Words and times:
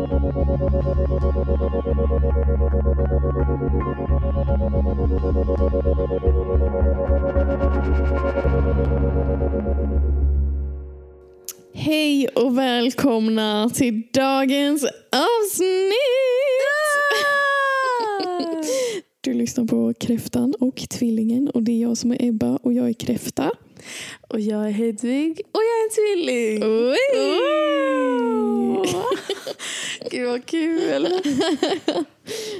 Hej 0.00 0.08
och 12.28 12.58
välkomna 12.58 13.70
till 13.74 14.02
dagens 14.12 14.84
avsnitt! 15.12 16.00
Du 19.20 19.34
lyssnar 19.34 19.64
på 19.64 19.94
Kräftan 20.00 20.54
och 20.60 20.76
Tvillingen 20.90 21.50
och 21.50 21.62
det 21.62 21.72
är 21.72 21.82
jag 21.82 21.96
som 21.96 22.10
är 22.10 22.24
Ebba 22.24 22.56
och 22.56 22.72
jag 22.72 22.88
är 22.88 22.92
Kräfta. 22.92 23.50
Och 24.28 24.40
jag 24.40 24.66
är 24.66 24.70
Hedvig 24.70 25.40
och 25.52 25.60
jag 25.60 25.80
är 25.80 25.84
en 25.84 25.90
tvilling. 25.90 26.62
Oj! 26.64 26.96
Åh. 28.94 29.04
Gud 30.10 30.28
vad 30.28 30.46
kul. 30.46 31.08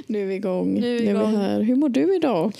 Nu 0.07 0.21
är 0.21 0.25
vi 0.25 0.35
igång. 0.35 0.79
Nu 0.79 0.95
är 0.95 0.99
vi 0.99 1.05
Nu 1.05 1.09
är 1.19 1.27
vi 1.27 1.35
här. 1.37 1.61
Hur 1.61 1.75
mår 1.75 1.89
du 1.89 2.15
idag? 2.15 2.53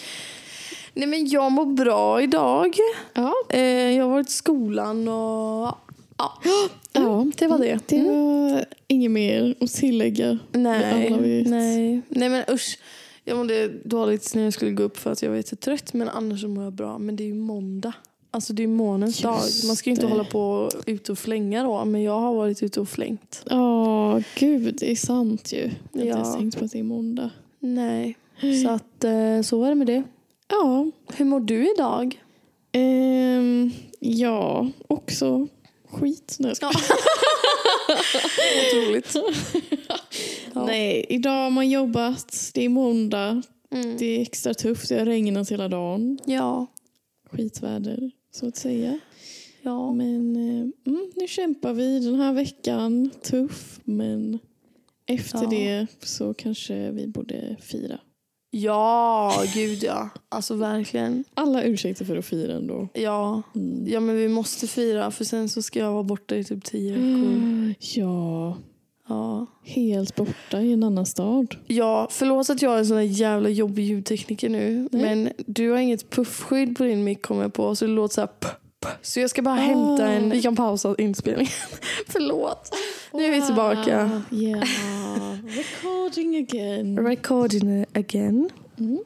Nej 0.94 1.08
men 1.08 1.28
jag 1.28 1.52
mår 1.52 1.66
bra 1.66 2.22
idag. 2.22 2.76
Ja, 3.14 3.34
Eh, 3.50 3.62
jag 3.98 4.04
har 4.04 4.12
varit 4.12 4.30
i 4.30 4.34
skolan 4.34 5.08
och 5.08 5.76
ja, 6.18 6.42
ja 6.94 7.26
det 7.38 7.48
var 7.48 7.58
det. 7.60 7.80
det 7.88 7.96
Mm. 7.96 8.14
var 8.54 8.66
inget 8.88 9.12
mer 9.12 9.56
att 9.60 9.72
tillägga. 9.74 10.40
Nej, 10.52 11.10
nej. 11.50 12.02
nej 12.10 12.30
men 12.30 12.44
usch. 12.50 12.80
Jag 13.24 13.38
mådde 13.38 13.68
dåligt 13.84 14.36
när 14.36 14.44
jag 14.44 14.54
skulle 14.54 14.72
gå 14.72 14.84
upp 14.84 14.98
för 14.98 15.12
att 15.12 15.22
jag 15.22 15.32
var 15.32 15.56
trött 15.56 15.94
men 15.94 16.10
annars 16.10 16.42
så 16.42 16.48
mår 16.48 16.64
jag 16.64 16.74
bra. 16.74 16.98
Men 16.98 17.16
det 17.16 17.24
är 17.24 17.26
ju 17.26 17.34
måndag. 17.34 17.94
Alltså 18.34 18.54
det 18.54 18.64
är 18.64 18.68
månens 18.68 19.12
Just 19.12 19.24
dag. 19.24 19.68
Man 19.68 19.76
ska 19.76 19.90
ju 19.90 19.92
inte 19.92 20.06
det. 20.06 20.12
hålla 20.12 20.24
på 20.24 20.70
ute 20.86 21.12
och 21.12 21.20
flänga 21.20 21.64
då 21.64 21.86
men 21.86 22.02
jag 22.04 22.20
har 22.20 22.34
varit 22.34 22.64
ute 22.64 22.82
och 22.82 22.90
flängt. 22.90 23.44
Ja, 23.50 24.22
gud 24.36 24.76
det 24.80 24.92
är 24.92 24.96
sant 24.96 25.54
ju. 25.54 25.72
Jag 25.94 26.00
har 26.00 26.06
inte 26.06 26.08
Ja. 26.08 26.16
ens 26.18 26.36
tänkt 26.36 26.60
på 26.60 26.66
att 26.66 26.72
det 26.72 26.80
är 26.80 26.84
måndag. 26.84 27.30
Nej, 27.60 28.18
så 28.64 28.70
att 28.70 29.04
eh, 29.04 29.42
så 29.44 29.64
är 29.64 29.70
det 29.70 29.76
med 29.76 29.88
det. 29.88 30.04
Ja, 30.48 30.88
Hur 31.14 31.26
mår 31.26 31.40
du 31.40 31.72
idag? 31.76 32.22
ehm, 32.72 33.72
ja 34.00 34.68
också 34.88 35.48
skit. 35.90 36.36
Nej, 36.40 36.50
jag 36.50 36.58
skojar. 36.58 36.76
Otroligt. 38.84 39.16
Ja. 40.54 40.66
Nej, 40.66 41.06
idag 41.10 41.44
har 41.44 41.50
man 41.50 41.70
jobbat. 41.70 42.52
Det 42.54 42.66
är 42.66 42.70
måndag. 42.70 43.42
Mm. 43.72 43.98
Det 43.98 44.06
är 44.18 44.22
extra 44.22 44.54
tufft. 44.54 44.90
Det 44.90 45.00
har 45.00 45.06
regnat 45.06 45.52
hela 45.52 45.68
dagen. 45.68 46.20
Ja. 46.26 46.68
Skitväder, 47.32 48.12
så 48.32 48.48
att 48.48 48.56
säga. 48.56 49.00
Ja. 49.62 49.94
Men 49.94 50.36
eh, 50.36 50.92
mm, 50.94 51.12
nu 51.16 51.28
kämpar 51.28 51.74
vi 51.74 52.00
den 52.00 52.16
här 52.16 52.34
veckan. 52.34 53.10
Tuff, 53.24 53.80
men 53.84 54.40
efter 55.06 55.44
Ja. 55.44 55.50
det 55.50 55.88
så 56.08 56.34
kanske 56.34 56.92
vi 56.92 57.08
borde 57.08 57.56
fira. 57.62 58.00
Ja, 58.54 59.44
gud 59.54 59.84
ja. 59.84 60.10
Alltså 60.30 60.56
verkligen. 60.56 61.24
Alla 61.34 61.64
ursäkter 61.64 62.06
för 62.06 62.18
att 62.18 62.26
fira 62.26 62.54
ändå. 62.54 62.88
Ja. 62.94 63.42
Mm. 63.56 63.88
ja, 63.88 64.00
men 64.00 64.16
vi 64.16 64.28
måste 64.28 64.68
fira 64.68 65.12
för 65.12 65.26
sen 65.26 65.50
så 65.50 65.62
ska 65.62 65.80
jag 65.80 65.92
vara 65.92 66.04
borta 66.04 66.36
i 66.36 66.44
typ 66.44 66.64
tio 66.64 66.92
veckor. 66.92 67.06
Mm, 67.08 67.74
Ja, 67.96 68.58
Ja. 69.08 69.46
helt 69.64 70.16
borta 70.16 70.62
i 70.62 70.74
en 70.74 70.84
annan 70.84 71.06
stad. 71.06 71.56
ja, 71.68 72.08
förlåt 72.12 72.50
att 72.50 72.62
jag 72.62 72.74
är 72.74 72.78
en 72.78 72.86
sån 72.86 72.98
där 72.98 73.04
jävla 73.04 73.50
jobbig 73.50 73.84
ljudtekniker 73.84 74.50
nu. 74.50 74.90
Nej. 74.92 75.02
Men 75.02 75.30
du 75.38 75.70
har 75.72 75.78
inget 75.78 76.10
puffskydd 76.10 76.78
på 76.78 76.84
din 76.84 77.04
mick 77.04 77.22
kommer 77.22 77.50
på 77.50 77.76
så 77.76 77.86
det 77.86 77.92
låter 77.92 78.14
så 78.14 78.22
här 78.22 78.28
p- 78.28 78.48
p- 78.86 78.88
Så 79.02 79.20
jag 79.20 79.30
ska 79.30 79.42
bara 79.42 79.56
Ah. 79.56 79.58
hämta 79.58 80.08
en... 80.08 80.30
Vi 80.30 80.42
kan 80.42 80.56
pausa 80.56 80.96
inspelningen. 80.98 81.52
förlåt. 82.08 82.76
Nu 83.14 83.26
är 83.26 83.32
vi 83.32 83.42
tillbaka. 83.46 84.04
Wow, 84.30 84.40
Yeah, 84.42 84.64
recording 85.46 86.38
again. 86.38 87.00
Recording 87.08 87.86
again. 87.94 88.50
Mm. 88.80 89.00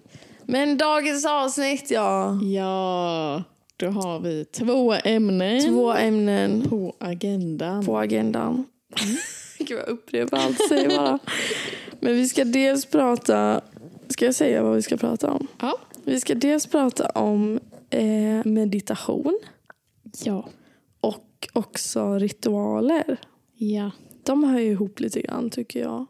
Men 0.46 0.78
dagens 0.78 1.26
avsnitt 1.26 1.92
ja. 1.92 2.40
Ja, 2.44 3.44
då 3.78 3.88
har 3.88 4.20
vi 4.20 4.46
två 4.46 4.94
ämnen 5.04 5.62
Två 5.62 5.94
ämnen 5.94 6.62
på 6.70 6.96
agendan. 7.00 7.86
på 7.86 7.98
agendan. 8.00 8.64
Gud 9.68 9.78
jag 9.78 9.88
upprepar 9.88 10.38
allt 10.38 10.68
säger 10.70 10.98
bara. 10.98 11.20
Men 12.00 12.14
vi 12.14 12.28
ska 12.28 12.44
dels 12.46 12.86
prata, 12.86 13.62
ska 14.10 14.26
jag 14.26 14.36
säga 14.36 14.64
vad 14.64 14.76
vi 14.76 14.82
ska 14.82 14.98
prata 14.98 15.32
om? 15.32 15.48
Ja. 15.62 15.78
Vi 16.04 16.20
ska 16.20 16.36
dels 16.36 16.68
prata 16.68 17.10
om 17.10 17.60
eh, 17.90 18.46
meditation 18.46 19.40
Ja. 20.24 20.50
och 21.02 21.48
också 21.54 22.14
ritualer. 22.18 23.18
Ja. 23.58 23.92
De 24.24 24.44
hör 24.44 24.60
ju 24.60 24.72
ihop 24.72 25.00
lite 25.00 25.22
grann 25.22 25.50
tycker 25.50 25.80
jag. 25.80 26.06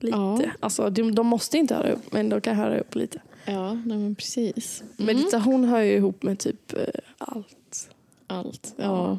Lite. 0.00 0.16
Ja. 0.16 0.40
Alltså, 0.60 0.90
de, 0.90 1.14
de 1.14 1.26
måste 1.26 1.58
inte 1.58 1.74
höra 1.74 1.88
ihop 1.90 2.12
men 2.12 2.28
de 2.28 2.40
kan 2.40 2.56
höra 2.56 2.74
ihop 2.74 2.94
lite. 2.94 3.22
Ja, 3.46 3.72
nej 3.72 3.98
men 3.98 4.14
precis. 4.14 4.82
Mm. 4.98 5.16
Meditation 5.16 5.64
hör 5.64 5.80
ju 5.80 5.92
ihop 5.92 6.22
med 6.22 6.38
typ 6.38 6.72
eh, 6.72 6.78
allt. 7.18 7.90
Allt. 8.26 8.74
Ja. 8.76 9.10
Och 9.10 9.18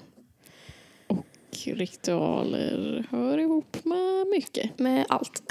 ritualer 1.57 3.07
hör 3.11 3.37
ihop 3.37 3.77
med 3.83 4.27
mycket. 4.27 4.79
Med 4.79 5.05
allt. 5.09 5.43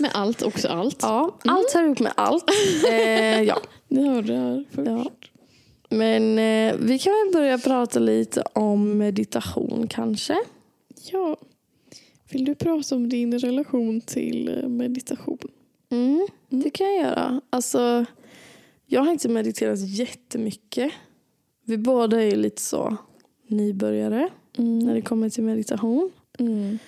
Med 0.00 0.10
allt, 0.14 0.42
också 0.42 0.68
allt. 0.68 0.98
Ja, 1.02 1.38
allt 1.44 1.72
hör 1.74 1.84
ihop 1.84 1.98
med 1.98 2.12
allt. 2.16 2.44
Eh, 2.88 3.42
ja. 3.42 3.60
Ni 3.88 4.08
hörde 4.08 4.36
här 4.36 4.64
först. 4.70 4.88
Ja. 4.88 5.10
Men 5.88 6.38
eh, 6.38 6.76
vi 6.78 6.98
kan 6.98 7.12
väl 7.12 7.32
börja 7.32 7.58
prata 7.58 7.98
lite 7.98 8.42
om 8.52 8.98
meditation 8.98 9.86
kanske. 9.90 10.36
Ja. 11.12 11.36
Vill 12.30 12.44
du 12.44 12.54
prata 12.54 12.94
om 12.94 13.08
din 13.08 13.38
relation 13.38 14.00
till 14.00 14.48
eh, 14.48 14.68
meditation? 14.68 15.38
Mm, 15.90 16.26
det 16.48 16.70
kan 16.70 16.94
jag 16.94 17.04
göra. 17.04 17.40
Alltså, 17.50 18.04
jag 18.86 19.00
har 19.00 19.12
inte 19.12 19.28
mediterat 19.28 19.78
jättemycket. 19.80 20.92
Vi 21.64 21.78
båda 21.78 22.22
är 22.22 22.36
lite 22.36 22.62
så 22.62 22.96
nybörjare 23.46 24.28
när 24.56 24.94
det 24.94 25.02
kommer 25.02 25.30
till 25.30 25.44
meditation. 25.44 26.10
Mm. 26.38 26.78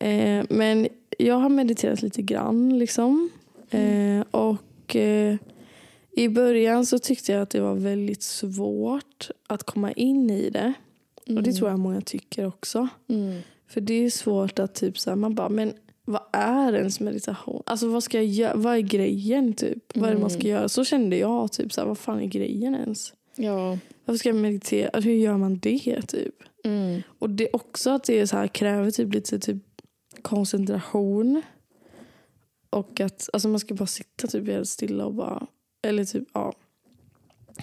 Eh, 0.00 0.46
men 0.50 0.88
jag 1.18 1.34
har 1.34 1.48
mediterat 1.48 2.02
lite 2.02 2.22
grann 2.22 2.78
liksom. 2.78 3.30
Eh, 3.70 4.24
och 4.30 4.96
eh, 4.96 5.36
i 6.12 6.28
början 6.28 6.86
så 6.86 6.98
tyckte 6.98 7.32
jag 7.32 7.42
att 7.42 7.50
det 7.50 7.60
var 7.60 7.74
väldigt 7.74 8.22
svårt 8.22 9.30
att 9.46 9.62
komma 9.62 9.92
in 9.92 10.30
i 10.30 10.50
det. 10.50 10.72
Och 11.26 11.42
det 11.42 11.52
tror 11.52 11.70
jag 11.70 11.78
många 11.78 12.00
tycker 12.00 12.46
också. 12.46 12.88
Mm. 13.08 13.40
För 13.68 13.80
det 13.80 13.94
är 13.94 14.10
svårt 14.10 14.58
att 14.58 14.74
typ 14.74 14.98
så 14.98 15.10
här, 15.10 15.16
man 15.16 15.34
bara, 15.34 15.48
men 15.48 15.72
vad 16.04 16.22
är 16.32 16.72
ens 16.72 17.00
meditation? 17.00 17.62
Alltså 17.66 17.88
vad 17.88 18.04
ska 18.04 18.16
jag 18.16 18.26
göra? 18.26 18.54
Vad 18.54 18.74
är 18.74 18.80
grejen 18.80 19.52
typ? 19.52 19.96
Vad 19.96 20.10
är 20.10 20.14
det 20.14 20.20
man 20.20 20.30
ska 20.30 20.48
göra? 20.48 20.68
Så 20.68 20.84
kände 20.84 21.16
jag 21.16 21.52
typ 21.52 21.72
så 21.72 21.80
här, 21.80 21.88
vad 21.88 21.98
fan 21.98 22.20
är 22.20 22.26
grejen 22.26 22.74
ens? 22.74 23.14
Ja. 23.36 23.78
Varför 24.04 24.18
ska 24.18 24.28
jag 24.28 24.36
meditera? 24.36 25.00
Hur 25.00 25.12
gör 25.12 25.36
man 25.36 25.58
det 25.58 26.02
typ? 26.08 26.34
Mm. 26.62 27.02
Och 27.18 27.30
det 27.30 27.48
är 27.48 27.56
också 27.56 27.90
att 27.90 28.04
det 28.04 28.20
är 28.20 28.26
så 28.26 28.36
här, 28.36 28.48
kräver 28.48 28.90
typ 28.90 29.14
lite 29.14 29.38
typ 29.38 29.62
koncentration. 30.22 31.42
Och 32.70 33.00
att 33.00 33.28
alltså 33.32 33.48
man 33.48 33.60
ska 33.60 33.74
bara 33.74 33.86
sitta 33.86 34.26
typ 34.26 34.46
helt 34.46 34.68
stilla 34.68 35.06
och 35.06 35.14
bara, 35.14 35.46
eller 35.82 36.04
typ 36.04 36.28
ja. 36.34 36.52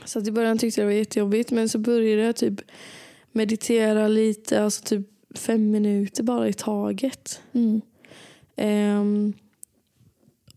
Så 0.05 0.19
att 0.19 0.27
i 0.27 0.31
början 0.31 0.57
tyckte 0.57 0.81
jag 0.81 0.87
det 0.89 0.93
var 0.93 0.99
jättejobbigt 0.99 1.51
men 1.51 1.69
så 1.69 1.79
började 1.79 2.21
jag 2.21 2.35
typ 2.35 2.61
meditera 3.31 4.07
lite, 4.07 4.63
alltså 4.63 4.83
typ 4.83 5.07
fem 5.37 5.71
minuter 5.71 6.23
bara 6.23 6.47
i 6.47 6.53
taget. 6.53 7.41
Mm. 7.53 7.81
Ehm, 8.55 9.33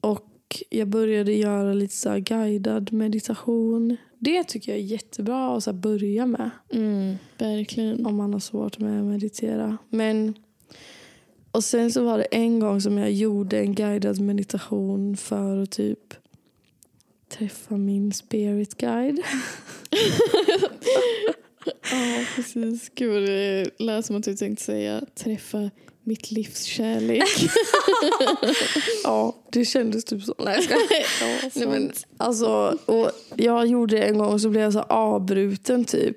och 0.00 0.62
jag 0.69 0.88
började 0.88 1.32
göra 1.32 1.72
lite 1.72 1.94
så 1.94 2.10
här 2.10 2.19
guidad 2.19 2.92
meditation. 2.92 3.97
Det 4.25 4.44
tycker 4.44 4.72
jag 4.72 4.78
är 4.78 4.84
jättebra 4.84 5.56
att 5.56 5.65
så 5.65 5.72
börja 5.72 6.27
med 6.27 6.50
Mm. 6.72 7.16
Verkligen. 7.38 8.06
om 8.06 8.16
man 8.16 8.33
har 8.33 8.41
svårt 8.41 8.78
med 8.78 9.00
att 9.00 9.06
meditera. 9.06 9.78
Men, 9.88 10.34
och 11.50 11.65
sen 11.65 11.93
så 11.93 12.05
var 12.05 12.19
det 12.19 12.25
en 12.25 12.60
gång 12.60 12.81
som 12.81 12.99
jag 12.99 13.12
gjorde 13.12 13.59
en 13.60 13.75
guidad 13.75 14.21
meditation 14.21 15.16
för 15.16 15.63
att 15.63 15.71
typ 15.71 16.15
träffa 17.28 17.77
min 17.77 18.13
spirit 18.13 18.74
guide. 18.74 19.22
Ja, 21.64 22.24
precis. 22.36 22.91
Gud, 22.94 23.28
det 23.28 23.66
lät 23.78 24.06
som 24.06 24.16
att 24.16 24.22
du 24.22 24.34
tänkte 24.34 24.64
säga 24.64 25.03
träffa 25.14 25.70
mitt 26.04 26.30
livs 26.30 26.64
kärlek. 26.64 27.22
Ja, 29.04 29.36
det 29.53 29.64
kändes 29.64 30.04
typ 30.04 30.22
så. 30.22 30.34
Nej, 30.38 30.62
skojar. 30.62 30.80
ja, 31.20 31.50
Nej, 31.54 31.66
men, 31.68 31.92
alltså, 32.16 32.78
och 32.86 33.10
jag 33.36 33.66
gjorde 33.66 33.97
det 33.97 34.03
en 34.03 34.18
gång 34.18 34.32
och 34.32 34.41
så 34.41 34.48
blev 34.48 34.62
jag 34.62 34.72
så 34.72 34.80
avbruten 34.80 35.84
typ. 35.84 36.16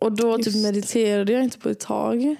Och 0.00 0.12
då 0.12 0.36
typ 0.36 0.46
Just. 0.46 0.62
mediterade 0.66 1.32
jag 1.32 1.44
inte 1.44 1.58
på 1.58 1.68
ett 1.68 1.80
tag. 1.80 2.36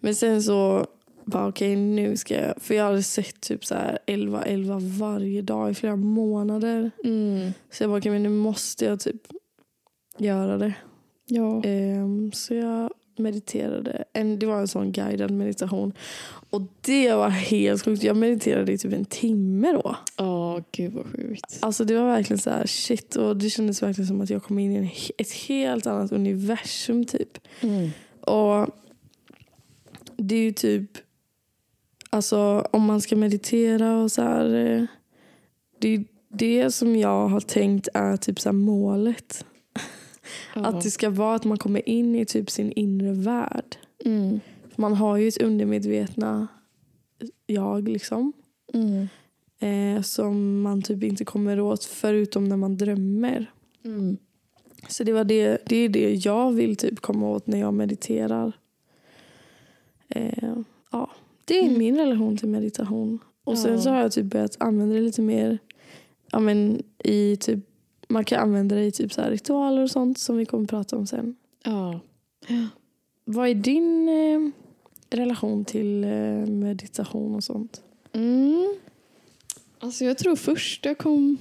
Men 0.00 0.14
sen 0.14 0.42
så 0.42 0.86
bara 1.24 1.48
okej 1.48 1.76
nu 1.76 2.16
ska 2.16 2.34
jag, 2.34 2.54
för 2.62 2.74
jag 2.74 2.84
hade 2.84 3.02
sett 3.02 3.40
typ 3.40 3.64
så 3.64 3.74
här 3.74 3.98
11-11 4.06 4.98
varje 4.98 5.42
dag 5.42 5.70
i 5.70 5.74
flera 5.74 5.96
månader. 5.96 6.90
Mm. 7.04 7.52
Så 7.70 7.82
jag 7.82 7.90
bara 7.90 7.98
okej 7.98 8.12
men 8.12 8.22
nu 8.22 8.28
måste 8.28 8.84
jag 8.84 9.00
typ 9.00 9.22
göra 10.18 10.58
det. 10.58 10.74
Ja. 11.30 11.62
Ehm, 11.64 12.32
så 12.32 12.54
jag 12.54 12.90
mediterade. 13.16 14.04
En, 14.12 14.38
det 14.38 14.46
var 14.46 14.58
en 14.60 14.68
sån 14.68 14.92
guidad 14.92 15.30
meditation. 15.30 15.92
Och 16.50 16.62
det 16.80 17.12
var 17.14 17.28
helt 17.28 17.84
sjukt. 17.84 18.02
Jag 18.02 18.16
mediterade 18.16 18.72
i 18.72 18.78
typ 18.78 18.92
en 18.92 19.04
timme 19.04 19.72
då. 19.72 19.96
Ja, 20.16 20.62
gud 20.72 20.92
vad 20.92 21.06
sjukt. 21.06 21.58
Alltså 21.60 21.84
det 21.84 21.96
var 21.96 22.06
verkligen 22.06 22.38
så 22.38 22.50
här 22.50 22.66
shit. 22.66 23.16
Och 23.16 23.36
det 23.36 23.50
kändes 23.50 23.82
verkligen 23.82 24.08
som 24.08 24.20
att 24.20 24.30
jag 24.30 24.42
kom 24.42 24.58
in 24.58 24.72
i 24.72 24.76
en, 24.76 24.88
ett 25.18 25.32
helt 25.32 25.86
annat 25.86 26.12
universum 26.12 27.04
typ. 27.04 27.38
Mm. 27.60 27.90
Och 28.20 28.68
det 30.16 30.34
är 30.34 30.42
ju 30.42 30.52
typ, 30.52 30.90
alltså 32.10 32.66
om 32.70 32.82
man 32.82 33.00
ska 33.00 33.16
meditera 33.16 33.98
och 34.02 34.12
så 34.12 34.22
här. 34.22 34.54
eh, 34.54 34.84
Det 35.78 35.88
är 35.94 36.04
det 36.28 36.70
som 36.70 36.96
jag 36.96 37.28
har 37.28 37.40
tänkt 37.40 37.88
är 37.94 38.16
typ 38.16 38.40
så 38.40 38.52
målet. 38.52 39.44
Ja. 40.54 40.66
Att 40.66 40.82
det 40.82 40.90
ska 40.90 41.10
vara 41.10 41.34
att 41.34 41.44
man 41.44 41.58
kommer 41.58 41.88
in 41.88 42.14
i 42.14 42.24
typ 42.24 42.50
sin 42.50 42.72
inre 42.72 43.12
värld. 43.12 43.76
Mm. 44.04 44.40
Man 44.76 44.94
har 44.94 45.16
ju 45.16 45.28
ett 45.28 45.42
undermedvetna 45.42 46.48
jag 47.46 47.88
liksom. 47.88 48.32
Mm. 48.72 49.08
Eh, 49.58 50.02
som 50.02 50.62
man 50.62 50.82
typ 50.82 51.02
inte 51.02 51.24
kommer 51.24 51.60
åt 51.60 51.84
förutom 51.84 52.44
när 52.44 52.56
man 52.56 52.76
drömmer. 52.76 53.50
Mm. 53.84 54.16
Så 54.88 55.04
det, 55.04 55.12
var 55.12 55.24
det, 55.24 55.58
det 55.66 55.76
är 55.76 55.88
det 55.88 56.14
jag 56.14 56.52
vill 56.52 56.76
typ 56.76 57.00
komma 57.00 57.30
åt 57.30 57.46
när 57.46 57.58
jag 57.58 57.74
mediterar. 57.74 58.52
Eh, 60.08 60.54
ja, 60.92 61.10
det 61.44 61.58
är 61.58 61.62
Mm. 61.64 61.78
min 61.78 61.96
relation 61.96 62.36
till 62.36 62.48
meditation. 62.48 63.18
Och 63.44 63.58
sen 63.58 63.82
så 63.82 63.90
har 63.90 64.00
jag 64.00 64.12
typ 64.12 64.24
börjat 64.26 64.56
använda 64.60 64.94
det 64.94 65.00
lite 65.00 65.22
mer 65.22 65.58
ja, 66.32 66.38
men 66.38 66.82
i 67.04 67.36
typ, 67.36 67.58
man 68.10 68.24
kan 68.24 68.40
använda 68.40 68.74
det 68.76 68.84
i 68.84 68.90
typ 68.92 69.12
så 69.12 69.22
ritualer 69.22 69.82
och 69.82 69.90
sånt 69.90 70.18
som 70.18 70.36
vi 70.36 70.46
kommer 70.46 70.66
prata 70.66 70.96
om 70.96 71.06
sen. 71.06 71.36
Ja. 71.64 72.00
Vad 73.24 73.48
är 73.48 73.54
din 73.54 74.08
eh, 74.08 74.50
relation 75.18 75.64
till 75.64 76.04
eh, 76.04 76.10
meditation 76.46 77.34
och 77.34 77.44
sånt? 77.44 77.82
Mm. 78.12 78.74
Alltså 79.78 80.04
jag 80.04 80.18
tror 80.18 80.36
först 80.36 80.84
jag 80.84 80.98
kom 80.98 81.38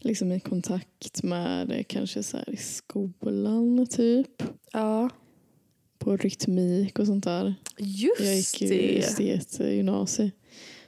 liksom 0.00 0.32
i 0.32 0.40
kontakt 0.40 1.22
med 1.22 1.68
det 1.68 1.84
kanske 1.84 2.22
så 2.22 2.36
här 2.36 2.50
i 2.50 2.56
skolan 2.56 3.86
typ. 3.90 4.42
Ja, 4.72 5.10
På 5.98 6.16
rytmik 6.16 6.98
och 6.98 7.06
sånt 7.06 7.24
där. 7.24 7.54
just 7.78 8.20
Jag 8.20 8.36
gick 8.36 8.60
ju 8.62 8.68
det. 8.68 8.98
estet 8.98 9.60
gymnasiet. 9.60 10.34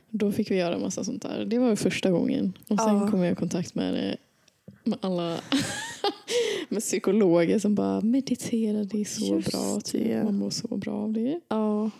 Då 0.08 0.32
fick 0.32 0.50
vi 0.50 0.56
göra 0.56 0.78
massa 0.78 1.04
sånt 1.04 1.22
där. 1.22 1.44
Det 1.44 1.58
var 1.58 1.76
första 1.76 2.10
gången. 2.10 2.52
Och 2.68 2.78
sen 2.80 2.96
Ja. 2.96 3.10
kom 3.10 3.22
jag 3.22 3.32
i 3.32 3.36
kontakt 3.36 3.74
med 3.74 3.94
det 3.94 4.16
med 4.84 4.98
alla 5.02 5.40
med 6.68 6.82
psykologer 6.82 7.58
som 7.58 7.74
bara 7.74 8.00
meditera, 8.00 8.84
det 8.84 9.00
är 9.00 9.04
så 9.04 9.34
Just 9.36 9.50
bra. 9.52 9.80
Typ. 9.84 10.24
Man 10.24 10.38
mår 10.38 10.50
så 10.50 10.76
bra 10.76 10.92
av 10.94 11.12
det. 11.12 11.40
Ja, 11.48 11.90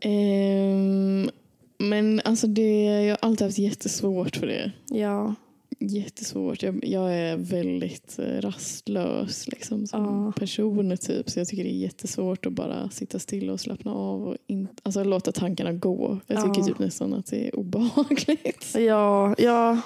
Ehm, 0.00 1.30
men 1.78 2.20
alltså 2.24 2.46
det, 2.46 2.82
jag 3.04 3.10
har 3.12 3.18
alltid 3.28 3.46
haft 3.46 3.58
jättesvårt 3.58 4.36
för 4.36 4.46
det. 4.46 4.72
ja, 4.90 5.34
Jättesvårt. 5.78 6.62
Jag, 6.62 6.84
jag 6.84 7.14
är 7.14 7.36
väldigt 7.36 8.18
eh, 8.18 8.40
rastlös 8.40 9.48
liksom, 9.48 9.86
som 9.86 10.04
Ja. 10.26 10.32
person. 10.40 10.96
Typ. 10.96 11.30
Så 11.30 11.40
jag 11.40 11.48
tycker 11.48 11.64
det 11.64 11.70
är 11.70 11.78
jättesvårt 11.78 12.46
att 12.46 12.52
bara 12.52 12.90
sitta 12.90 13.18
still 13.18 13.50
och 13.50 13.60
slappna 13.60 13.92
av. 13.94 14.28
Och 14.28 14.36
in, 14.46 14.68
alltså 14.82 15.04
låta 15.04 15.32
tankarna 15.32 15.72
gå. 15.72 16.18
Jag 16.26 16.42
tycker 16.44 16.60
Ja. 16.60 16.66
typ 16.66 16.78
nästan 16.78 17.14
att 17.14 17.26
det 17.26 17.46
är 17.48 17.56
obehagligt. 17.56 18.74
ja, 18.78 19.34
ja. 19.38 19.80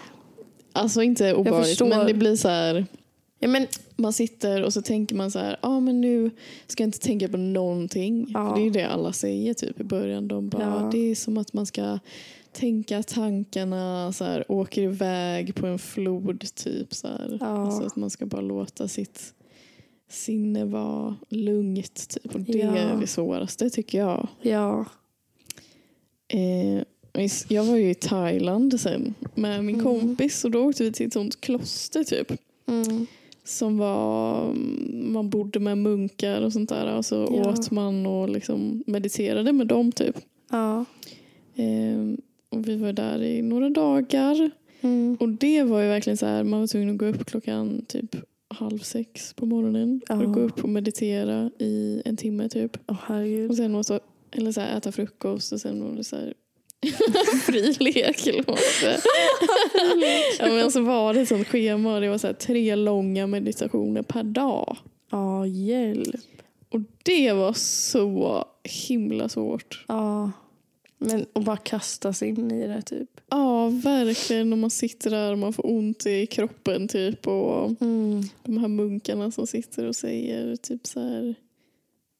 Alltså 0.73 1.03
inte 1.03 1.35
obehagligt 1.35 1.81
men 1.81 2.07
det 2.07 2.15
blir 2.15 2.37
så 2.37 2.49
här. 2.49 2.87
ja 3.39 3.49
men, 3.49 3.67
Man 3.97 4.13
sitter 4.13 4.63
och 4.63 4.73
så 4.73 4.83
tänker 4.83 5.15
man 5.17 5.31
så 5.31 5.39
här, 5.39 5.59
ja 5.63 5.69
ah, 5.69 5.81
men 5.81 6.01
nu 6.01 6.31
ska 6.67 6.83
jag 6.83 6.89
inte 6.89 6.99
tänka 6.99 7.29
på 7.29 7.37
någonting. 7.37 8.27
Ja. 8.35 8.49
För 8.49 8.55
det 8.57 8.63
är 8.63 8.65
ju 8.65 8.71
det 8.71 8.85
alla 8.89 9.13
säger 9.13 9.55
typ 9.55 9.81
i 9.81 9.85
början. 9.85 10.29
De 10.29 10.49
bara, 10.49 10.63
Ja. 10.63 10.89
det 10.93 11.11
är 11.11 11.15
som 11.15 11.39
att 11.39 11.53
man 11.53 11.67
ska 11.67 11.99
tänka 12.53 13.03
tankarna 13.03 14.13
så 14.13 14.25
här, 14.25 14.45
åker 14.53 14.83
iväg 14.83 15.55
på 15.55 15.67
en 15.67 15.79
flod 15.79 16.55
typ. 16.55 16.95
Så. 16.95 17.09
Ja. 17.41 17.47
Alltså 17.47 17.83
att 17.83 17.97
man 17.97 18.11
ska 18.11 18.27
bara 18.27 18.41
låta 18.41 18.89
sitt 18.89 19.35
sinne 20.11 20.65
vara 20.65 21.17
lugnt 21.29 22.09
typ. 22.09 22.35
Och 22.35 22.41
det 22.41 22.63
är 22.63 22.97
det 23.01 23.07
svåraste 23.07 23.71
tycker 23.71 23.99
jag. 23.99 24.29
ja. 24.43 24.85
Eh, 26.33 26.83
jag 27.49 27.65
var 27.65 27.77
ju 27.77 27.91
i 27.91 27.95
Thailand 27.95 28.81
sen 28.81 29.15
med 29.35 29.65
min 29.65 29.75
Mm. 29.81 29.87
kompis 29.87 30.45
och 30.45 30.51
då 30.51 30.65
åkte 30.69 30.85
vi 30.85 30.93
till 30.93 31.07
ett 31.07 31.13
sånt 31.13 31.41
kloster 31.41 32.05
typ. 32.05 32.33
Mm. 32.67 33.07
Som 33.45 33.79
var, 33.79 34.53
man 34.93 35.31
bodde 35.31 35.61
med 35.61 35.79
munkar 35.79 36.43
och 36.43 36.53
sånt 36.53 36.69
där. 36.69 36.97
Och 36.97 37.05
så 37.07 37.15
Ja. 37.45 37.51
åt 37.51 37.71
man 37.71 38.07
och 38.07 38.29
liksom 38.29 38.85
mediterade 38.87 39.53
med 39.53 39.67
dem 39.67 39.93
typ. 39.93 40.17
Ja. 40.51 40.85
Ehm, 41.57 42.17
och 42.49 42.69
vi 42.69 42.77
var 42.77 42.93
där 42.93 43.23
i 43.23 43.43
några 43.43 43.71
dagar. 43.71 44.51
Mm. 44.81 45.17
Och 45.21 45.29
det 45.29 45.63
var 45.63 45.83
ju 45.83 45.89
verkligen 45.89 46.17
så 46.17 46.27
här, 46.27 46.45
man 46.45 46.61
var 46.61 46.67
tvungen 46.67 46.91
att 46.91 46.99
gå 46.99 47.07
upp 47.07 47.27
klockan 47.27 47.85
typ 47.89 48.17
halv 48.49 48.79
sex 48.79 49.35
på 49.35 49.47
morgonen. 49.47 50.01
För 50.07 50.25
att 50.25 50.33
gå 50.33 50.41
upp 50.41 50.63
och 50.65 50.69
meditera 50.69 51.51
i 51.59 52.03
en 52.05 52.17
timme 52.17 52.49
typ. 52.49 52.77
Herregud. 53.03 53.51
Och 53.51 53.57
sen 53.57 53.75
åt, 53.75 53.91
eller 54.31 54.53
så 54.53 54.61
här, 54.61 54.77
äta 54.79 54.93
frukost 54.93 55.53
och 55.53 55.61
sen 55.61 55.83
var 55.85 55.97
det 55.97 56.05
så 56.05 56.17
här 56.17 56.35
fri 57.47 57.73
lek 57.81 58.19
säga. 58.19 58.45
ja, 60.39 60.47
men 60.47 60.71
så 60.73 60.81
var 60.81 61.15
det 61.15 61.21
ett 61.21 61.29
sånt 61.29 61.47
schema 61.49 61.95
och 61.95 62.01
det 62.01 62.09
var 62.09 62.19
så 62.19 62.27
här, 62.27 62.35
tre 62.35 62.75
långa 62.77 63.27
meditationer 63.27 64.03
per 64.03 64.23
dag. 64.23 64.77
Ja, 65.11 65.47
hjälp. 65.47 66.17
Och 66.69 66.81
det 67.03 67.33
var 67.33 67.53
så 67.53 68.45
himla 68.65 69.29
svårt. 69.29 69.85
Ja. 69.89 70.31
Men 70.99 71.27
att 71.33 71.45
bara 71.45 71.57
kasta 71.57 72.13
sig 72.13 72.29
in 72.29 72.51
i 72.51 72.67
det 72.67 72.83
typ. 72.83 73.09
Ja, 73.31 73.69
verkligen. 73.69 74.53
Och 74.53 74.59
man 74.59 74.71
sitter 74.71 75.11
där 75.11 75.33
och 75.33 75.39
man 75.39 75.53
får 75.53 75.67
ont 75.67 76.07
i 76.07 76.27
kroppen 76.27 76.89
typ. 76.89 77.27
Och 77.27 77.83
Mm. 77.83 78.23
de 78.43 78.59
här 78.59 78.69
munkarna 78.69 79.31
som 79.31 79.47
sitter 79.47 79.87
och 79.87 79.97
säger 79.97 80.57
typ 80.57 80.87
så 80.87 81.01
här 81.01 81.35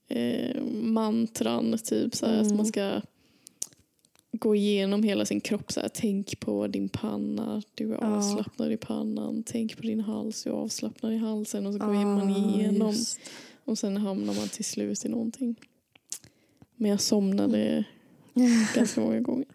eh, 0.09 0.63
mantran 0.83 1.79
typ 1.85 2.15
så 2.15 2.27
här 2.27 2.35
Mm. 2.35 2.47
att 2.47 2.57
man 2.57 2.67
ska 2.67 3.01
gå 4.33 4.55
igenom 4.55 5.03
hela 5.03 5.25
sin 5.25 5.41
kropp 5.41 5.73
så 5.73 5.81
här. 5.81 5.89
Tänk 5.95 6.41
på 6.41 6.67
din 6.67 6.89
panna, 6.89 7.63
du 7.75 7.93
är 7.95 7.99
Ja. 8.01 8.17
avslappnad 8.17 8.73
i 8.73 8.77
pannan. 8.77 9.43
Tänk 9.47 9.77
på 9.77 9.83
din 9.83 10.01
hals, 10.01 10.43
du 10.45 10.51
är 10.51 10.55
avslappnad 10.55 11.13
i 11.13 11.17
halsen. 11.17 11.67
Och 11.67 11.73
så 11.73 11.79
går 11.79 11.87
Ah, 11.95 12.05
man 12.05 12.31
igenom. 12.31 12.89
just. 12.89 13.21
Och 13.65 13.79
sen 13.79 13.97
hamnar 13.97 14.35
man 14.35 14.49
till 14.49 14.65
slut 14.65 15.05
i 15.05 15.09
någonting. 15.09 15.55
Men 16.77 16.91
jag 16.91 17.01
somnade 17.01 17.85
ganska 18.75 19.01
många 19.01 19.21
gånger. 19.21 19.47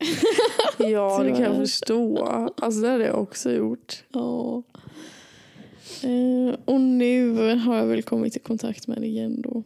Ja, 0.80 1.24
det 1.24 1.30
kan 1.32 1.42
jag 1.42 1.56
förstå. 1.56 2.18
Alltså 2.58 2.82
det 2.82 2.90
hade 2.90 3.06
jag 3.06 3.22
också 3.22 3.52
gjort. 3.52 4.04
Ja. 4.12 4.64
Eh, 6.04 6.56
och 6.66 6.82
nu 6.82 7.32
har 7.56 7.76
jag 7.76 7.86
väl 7.86 8.04
kommit 8.04 8.36
i 8.36 8.40
kontakt 8.40 8.88
med 8.88 9.02
det 9.02 9.08
igen 9.08 9.42
då. 9.42 9.64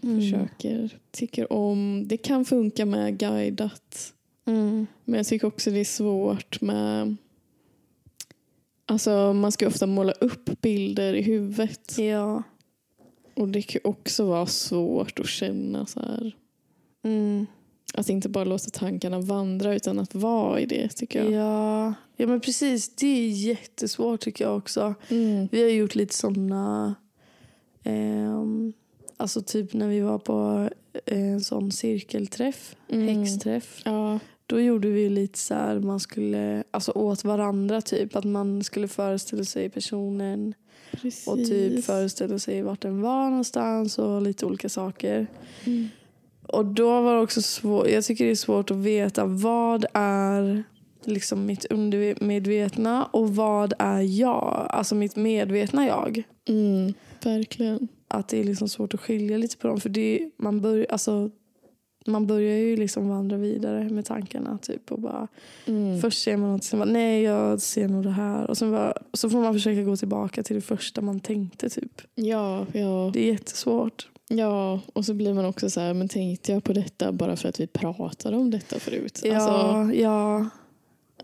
Försöker, 0.00 0.90
tycker 1.10 1.52
om. 1.52 2.04
Det 2.08 2.16
kan 2.16 2.44
funka 2.44 2.86
med 2.86 3.18
guidat. 3.18 4.12
Mm. 4.44 4.86
Men 5.04 5.16
jag 5.16 5.26
tycker 5.26 5.46
också 5.46 5.70
det 5.70 5.80
är 5.80 5.84
svårt 5.84 6.60
med... 6.60 7.16
Alltså 8.86 9.32
man 9.32 9.52
ska 9.52 9.66
ofta 9.66 9.86
måla 9.86 10.12
upp 10.12 10.60
bilder 10.60 11.14
i 11.14 11.22
huvudet. 11.22 11.98
Ja. 11.98 12.42
Och 13.34 13.48
det 13.48 13.62
kan 13.62 13.80
också 13.84 14.24
vara 14.24 14.46
svårt 14.46 15.18
att 15.18 15.28
känna 15.28 15.86
så 15.86 16.00
här. 16.00 16.36
Mm. 17.04 17.46
Att 17.94 18.08
inte 18.08 18.28
bara 18.28 18.44
låta 18.44 18.70
tankarna 18.70 19.20
vandra 19.20 19.74
utan 19.74 19.98
att 19.98 20.14
vara 20.14 20.60
i 20.60 20.66
det 20.66 20.88
tycker 20.88 21.24
jag. 21.24 21.32
Ja. 21.32 21.94
ja, 22.16 22.26
men 22.26 22.40
precis. 22.40 22.94
Det 22.96 23.06
är 23.06 23.28
jättesvårt 23.28 24.20
tycker 24.20 24.44
jag 24.44 24.56
också. 24.56 24.94
Mm. 25.08 25.48
Vi 25.52 25.62
har 25.62 25.70
gjort 25.70 25.94
lite 25.94 26.14
sådana... 26.14 26.94
ehm, 27.82 28.72
alltså 29.16 29.42
typ 29.42 29.72
när 29.72 29.88
vi 29.88 30.00
var 30.00 30.18
på 30.18 30.68
en 31.06 31.40
sån 31.40 31.72
cirkelträff, 31.72 32.76
Mm. 32.88 33.18
häxträff. 33.18 33.82
Ja, 33.84 34.18
Då 34.46 34.60
gjorde 34.60 34.88
vi 34.88 35.08
lite 35.08 35.38
så 35.38 35.54
här, 35.54 35.80
man 35.80 36.00
skulle, 36.00 36.64
alltså 36.70 36.92
åt 36.92 37.24
varandra 37.24 37.80
typ. 37.80 38.16
Att 38.16 38.24
man 38.24 38.64
skulle 38.64 38.88
föreställa 38.88 39.44
sig 39.44 39.70
personen 39.70 40.54
precis. 40.90 41.28
och 41.28 41.38
typ 41.38 41.84
föreställa 41.84 42.38
sig 42.38 42.62
vart 42.62 42.80
den 42.80 43.00
var 43.00 43.28
någonstans 43.30 43.98
och 43.98 44.22
lite 44.22 44.46
olika 44.46 44.68
saker. 44.68 45.26
Mm. 45.64 45.88
Och 46.46 46.66
då 46.66 47.02
var 47.02 47.14
det 47.14 47.20
också 47.20 47.42
svårt, 47.42 47.88
jag 47.88 48.04
tycker 48.04 48.24
det 48.24 48.30
är 48.30 48.34
svårt 48.34 48.70
att 48.70 48.76
veta 48.76 49.24
vad 49.24 49.84
är 49.94 50.64
liksom 51.04 51.46
mitt 51.46 51.64
undermedvetna 51.64 53.04
och 53.04 53.36
vad 53.36 53.72
är 53.78 54.00
jag? 54.00 54.66
Alltså 54.70 54.94
mitt 54.94 55.16
medvetna 55.16 55.86
jag. 55.86 56.22
Mm, 56.48 56.94
verkligen. 57.24 57.88
Att 58.08 58.28
det 58.28 58.40
är 58.40 58.44
liksom 58.44 58.68
svårt 58.68 58.94
att 58.94 59.00
skilja 59.00 59.36
lite 59.36 59.56
på 59.56 59.68
dem. 59.68 59.80
För 59.80 59.88
det, 59.88 60.30
man, 60.36 60.60
börjar, 60.60 60.86
alltså, 60.90 61.30
man 62.06 62.26
börjar 62.26 62.56
ju 62.56 62.76
liksom 62.76 63.08
vandra 63.08 63.36
vidare 63.36 63.88
med 63.90 64.04
tankarna. 64.04 64.58
Typ, 64.62 64.92
och 64.92 65.00
bara, 65.00 65.28
Mm. 65.66 66.00
Först 66.00 66.22
ser 66.22 66.36
man 66.36 66.52
något, 66.52 66.64
sen 66.64 66.78
bara, 66.78 66.90
nej 66.90 67.22
jag 67.22 67.60
ser 67.60 67.88
nog 67.88 68.02
det 68.04 68.10
här. 68.10 68.50
Och 68.50 68.58
sen 68.58 68.70
bara, 68.70 68.94
så 69.12 69.30
får 69.30 69.38
man 69.38 69.52
försöka 69.54 69.82
gå 69.82 69.96
tillbaka 69.96 70.42
till 70.42 70.56
det 70.56 70.62
första 70.62 71.00
man 71.00 71.20
tänkte. 71.20 71.68
Typ. 71.68 72.00
Ja, 72.14 72.66
ja. 72.72 73.10
Det 73.12 73.20
är 73.28 73.32
jättesvårt. 73.32 74.08
Ja, 74.28 74.80
och 74.92 75.04
så 75.04 75.14
blir 75.14 75.34
man 75.34 75.44
också 75.44 75.70
så 75.70 75.80
här, 75.80 75.94
men 75.94 76.08
tänkte 76.08 76.52
jag 76.52 76.64
på 76.64 76.72
detta 76.72 77.12
bara 77.12 77.36
för 77.36 77.48
att 77.48 77.60
vi 77.60 77.66
pratade 77.66 78.36
om 78.36 78.50
detta 78.50 78.78
förut? 78.78 79.20
Ja, 79.24 79.34
Alltså, 79.36 79.94
ja 80.02 80.48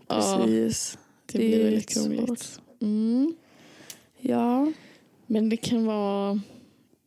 ja, 0.07 0.45
precis. 0.47 0.97
det, 1.31 1.37
det 1.37 1.45
är 1.45 1.49
blir 1.49 1.63
väldigt 1.63 1.95
lite 1.95 2.15
krångligt. 2.15 2.59
Mm. 2.81 3.33
Ja. 4.19 4.71
Men 5.27 5.49
det 5.49 5.57
kan 5.57 5.85
vara 5.85 6.39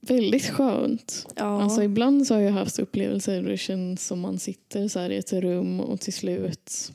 väldigt 0.06 0.50
skönt. 0.50 1.26
ja. 1.37 1.62
Alltså 1.62 1.82
ibland 1.82 2.26
så 2.26 2.35
har 2.35 2.40
jag 2.40 2.52
haft 2.52 2.78
upplevelser 2.78 3.42
där 3.42 3.50
det 3.50 3.56
känns 3.56 4.06
som 4.06 4.21
man 4.21 4.38
sitter 4.38 4.88
så 4.88 5.00
i 5.00 5.16
ett 5.16 5.32
rum 5.32 5.80
och 5.80 6.00
till 6.00 6.12
slut 6.12 6.92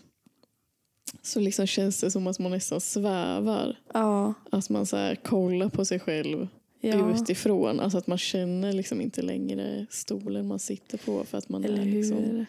så 1.21 1.39
liksom 1.39 1.67
känns 1.67 1.99
det 2.01 2.11
som 2.11 2.27
att 2.27 2.39
man 2.39 2.51
nästan 2.51 2.81
svävar. 2.81 3.79
ja. 3.93 4.33
Att 4.51 4.69
man 4.69 4.85
så 4.85 5.15
kollar 5.23 5.69
på 5.69 5.85
sig 5.85 5.99
själv 5.99 6.47
ja. 6.79 7.13
utifrån. 7.13 7.79
Alltså 7.79 7.97
att 7.97 8.07
man 8.07 8.17
känner 8.17 8.73
liksom 8.73 9.01
inte 9.01 9.21
längre 9.21 9.85
stolen 9.89 10.47
man 10.47 10.59
sitter 10.59 10.97
på 10.97 11.23
för 11.23 11.37
att 11.37 11.49
man 11.49 11.65
Eller 11.65 11.77
är 11.77 11.85
hur? 11.85 11.91
liksom... 11.91 12.45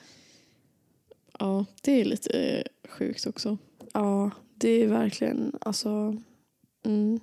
Ja, 1.38 1.64
det 1.82 2.00
är 2.00 2.04
lite 2.04 2.38
eh, 2.38 2.64
sjukt 2.88 3.26
också. 3.26 3.58
Ja, 3.92 4.30
det 4.54 4.68
är 4.68 4.88
verkligen 4.88 5.52
alltså. 5.60 6.16
Mm. 6.84 7.20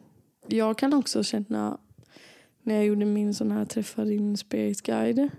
Jag 0.47 0.77
kan 0.77 0.93
också 0.93 1.23
känna 1.23 1.77
när 2.65 2.75
jag 2.75 2.85
gjorde 2.85 3.05
min 3.05 3.33
sån 3.33 3.51
här 3.51 3.65
träffa 3.65 4.03
din 4.05 4.37
spirit 4.37 4.81
guide. 4.81 5.29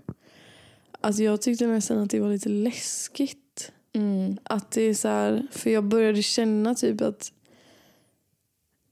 Att 1.01 1.19
jag 1.19 1.41
tyckte 1.41 1.67
nästan 1.67 1.97
att 1.97 2.09
det 2.09 2.19
var 2.19 2.29
lite 2.29 2.49
läskigt. 2.49 3.71
Mm. 3.93 4.37
Att 4.43 4.71
det 4.71 4.81
är 4.81 4.93
så 4.93 5.07
här, 5.07 5.47
för 5.51 5.69
jag 5.69 5.83
började 5.83 6.23
känna 6.23 6.75
typ 6.75 7.01
att 7.01 7.31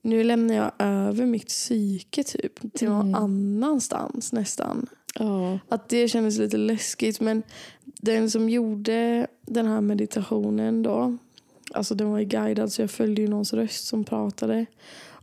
nu 0.02 0.24
lämnar 0.24 0.56
jag 0.56 0.72
över 0.80 1.26
mitt 1.26 1.48
psyke 1.48 2.24
typ 2.24 2.74
till 2.74 2.90
någon 2.90 3.08
Mm. 3.08 3.16
annanstans 3.16 4.34
nästan. 4.34 4.88
Ja. 5.20 5.60
Att 5.70 5.90
det 5.90 6.08
kändes 6.08 6.38
lite 6.38 6.58
läskigt. 6.58 7.22
Men 7.22 7.44
den 7.84 8.30
som 8.30 8.50
gjorde 8.50 9.28
den 9.42 9.66
här 9.68 9.82
meditationen 9.82 10.84
då. 10.84 11.18
Alltså 11.74 11.96
den 11.96 12.12
var 12.12 12.20
ju 12.20 12.26
guidad 12.26 12.72
så 12.72 12.82
jag 12.82 12.92
följde 12.92 13.22
ju 13.22 13.28
någons 13.28 13.54
röst 13.54 13.88
som 13.88 14.04
pratade. 14.04 14.66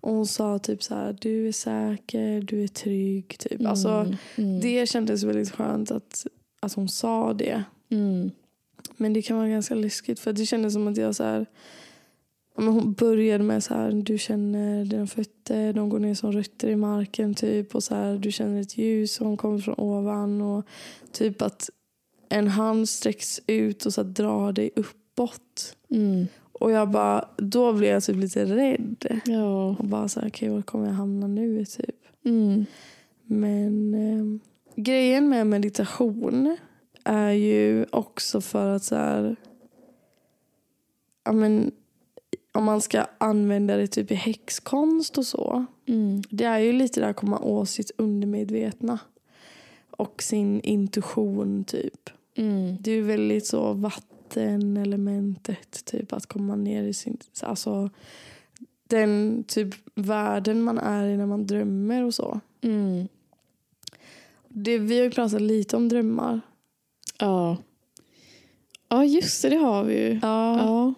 Och 0.02 0.12
hon 0.12 0.26
sa 0.26 0.59
typ 0.59 0.82
så 0.82 0.94
här, 0.94 1.16
du 1.21 1.49
är 1.49 1.52
säker, 1.52 2.40
du 2.40 2.62
är 2.62 2.68
trygg. 2.68 3.38
Typ. 3.38 3.66
Alltså, 3.66 3.88
Mm. 3.88 4.16
Mm. 4.37 4.61
det 4.61 4.88
kändes 4.88 5.23
väldigt 5.23 5.50
skönt 5.50 5.90
att, 5.90 6.26
att 6.61 6.73
hon 6.75 6.88
sa 6.88 7.32
det. 7.32 7.62
Mm. 7.90 8.30
Men 8.97 9.12
det 9.12 9.23
kan 9.23 9.37
vara 9.37 9.49
ganska 9.49 9.75
läskigt 9.75 10.21
för 10.21 10.32
det 10.32 10.47
kändes 10.47 10.73
som 10.73 10.88
att 10.88 10.97
jag 10.97 11.14
så 11.14 11.25
här, 11.25 11.47
hon 12.54 12.92
började 12.92 13.44
med 13.44 13.64
så 13.64 13.75
här, 13.75 13.92
du 13.92 14.18
känner 14.18 14.85
dina 14.85 15.06
fötter, 15.06 15.73
de 15.73 15.88
går 15.88 15.99
ner 15.99 16.14
som 16.14 16.32
rötter 16.32 16.68
i 16.68 16.76
marken 16.76 17.35
typ 17.35 17.75
och 17.75 17.82
så 17.82 17.94
här, 17.94 18.18
du 18.18 18.32
känner 18.32 18.61
ett 18.61 18.78
ljus 18.78 19.14
som 19.14 19.37
kommer 19.37 19.59
från 19.59 19.75
ovan 19.78 20.42
och 20.42 20.66
typ 21.12 21.42
att 21.42 21.71
en 22.28 22.49
hand 22.49 22.88
sträcks 22.88 23.40
ut 23.47 23.87
och 23.87 23.94
så 23.94 24.02
drar 24.02 24.52
dig 24.52 24.71
uppåt. 24.76 25.76
Mm. 25.90 26.26
Och 26.62 26.71
jag 26.71 26.90
bara, 26.90 27.28
då 27.37 27.73
blev 27.73 27.90
jag 27.90 28.02
typ 28.02 28.16
lite 28.16 28.45
rädd. 28.45 29.21
Ja. 29.25 29.76
Och 29.78 29.85
bara 29.85 30.09
så 30.09 30.21
här, 30.21 30.28
okej 30.28 30.49
var 30.49 30.62
kommer 30.62 30.87
jag 30.87 30.95
hamna 30.95 31.26
nu 31.26 31.64
typ. 31.64 31.97
Mm. 32.25 32.64
Men 33.25 33.95
eh, 33.95 34.40
grejen 34.83 35.28
med 35.28 35.47
meditation 35.47 36.57
är 37.04 37.31
ju 37.31 37.87
också 37.90 38.40
för 38.40 38.69
att 38.69 38.85
så 38.85 38.97
här, 38.97 39.37
ja, 41.25 41.33
men, 41.33 41.71
om 42.52 42.64
man 42.64 42.81
ska 42.81 43.07
använda 43.19 43.76
det 43.76 43.87
typ 43.87 44.11
i 44.11 44.14
häxkonst 44.14 45.19
och 45.19 45.26
så. 45.26 45.64
Mm. 45.87 46.23
Det 46.31 46.45
är 46.45 46.59
ju 46.59 46.73
lite 46.73 47.00
där 47.00 47.11
att 47.11 47.16
komma 47.16 47.38
åt 47.38 47.69
sitt 47.69 47.90
undermedvetna. 47.99 48.99
Och 49.90 50.23
sin 50.23 50.61
intuition 50.61 51.64
typ. 51.64 52.11
Mm. 52.37 52.76
Det 52.81 52.90
är 52.90 52.95
ju 52.95 53.02
väldigt 53.02 53.47
så 53.47 53.75
vattenelementet 54.36 55.84
typ 55.84 56.12
att 56.12 56.26
komma 56.26 56.56
ner 56.56 56.82
i 56.82 56.94
sin, 56.94 57.18
alltså 57.42 57.90
den 58.88 59.44
typ 59.48 59.74
världen 59.94 60.62
man 60.62 60.78
är 60.78 61.06
i 61.06 61.16
när 61.16 61.26
man 61.26 61.46
drömmer 61.46 62.02
och 62.02 62.14
så. 62.14 62.40
Mm. 62.60 63.08
Det, 64.48 64.78
vi 64.78 64.96
har 64.96 65.04
ju 65.04 65.10
pratat 65.10 65.40
lite 65.40 65.76
om 65.76 65.88
drömmar. 65.88 66.40
Ja. 67.18 67.56
Ja, 68.88 69.04
just 69.04 69.42
det. 69.42 69.48
Det 69.48 69.56
har 69.56 69.84
vi 69.84 69.94
ju. 69.94 70.18
Ja. 70.22 70.58
Ja. 70.58 70.94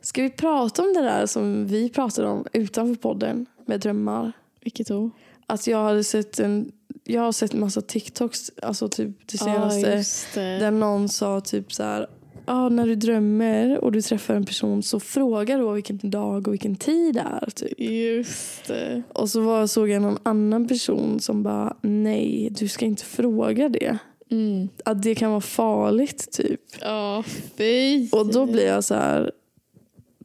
Ska 0.00 0.22
vi 0.22 0.30
prata 0.30 0.82
om 0.82 0.92
det 0.94 1.02
där 1.02 1.26
som 1.26 1.66
vi 1.66 1.88
pratade 1.88 2.28
om 2.28 2.46
utanför 2.52 2.94
podden 2.94 3.46
med 3.66 3.80
drömmar? 3.80 4.32
Vilket 4.60 4.86
då? 4.86 5.10
Att 5.46 5.66
jag 5.66 5.84
hade 5.84 6.04
sett 6.04 6.38
en 6.38 6.72
jag 7.04 7.22
har 7.22 7.32
sett 7.32 7.52
massa 7.52 7.80
TikToks, 7.80 8.50
alltså 8.62 8.88
typ 8.88 9.28
det 9.28 9.38
senaste. 9.38 9.90
Just 9.90 10.34
det. 10.34 10.58
Där 10.58 10.70
någon 10.70 11.08
sa 11.08 11.40
typ 11.40 11.72
så 11.72 11.82
här. 11.82 12.06
Ah, 12.52 12.68
när 12.68 12.86
du 12.86 12.94
drömmer 12.94 13.78
och 13.78 13.92
du 13.92 14.02
träffar 14.02 14.34
en 14.34 14.44
person 14.44 14.82
så 14.82 15.00
fråga 15.00 15.58
då 15.58 15.72
vilken 15.72 16.10
dag 16.10 16.48
och 16.48 16.52
vilken 16.52 16.76
tid 16.76 17.14
det 17.14 17.20
är. 17.20 17.50
Typ. 17.50 17.80
Just 17.80 18.68
det. 18.68 19.02
Och 19.12 19.30
så 19.30 19.40
var, 19.40 19.66
såg 19.66 19.88
jag 19.88 20.02
någon 20.02 20.18
annan 20.22 20.68
person 20.68 21.20
som 21.20 21.42
bara 21.42 21.76
nej, 21.80 22.48
du 22.58 22.68
ska 22.68 22.84
inte 22.84 23.04
fråga 23.04 23.68
det. 23.68 23.98
Mm. 24.30 24.68
Att 24.84 25.02
det 25.02 25.14
kan 25.14 25.30
vara 25.30 25.40
farligt 25.40 26.32
typ. 26.32 26.60
Ja, 26.80 27.24
fy. 27.56 28.08
Och 28.12 28.32
då 28.32 28.46
blir 28.46 28.66
jag 28.66 28.84
så 28.84 28.94
här. 28.94 29.32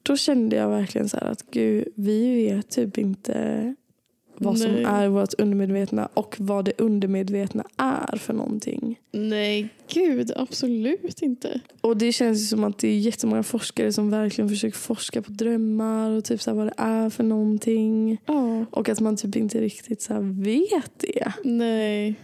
Då 0.04 0.18
kände 0.18 0.56
jag 0.56 0.70
verkligen 0.70 1.10
så 1.10 1.18
här 1.18 1.28
att 1.28 1.52
gud, 1.52 1.88
vi 1.96 2.36
vet 2.36 2.70
typ 2.70 2.98
inte 2.98 3.76
vad 4.38 4.60
som 4.60 4.72
Nej. 4.72 4.84
är 4.84 5.08
vårt 5.08 5.34
undermedvetna 5.34 6.10
och 6.14 6.36
vad 6.40 6.66
det 6.66 6.74
undermedvetna 6.78 7.64
är 7.78 8.18
för 8.18 8.34
någonting. 8.34 9.00
Nej, 9.12 9.70
gud. 9.94 10.32
Absolut 10.36 11.22
inte. 11.22 11.62
Och 11.82 11.98
det 11.98 12.12
känns 12.12 12.42
ju 12.42 12.46
som 12.46 12.64
att 12.64 12.78
det 12.78 12.88
är 12.88 12.98
jättemånga 12.98 13.44
forskare 13.44 13.94
som 13.94 14.10
verkligen 14.10 14.50
försöker 14.50 14.78
forska 14.78 15.22
på 15.22 15.32
drömmar 15.32 16.12
och 16.12 16.24
typ 16.24 16.42
så 16.42 16.54
vad 16.54 16.68
det 16.68 16.74
är 16.78 17.10
för 17.10 17.24
någonting. 17.24 18.18
Ja. 18.26 18.66
Och 18.72 18.90
att 18.90 19.00
man 19.00 19.16
typ 19.16 19.36
inte 19.36 19.62
riktigt 19.62 20.02
så 20.02 20.14
vet 20.22 20.92
det. 21.00 21.34
Nej. 21.44 22.16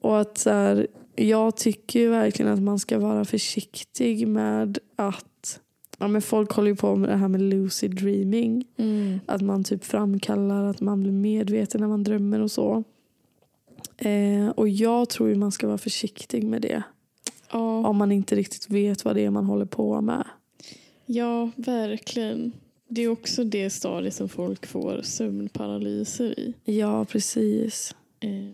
Och 0.00 0.20
att 0.20 0.38
så 0.38 0.50
här, 0.50 0.86
jag 1.16 1.56
tycker 1.56 2.08
verkligen 2.08 2.52
att 2.52 2.62
man 2.62 2.78
ska 2.78 2.98
vara 2.98 3.24
försiktig 3.24 4.28
med 4.28 4.78
att 4.96 5.24
Ja, 5.98 6.08
men 6.08 6.22
folk 6.22 6.52
håller 6.52 6.68
ju 6.70 6.76
på 6.76 6.96
med 6.96 7.10
det 7.10 7.16
här 7.16 7.28
med 7.28 7.42
lucid 7.42 7.96
dreaming. 7.96 8.64
Mm. 8.76 9.20
Att 9.26 9.42
man 9.42 9.64
typ 9.64 9.84
framkallar 9.84 10.64
att 10.64 10.80
man 10.80 11.00
blir 11.00 11.12
medveten 11.12 11.80
när 11.80 11.88
man 11.88 12.04
drömmer 12.04 12.40
och 12.40 12.50
så. 12.50 12.84
Eh, 13.96 14.48
och 14.48 14.68
jag 14.68 15.08
tror 15.08 15.28
ju 15.28 15.34
man 15.34 15.52
ska 15.52 15.66
vara 15.66 15.78
försiktig 15.78 16.44
med 16.44 16.62
det. 16.62 16.82
Ja. 17.52 17.86
Om 17.86 17.96
man 17.96 18.12
inte 18.12 18.36
riktigt 18.36 18.70
vet 18.70 19.04
vad 19.04 19.14
det 19.14 19.24
är 19.24 19.30
man 19.30 19.44
håller 19.44 19.66
på 19.66 20.00
med. 20.00 20.24
ja, 21.06 21.50
verkligen. 21.56 22.52
Det 22.88 23.02
är 23.02 23.08
också 23.08 23.44
det 23.44 23.70
stadiet 23.70 24.14
som 24.14 24.28
folk 24.28 24.66
får 24.66 25.00
sömnparalyser 25.02 26.40
i. 26.40 26.54
Ja, 26.64 27.04
precis. 27.04 27.94
Eh. 28.20 28.52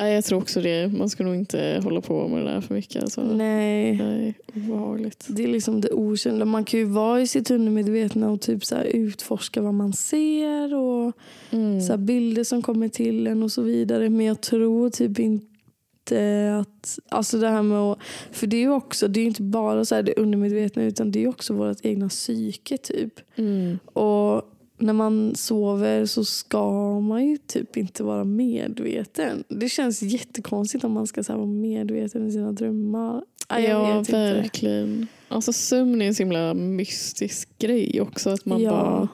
Nej, 0.00 0.14
jag 0.14 0.24
tror 0.24 0.38
också 0.38 0.60
det. 0.60 0.88
Man 0.88 1.08
ska 1.08 1.24
nog 1.24 1.34
inte 1.34 1.80
hålla 1.84 2.00
på 2.00 2.28
med 2.28 2.44
det 2.44 2.50
där 2.50 2.60
för 2.60 2.74
mycket. 2.74 3.02
Alltså. 3.02 3.22
Nej. 3.22 3.96
Nej, 3.96 4.34
obehagligt. 4.54 5.26
Det 5.28 5.44
är 5.44 5.48
liksom 5.48 5.80
det 5.80 5.90
okända. 5.90 6.44
Man 6.44 6.64
kan 6.64 6.80
ju 6.80 6.86
vara 6.86 7.20
i 7.20 7.26
sitt 7.26 7.50
undermedvetna 7.50 8.30
och 8.30 8.40
typ 8.40 8.64
så 8.64 8.82
utforska 8.82 9.62
vad 9.62 9.74
man 9.74 9.92
ser 9.92 10.74
och 10.74 11.12
Mm. 11.52 11.80
så 11.80 11.96
bilder 11.96 12.44
som 12.44 12.62
kommer 12.62 12.88
till 12.88 13.26
en 13.26 13.42
och 13.42 13.52
så 13.52 13.62
vidare. 13.62 14.10
Men 14.10 14.26
jag 14.26 14.40
tror 14.40 14.90
typ 14.90 15.18
inte 15.18 16.56
att... 16.60 16.98
Alltså 17.08 17.38
det 17.38 17.48
här 17.48 17.62
med 17.62 17.78
att... 17.78 17.98
För 18.30 18.46
det 18.46 18.56
är 18.56 18.60
ju 18.60 18.70
också, 18.72 19.08
det 19.08 19.20
är 19.20 19.24
inte 19.24 19.42
bara 19.42 19.84
så 19.84 20.02
det 20.02 20.14
undermedvetna 20.14 20.82
utan 20.82 21.10
det 21.10 21.24
är 21.24 21.28
också 21.28 21.54
vårt 21.54 21.78
egna 21.82 22.08
psyke 22.08 22.78
typ. 22.78 23.12
Mm. 23.36 23.78
Och 23.84 24.42
när 24.80 24.92
man 24.92 25.34
sover 25.34 26.06
så 26.06 26.24
ska 26.24 27.00
man 27.00 27.26
ju 27.26 27.36
typ 27.36 27.76
inte 27.76 28.02
vara 28.02 28.24
medveten. 28.24 29.44
Det 29.48 29.68
känns 29.68 30.02
jättekonstigt 30.02 30.84
om 30.84 30.92
man 30.92 31.06
ska 31.06 31.22
så 31.24 31.36
vara 31.36 31.46
medveten 31.46 32.26
i 32.26 32.32
sina 32.32 32.52
drömmar. 32.52 33.22
Jag 33.48 33.62
ja, 33.62 33.98
inte. 33.98 34.12
verkligen. 34.12 35.06
Alltså 35.28 35.52
sömn 35.52 36.02
är 36.02 36.06
en 36.06 36.14
så 36.14 36.22
himla 36.22 36.54
mystisk 36.54 37.58
grej 37.58 38.00
också. 38.00 38.30
Att 38.30 38.44
man 38.46 38.62
Ja. 38.62 38.70
bara 38.70 39.08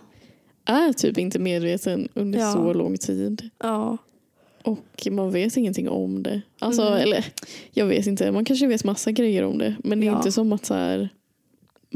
är 0.78 0.92
typ 0.92 1.18
inte 1.18 1.38
medveten 1.38 2.08
under 2.14 2.38
Ja. 2.38 2.52
så 2.52 2.72
lång 2.72 2.96
tid. 2.96 3.50
Ja. 3.58 3.98
Och 4.62 5.08
man 5.10 5.30
vet 5.30 5.56
ingenting 5.56 5.88
om 5.88 6.22
det. 6.22 6.42
Alltså, 6.58 6.90
Nej. 6.90 7.02
eller 7.02 7.24
jag 7.72 7.86
vet 7.86 8.06
inte. 8.06 8.32
Man 8.32 8.44
kanske 8.44 8.66
vet 8.66 8.84
massa 8.84 9.12
grejer 9.12 9.42
om 9.42 9.58
det. 9.58 9.74
Men 9.84 10.00
det 10.00 10.06
är 10.06 10.10
Ja. 10.10 10.16
inte 10.16 10.32
som 10.32 10.52
att 10.52 10.66
så 10.66 10.74
här, 10.74 11.08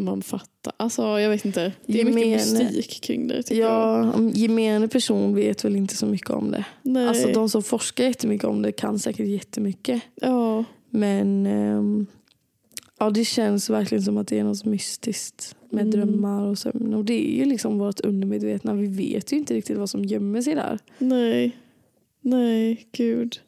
man 0.01 0.23
fattar. 0.23 0.73
Alltså 0.77 1.03
jag 1.21 1.31
vet 1.31 1.45
inte. 1.45 1.73
Det 1.87 2.01
är 2.01 2.05
mycket 2.05 2.23
Gemene- 2.23 2.59
mystik 2.71 3.01
kring 3.03 3.29
det 3.29 3.51
jag. 3.51 3.59
Ja, 3.59 4.13
om 4.13 4.29
gemene 4.31 4.89
person 4.89 5.35
vet 5.35 5.65
väl 5.65 5.77
inte 5.77 5.97
så 5.97 6.07
mycket 6.07 6.31
om 6.31 6.51
det. 6.51 6.65
Nej. 6.83 7.09
Alltså 7.09 7.29
de 7.29 7.49
som 7.49 7.63
forskar 7.63 8.05
jättemycket 8.05 8.45
om 8.49 8.63
det 8.63 8.73
kan 8.73 8.99
säkert 8.99 9.27
jättemycket. 9.29 10.03
ja. 10.15 10.65
Men 10.93 11.47
ehm, 11.47 12.07
ja, 12.99 13.11
det 13.11 13.25
känns 13.25 13.71
verkligen 13.71 14.03
som 14.05 14.17
att 14.17 14.29
det 14.29 14.39
är 14.39 14.45
något 14.45 14.65
mystiskt 14.65 15.57
med 15.71 15.81
Mm. 15.87 15.91
drömmar 15.91 16.43
och 16.47 16.59
sömn. 16.59 16.95
Och 16.95 17.05
det 17.05 17.33
är 17.33 17.39
ju 17.39 17.45
liksom 17.45 17.79
vårt 17.79 18.01
undermedvetna. 18.01 18.75
Vi 18.75 18.87
vet 18.87 19.33
ju 19.33 19.37
inte 19.37 19.55
riktigt 19.55 19.77
vad 19.79 19.91
som 19.91 20.05
gömmer 20.05 20.43
sig 20.43 20.55
där. 20.55 20.79
Nej. 20.99 21.57
Nej, 22.21 22.87
gud. 22.93 23.41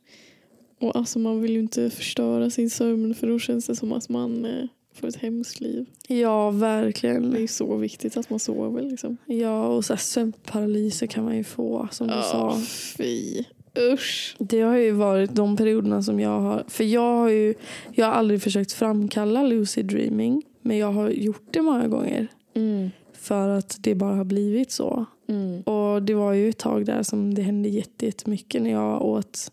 Och 0.80 0.96
alltså 0.96 1.18
man 1.18 1.40
vill 1.40 1.50
ju 1.52 1.60
inte 1.60 1.90
förstöra 1.90 2.50
sin 2.50 2.70
sömn 2.70 3.14
för 3.14 3.26
då 3.26 3.38
känns 3.38 3.66
det 3.66 3.76
som 3.76 3.92
att 3.92 4.08
man 4.08 4.46
får 4.94 5.08
ett 5.08 5.16
hemskt 5.16 5.60
liv. 5.60 5.86
Ja, 6.08 6.50
Det 6.60 6.66
är 6.66 6.82
verkligen. 6.82 7.48
så 7.48 7.76
viktigt 7.76 8.16
att 8.16 8.30
man 8.30 8.38
sover 8.38 8.82
liksom. 8.82 9.16
Ja, 9.26 9.66
och 9.66 9.84
så 9.84 9.92
här, 9.92 10.00
sömnparalyser 10.00 11.06
kan 11.06 11.24
man 11.24 11.36
ju 11.36 11.44
få 11.44 11.88
som 11.90 12.06
du 12.06 12.12
sa. 12.12 12.58
fy. 12.96 13.44
Usch. 13.92 14.36
Det 14.38 14.60
har 14.60 14.76
ju 14.76 14.90
varit 14.90 15.34
de 15.34 15.56
perioderna 15.56 16.02
som 16.02 16.20
jag 16.20 16.40
har... 16.40 16.64
För 16.68 16.84
jag 16.84 17.16
har 17.16 17.28
ju 17.28 17.54
jag 17.92 18.06
har 18.06 18.12
aldrig 18.12 18.42
försökt 18.42 18.72
framkalla 18.72 19.42
lucid 19.42 19.86
dreaming. 19.86 20.42
Men 20.62 20.78
jag 20.78 20.92
har 20.92 21.10
gjort 21.10 21.42
det 21.50 21.62
många 21.62 21.88
gånger. 21.88 22.26
Mm. 22.54 22.90
För 23.12 23.48
att 23.48 23.76
det 23.80 23.94
bara 23.94 24.14
har 24.14 24.24
blivit 24.24 24.70
så. 24.72 25.04
Mm. 25.28 25.62
Och 25.62 26.02
det 26.02 26.14
var 26.14 26.32
ju 26.32 26.48
ett 26.48 26.58
tag 26.58 26.84
där 26.86 27.02
som 27.02 27.34
det 27.34 27.42
hände 27.42 27.68
jätte- 27.68 28.06
jättemycket 28.06 28.62
när 28.62 28.70
jag 28.70 29.02
åt 29.02 29.52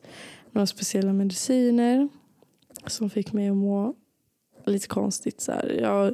några 0.52 0.68
speciella 0.68 1.14
mediciner. 1.14 2.10
Som 2.88 3.10
fick 3.10 3.34
mig 3.34 3.50
att 3.50 3.56
må 3.56 3.94
lite 4.70 4.88
konstigt. 4.88 5.42
Så 5.42 5.52
här. 5.52 5.80
Jag 5.82 6.14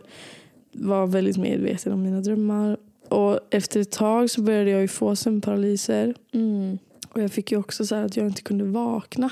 var 0.71 1.07
väldigt 1.07 1.37
medveten 1.37 1.93
om 1.93 2.03
mina 2.03 2.21
drömmar. 2.21 2.77
Och 3.09 3.39
efter 3.49 3.79
ett 3.79 3.91
tag 3.91 4.29
så 4.29 4.41
började 4.41 4.69
jag 4.69 4.81
ju 4.81 4.87
få 4.87 5.15
sömnparalyser. 5.15 6.15
Mm. 6.33 6.77
Och 7.09 7.21
jag 7.21 7.31
fick 7.31 7.51
ju 7.51 7.57
också 7.57 7.85
så 7.85 7.95
att 7.95 8.17
jag 8.17 8.27
inte 8.27 8.41
kunde 8.41 8.63
vakna. 8.63 9.29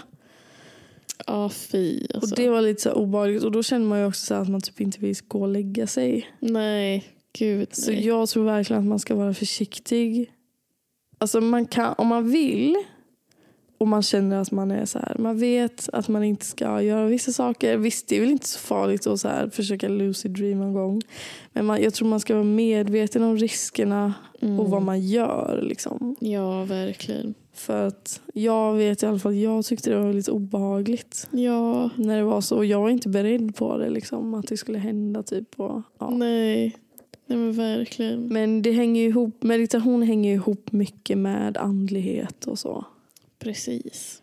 Ja, 1.28 1.50
fy 1.50 2.08
alltså. 2.14 2.32
Och 2.32 2.38
det 2.38 2.50
var 2.50 2.62
lite 2.62 2.82
så 2.82 2.92
obehagligt. 2.92 3.44
Och 3.44 3.52
då 3.52 3.64
kände 3.64 3.88
man 3.88 4.00
ju 4.00 4.06
också 4.06 4.26
så 4.26 4.34
här 4.34 4.42
att 4.42 4.50
man 4.50 4.62
typ 4.62 4.82
inte 4.82 5.00
vill 5.00 5.16
gå 5.28 5.42
och 5.42 5.48
lägga 5.48 5.88
sig. 5.88 6.28
Nej, 6.40 7.06
gud 7.34 7.68
Så 7.72 7.92
nej. 7.92 8.06
jag 8.06 8.30
tror 8.30 8.46
verkligen 8.46 8.82
att 8.82 8.88
man 8.88 9.00
ska 9.00 9.16
vara 9.16 9.34
försiktig. 9.34 10.32
Alltså 11.18 11.42
man 11.42 11.66
kan, 11.66 11.94
om 11.98 12.08
man 12.08 12.32
vill 12.32 12.76
och 13.84 13.88
man 13.90 14.02
känner 14.02 14.42
att 14.42 14.52
man 14.52 14.72
är 14.72 14.86
så 14.86 15.00
här, 15.00 15.16
man 15.20 15.38
vet 15.40 15.90
att 15.94 16.08
man 16.08 16.24
inte 16.24 16.46
ska 16.46 16.82
göra 16.82 17.06
vissa 17.06 17.32
saker. 17.32 17.78
Visst, 17.78 18.08
det 18.08 18.16
är 18.16 18.20
väl 18.20 18.30
inte 18.30 18.48
så 18.48 18.60
farligt 18.60 19.08
att 19.08 19.20
så 19.20 19.28
här, 19.28 19.50
försöka 19.50 19.88
lucid 19.88 20.32
dream 20.32 20.62
en 20.62 20.74
gång. 20.74 21.02
Men 21.54 21.66
man, 21.66 21.82
jag 21.82 21.94
tror 21.94 22.08
man 22.08 22.20
ska 22.20 22.34
vara 22.34 22.44
medveten 22.44 23.24
om 23.24 23.38
riskerna 23.38 24.14
Mm. 24.42 24.60
och 24.60 24.70
vad 24.70 24.82
man 24.82 25.02
gör. 25.02 25.62
Liksom. 25.64 26.16
Ja, 26.20 26.64
verkligen. 26.64 27.34
För 27.54 27.88
att 27.88 28.22
jag 28.34 28.74
vet 28.74 29.04
i 29.04 29.06
alla 29.06 29.20
fall, 29.20 29.36
jag 29.36 29.66
tyckte 29.66 29.90
det 29.90 29.96
var 29.98 30.08
väldigt 30.08 30.28
obehagligt 30.30 31.28
Ja, 31.32 31.90
när 31.96 32.18
det 32.18 32.24
var 32.24 32.42
så. 32.42 32.56
Och 32.58 32.66
jag 32.66 32.82
var 32.82 32.90
inte 32.90 33.10
beredd 33.10 33.56
på 33.56 33.78
det, 33.78 33.90
liksom, 33.90 34.34
att 34.34 34.48
det 34.48 34.58
skulle 34.58 34.78
hända. 34.78 35.24
Typ, 35.24 35.60
och, 35.60 35.82
ja. 36.00 36.10
nej. 36.10 36.76
Nej 37.26 37.38
men 37.38 37.54
verkligen. 37.54 38.28
Men 38.28 38.62
det 38.62 38.72
hänger 38.72 39.04
ihop, 39.04 39.44
meditation 39.44 40.02
hänger 40.02 40.34
ihop 40.34 40.72
mycket 40.72 41.18
med 41.18 41.58
andlighet 41.58 42.46
och 42.48 42.60
så. 42.60 42.86
Precis. 43.44 44.22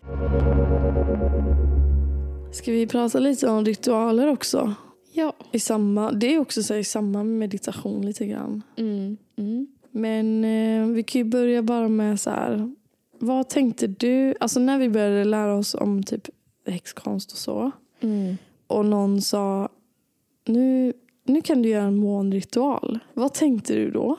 Ska 2.53 2.73
vi 2.73 2.87
prata 2.87 3.19
lite 3.19 3.49
om 3.49 3.65
ritualer 3.65 4.27
också? 4.27 4.75
Ja. 5.13 5.33
I 5.53 5.61
samma, 5.61 6.13
det 6.13 6.35
är 6.35 6.39
också 6.39 6.63
så 6.63 6.75
i 6.75 6.85
samma 6.85 7.25
med 7.25 7.39
meditation 7.39 8.07
lite 8.07 8.27
grann. 8.27 8.63
Mm. 8.77 9.17
Mm. 9.37 9.67
Men 9.91 10.45
eh, 10.45 10.95
vi 10.95 11.03
kan 11.03 11.19
ju 11.19 11.25
börja 11.25 11.63
bara 11.63 11.89
med 11.89 12.21
så 12.21 12.31
här. 12.31 12.75
Vad 13.19 13.49
tänkte 13.49 13.87
du, 13.87 14.35
alltså 14.41 14.61
när 14.61 14.79
vi 14.79 14.89
började 14.89 15.25
lära 15.25 15.55
oss 15.55 15.75
om 15.75 16.03
typ 16.03 16.29
häxkonst 16.67 17.33
och 17.33 17.39
så. 17.39 17.71
Mm. 18.01 18.37
Och 18.67 18.85
någon 18.85 19.23
sa, 19.23 19.69
nu, 20.47 20.93
nu 21.25 21.43
kan 21.43 21.63
du 21.63 21.69
göra 21.69 21.85
en 21.85 21.97
månritual. 21.97 22.99
Vad 23.15 23.35
tänkte 23.35 23.75
du 23.75 23.91
då? 23.91 24.17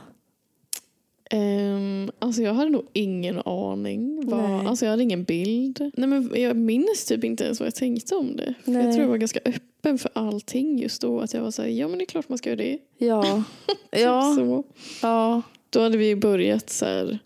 Ehm, 1.34 2.12
alltså 2.20 2.42
jag 2.42 2.54
hade 2.54 2.70
nog 2.70 2.84
ingen 2.94 3.40
aning. 3.46 4.26
Vad, 4.26 4.68
alltså 4.68 4.86
jag 4.86 4.90
hade 4.92 5.04
ingen 5.04 5.24
bild. 5.24 5.92
Nej, 5.98 6.08
men 6.10 6.30
jag 6.36 6.56
minns 6.58 7.06
typ 7.06 7.24
inte 7.24 7.44
ens 7.44 7.60
vad 7.60 7.68
jag 7.68 7.76
tänkte 7.76 8.16
om 8.16 8.36
det. 8.36 8.54
Jag 8.66 8.84
tror 8.84 8.98
jag 9.02 9.08
var 9.08 9.18
ganska 9.18 9.40
öppen 9.46 9.98
för 9.98 10.12
allting 10.14 10.80
just 10.80 11.02
då. 11.02 11.20
Att 11.20 11.34
jag 11.34 11.42
var 11.42 11.52
så 11.52 11.62
här, 11.62 11.70
ja 11.70 11.88
men 11.88 11.98
det 11.98 12.04
är 12.04 12.06
klart 12.06 12.30
man 12.30 12.38
ska 12.38 12.50
göra 12.50 12.58
det. 12.58 12.78
Ja, 12.98 13.44
Typ 13.68 13.78
ja, 14.02 14.36
så. 14.38 14.64
ja, 15.02 15.42
Då 15.70 15.80
hade 15.80 15.98
vi 15.98 16.16
börjat 16.16 16.70
så 16.70 16.86
här, 16.86 17.20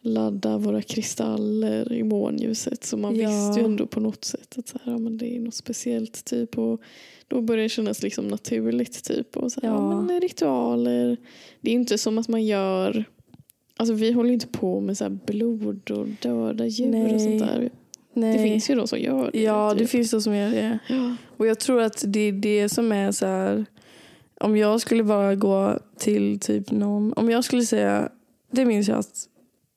ladda 0.00 0.58
våra 0.58 0.82
kristaller 0.82 1.92
i 1.92 2.02
månljuset. 2.02 2.84
Så 2.84 2.96
man 2.96 3.16
Ja. 3.16 3.28
visste 3.28 3.60
ju 3.60 3.66
ändå 3.66 3.86
på 3.86 4.00
något 4.00 4.24
sätt 4.24 4.54
att 4.58 4.68
så 4.68 4.78
här, 4.84 4.92
ja, 4.92 4.98
men 4.98 5.18
det 5.18 5.36
är 5.36 5.40
något 5.40 5.54
speciellt. 5.54 6.24
typ 6.24 6.58
och 6.58 6.80
Då 7.28 7.40
började 7.40 7.62
det 7.62 7.68
kännas 7.68 8.02
liksom 8.02 8.28
naturligt. 8.28 9.04
typ 9.04 9.36
och 9.36 9.52
så 9.52 9.60
här, 9.60 9.68
ja. 9.68 9.74
Ja. 9.74 10.00
men 10.02 10.20
Ritualer. 10.20 11.16
Det 11.60 11.70
är 11.70 11.74
inte 11.74 11.98
som 11.98 12.18
att 12.18 12.28
man 12.28 12.44
gör... 12.46 13.04
Alltså 13.80 13.94
vi 13.94 14.12
håller 14.12 14.28
ju 14.28 14.34
inte 14.34 14.46
på 14.46 14.80
med 14.80 14.98
så 14.98 15.10
blod 15.10 15.90
och 15.90 16.06
döda 16.22 16.66
djur 16.66 16.86
och 16.86 16.92
Nej. 16.92 17.20
sånt 17.20 17.38
där. 17.38 17.70
nej. 18.12 18.32
Det 18.36 18.42
finns 18.42 18.70
ju 18.70 18.74
de 18.74 18.86
som 18.88 18.98
gör 18.98 19.30
det. 19.32 19.40
Ja, 19.42 19.72
det 19.72 19.78
typ. 19.78 19.88
finns 19.88 20.10
de 20.10 20.20
som 20.22 20.34
gör 20.36 20.50
det. 20.50 20.78
Ja. 20.88 21.16
Och 21.36 21.46
jag 21.46 21.58
tror 21.60 21.80
att 21.80 22.04
det 22.06 22.20
är 22.20 22.32
det 22.32 22.68
som 22.68 22.92
är 22.92 23.12
så 23.12 23.26
här. 23.26 23.66
Om 24.40 24.56
jag 24.56 24.80
skulle 24.80 25.04
bara 25.04 25.34
gå 25.34 25.78
till 25.98 26.40
typ 26.40 26.70
någon. 26.70 27.12
Om 27.12 27.30
jag 27.30 27.44
skulle 27.44 27.62
säga. 27.62 28.08
Det 28.50 28.64
minns 28.64 28.88
jag 28.88 28.98
att 28.98 29.28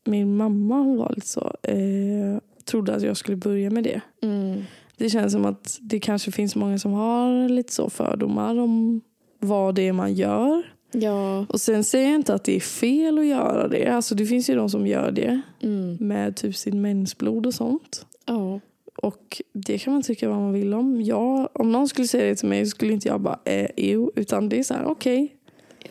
min 0.05 0.37
mamma 0.37 0.75
hon 0.75 0.97
var 0.97 1.13
lite 1.15 1.27
så. 1.27 1.55
Eh, 1.63 2.37
trodde 2.65 2.95
att 2.95 3.01
jag 3.01 3.17
skulle 3.17 3.37
börja 3.37 3.69
med 3.69 3.83
det. 3.83 4.01
Mm. 4.21 4.61
Det 4.97 5.09
känns 5.09 5.33
som 5.33 5.45
att 5.45 5.77
det 5.81 5.99
kanske 5.99 6.31
finns 6.31 6.55
många 6.55 6.79
som 6.79 6.91
har 6.93 7.49
lite 7.49 7.73
så 7.73 7.89
fördomar 7.89 8.59
om 8.59 9.01
vad 9.39 9.75
det 9.75 9.87
är 9.87 9.93
man 9.93 10.13
gör. 10.13 10.63
Ja. 10.91 11.45
Och 11.49 11.61
sen 11.61 11.83
säger 11.83 12.05
jag 12.07 12.15
inte 12.15 12.33
att 12.33 12.43
det 12.43 12.55
är 12.55 12.59
fel 12.59 13.19
att 13.19 13.25
göra 13.25 13.67
det. 13.67 13.87
Alltså 13.87 14.15
det 14.15 14.25
finns 14.25 14.49
ju 14.49 14.55
de 14.55 14.69
som 14.69 14.87
gör 14.87 15.11
det 15.11 15.41
Mm. 15.61 15.97
med 15.99 16.35
typ 16.35 16.55
sin 16.55 16.81
mensblod 16.81 17.45
och 17.45 17.53
sånt. 17.53 18.05
Ja. 18.25 18.59
Och 18.95 19.41
det 19.53 19.77
kan 19.77 19.93
man 19.93 20.01
tycka 20.03 20.29
vad 20.29 20.37
man 20.37 20.53
vill 20.53 20.73
om. 20.73 21.01
Jag, 21.01 21.49
om 21.53 21.71
någon 21.71 21.87
skulle 21.87 22.07
säga 22.07 22.25
det 22.25 22.35
till 22.35 22.49
mig 22.49 22.65
skulle 22.65 22.93
inte 22.93 23.07
jag 23.07 23.21
bara 23.21 23.39
eh, 23.45 23.67
jo. 23.77 24.11
Utan 24.15 24.49
det 24.49 24.59
är 24.59 24.63
så 24.63 24.73
här, 24.73 24.85
okej, 24.85 25.35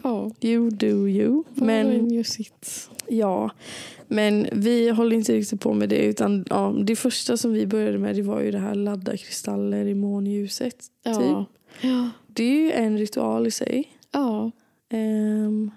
ja. 0.03 0.31
you 0.41 0.71
do 0.71 1.09
you. 1.09 1.43
Var 1.55 1.67
Men 1.67 1.87
en 1.87 2.11
gör 2.11 2.23
sitt. 2.23 2.91
ja, 3.09 3.51
men 4.09 4.47
vi 4.53 4.91
håller 4.91 5.17
inte 5.17 5.33
riktigt 5.33 5.61
på 5.61 5.73
med 5.75 5.89
det. 5.89 5.99
Utan 6.05 6.45
ja, 6.51 6.75
det 6.85 6.97
första 6.97 7.37
som 7.37 7.53
vi 7.53 7.67
började 7.67 7.99
med 7.99 8.17
det 8.17 8.23
var 8.23 8.41
ju 8.41 8.51
det 8.51 8.59
här 8.59 8.75
ladda 8.75 9.17
kristaller 9.17 9.87
i 9.87 9.95
månljuset. 9.95 10.77
Ja. 11.03 11.15
Typ. 11.15 11.49
Ja. 11.91 12.11
Det 12.27 12.45
är 12.45 12.61
ju 12.61 12.73
en 12.73 12.99
ritual 12.99 13.47
i 13.47 13.51
sig. 13.51 13.85
ja. 14.13 14.51
Ehm, 14.91 15.71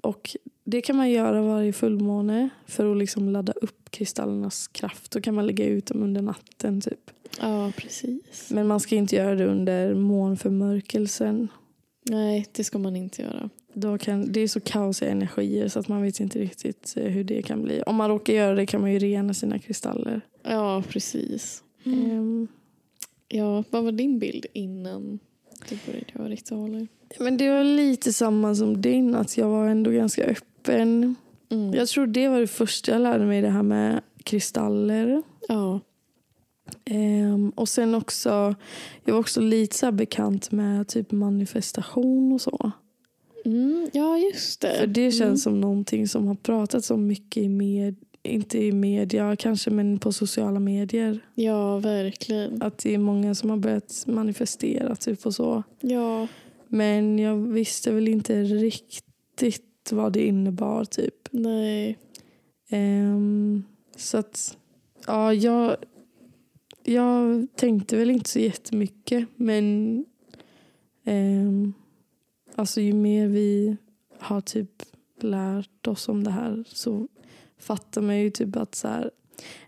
och 0.00 0.36
det 0.64 0.80
kan 0.80 0.96
man 0.96 1.10
göra 1.10 1.42
varje 1.42 1.72
fullmåne 1.72 2.48
för 2.66 2.90
att 2.92 2.96
liksom 2.98 3.28
ladda 3.28 3.52
upp 3.52 3.90
kristallernas 3.90 4.68
kraft. 4.68 5.10
Då 5.10 5.20
kan 5.20 5.34
man 5.34 5.46
lägga 5.46 5.66
ut 5.66 5.86
dem 5.86 6.02
under 6.02 6.22
natten 6.22 6.80
typ. 6.80 7.10
Ja, 7.40 7.72
precis. 7.76 8.50
Men 8.50 8.66
man 8.66 8.80
ska 8.80 8.96
inte 8.96 9.16
göra 9.16 9.34
det 9.34 9.46
under 9.46 9.94
månförmörkelsen. 9.94 11.48
Nej, 12.10 12.46
det 12.52 12.64
ska 12.64 12.78
man 12.78 12.96
inte 12.96 13.22
göra. 13.22 13.50
Då 13.72 13.98
kan, 13.98 14.32
det 14.32 14.40
är 14.40 14.48
så 14.48 14.60
kaosiga 14.60 15.10
energier 15.10 15.68
så 15.68 15.78
att 15.78 15.88
man 15.88 16.02
vet 16.02 16.20
inte 16.20 16.38
riktigt 16.38 16.94
eh, 16.96 17.04
hur 17.04 17.24
det 17.24 17.42
kan 17.42 17.62
bli. 17.62 17.82
Om 17.86 17.96
man 17.96 18.08
råkar 18.08 18.32
göra 18.32 18.54
det 18.54 18.66
kan 18.66 18.80
man 18.80 18.92
ju 18.92 18.98
rena 18.98 19.34
sina 19.34 19.58
kristaller. 19.58 20.20
Ja, 20.42 20.82
precis. 20.88 21.62
Ehm, 21.84 22.48
Ja, 23.28 23.64
vad 23.70 23.84
var 23.84 23.92
din 23.92 24.18
bild 24.18 24.46
innan 24.52 25.18
du 25.68 25.78
började 25.86 26.06
göra 26.14 26.28
ritualer? 26.28 26.88
men 27.18 27.36
det 27.36 27.50
var 27.50 27.64
lite 27.64 28.12
samma 28.12 28.54
som 28.54 28.80
din, 28.80 29.14
att 29.14 29.36
jag 29.36 29.48
var 29.48 29.66
ändå 29.66 29.90
ganska 29.90 30.24
öppen. 30.24 31.14
Mm. 31.50 31.74
Jag 31.74 31.88
tror 31.88 32.06
det 32.06 32.28
var 32.28 32.40
det 32.40 32.46
första 32.46 32.92
jag 32.92 33.00
lärde 33.00 33.26
mig, 33.26 33.42
det 33.42 33.50
här 33.50 33.62
med 33.62 34.00
kristaller. 34.24 35.22
Ja. 35.48 35.80
Ehm, 36.84 37.50
och 37.50 37.68
sen 37.68 37.94
också, 37.94 38.54
jag 39.04 39.12
var 39.12 39.20
också 39.20 39.40
lite 39.40 39.76
så 39.76 39.92
bekant 39.92 40.52
med 40.52 40.88
typ 40.88 41.12
manifestation 41.12 42.32
och 42.32 42.40
så. 42.40 42.70
Mm, 43.44 43.90
ja, 43.92 44.18
just 44.18 44.60
det. 44.60 44.76
För 44.78 44.86
det 44.86 45.10
känns 45.10 45.22
Mm. 45.22 45.36
som 45.36 45.60
någonting 45.60 46.08
som 46.08 46.26
har 46.26 46.34
pratats 46.34 46.90
om 46.90 47.06
mycket 47.06 47.42
i 47.42 47.48
med, 47.48 47.96
inte 48.26 48.58
i 48.58 48.72
media 48.72 49.36
kanske 49.36 49.70
men 49.70 49.98
på 49.98 50.12
sociala 50.12 50.60
medier. 50.60 51.18
Ja, 51.34 51.78
verkligen. 51.78 52.62
Att 52.62 52.78
det 52.78 52.94
är 52.94 52.98
många 52.98 53.34
som 53.34 53.50
har 53.50 53.56
börjat 53.56 54.04
manifestera 54.06 54.96
typ 54.96 55.26
och 55.26 55.34
så. 55.34 55.62
Ja, 55.80 56.26
Men 56.68 57.18
jag 57.18 57.36
visste 57.36 57.92
väl 57.92 58.08
inte 58.08 58.42
riktigt 58.42 59.92
vad 59.92 60.12
det 60.12 60.26
innebar 60.26 60.84
typ. 60.84 61.14
nej. 61.30 61.98
Ehm, 62.68 63.64
så 63.96 64.18
att 64.18 64.56
ja, 65.06 65.34
jag, 65.34 65.76
jag 66.84 67.46
tänkte 67.56 67.96
väl 67.96 68.10
inte 68.10 68.30
så 68.30 68.38
jättemycket 68.38 69.28
men 69.36 70.04
ehm, 71.04 71.72
alltså 72.54 72.80
ju 72.80 72.92
mer 72.92 73.26
vi 73.26 73.76
har 74.18 74.40
typ 74.40 74.82
lärt 75.20 75.86
oss 75.86 76.08
om 76.08 76.24
det 76.24 76.30
här 76.30 76.64
så 76.66 77.08
fattar 77.58 78.02
man 78.02 78.18
ju 78.18 78.30
typ 78.30 78.56
att 78.56 78.74
så 78.74 78.88
här, 78.88 79.10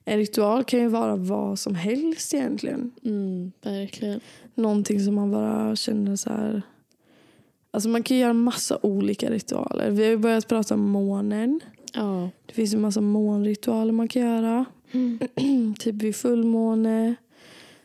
en 0.05 0.19
ritual 0.19 0.65
kan 0.65 0.81
ju 0.81 0.89
vara 0.89 1.17
vad 1.17 1.59
som 1.59 1.75
helst 1.75 2.35
egentligen. 2.35 2.93
Mm, 3.05 3.53
verkligen. 3.63 4.21
Någonting 4.55 5.01
som 5.01 5.15
man 5.15 5.31
bara 5.31 5.77
känner 5.77 6.17
så 6.17 6.31
här 6.31 6.63
Alltså 7.71 7.89
man 7.89 8.03
kan 8.03 8.17
göra 8.17 8.33
massa 8.33 8.79
olika 8.83 9.31
ritualer. 9.31 9.91
Vi 9.91 10.11
har 10.11 10.17
börjat 10.17 10.49
prata 10.49 10.75
om 10.75 10.91
månen. 10.91 11.61
Ja. 11.93 12.31
Det 12.47 12.53
finns 12.53 12.75
en 12.75 12.81
massa 12.81 13.01
månritualer 13.01 13.93
man 13.93 14.09
kan 14.09 14.23
göra. 14.23 14.65
Mm. 14.93 15.19
typ 15.79 15.95
vid 15.95 16.17
fullmåne. 16.17 17.15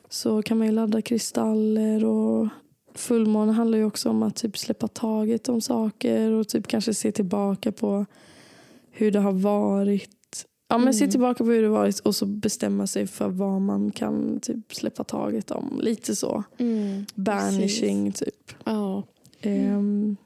så 0.09 0.41
kan 0.41 0.57
man 0.57 0.67
ju 0.67 0.73
ladda 0.73 1.01
kristaller 1.01 2.05
och 2.05 2.47
fullmåne 2.95 3.51
handlar 3.51 3.77
ju 3.77 3.85
också 3.85 4.09
om 4.09 4.23
att 4.23 4.35
typ 4.35 4.57
släppa 4.57 4.87
taget 4.87 5.49
om 5.49 5.61
saker 5.61 6.31
och 6.31 6.47
typ 6.47 6.67
kanske 6.67 6.93
se 6.93 7.11
tillbaka 7.11 7.71
på 7.71 8.05
hur 8.95 9.11
det 9.11 9.19
har 9.19 9.31
varit. 9.31 10.09
Ja, 10.67 10.77
men 10.77 10.93
se 10.93 11.03
Mm. 11.03 11.11
tillbaka 11.11 11.43
på 11.43 11.49
hur 11.49 11.61
det 11.61 11.67
har 11.67 11.77
varit 11.77 11.99
och 11.99 12.15
så 12.15 12.25
bestämma 12.25 12.87
sig 12.87 13.07
för 13.07 13.29
vad 13.29 13.61
man 13.61 13.91
kan 13.91 14.39
typ 14.39 14.75
släppa 14.75 15.03
taget 15.03 15.51
om. 15.51 15.79
Lite 15.83 16.15
så. 16.15 16.43
Mm. 16.57 17.05
Banishing 17.15 18.11
typ. 18.11 18.53
Ja. 18.63 19.03
Ehm, 19.41 20.17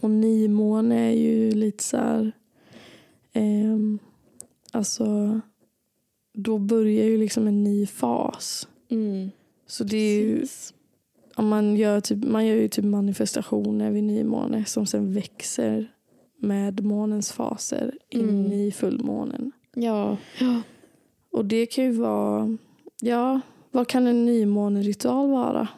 och 0.00 0.10
nymåne 0.10 0.96
är 1.10 1.16
ju 1.16 1.50
lite 1.52 1.84
så 1.84 1.96
här... 1.96 2.32
ehm, 3.32 3.98
alltså, 4.72 5.40
då 6.34 6.58
börjar 6.58 7.04
ju 7.04 7.16
liksom 7.18 7.46
en 7.46 7.64
ny 7.64 7.86
fas. 7.86 8.68
Mm. 8.90 9.30
Så 9.66 9.84
det 9.84 9.96
är 9.96 10.20
ju, 10.22 10.46
man, 11.38 11.76
gör 11.76 12.00
typ, 12.00 12.24
man 12.24 12.46
gör 12.46 12.56
ju 12.56 12.68
typ 12.68 12.84
manifestationer 12.84 13.90
vid 13.90 14.04
nymåne 14.04 14.64
som 14.64 14.86
sen 14.86 15.12
växer 15.12 15.92
med 16.40 16.84
månens 16.84 17.32
faser 17.32 17.94
in 18.10 18.28
Mm. 18.28 18.52
i 18.52 18.72
fullmånen. 18.72 19.52
Ja. 19.74 20.16
ja. 20.40 20.62
Och 21.32 21.44
det 21.44 21.66
kan 21.66 21.84
ju 21.84 21.92
vara... 21.92 22.56
Ja, 23.00 23.40
vad 23.70 23.88
kan 23.88 24.06
en 24.06 24.26
nymåneritual 24.26 25.28
vara? 25.30 25.68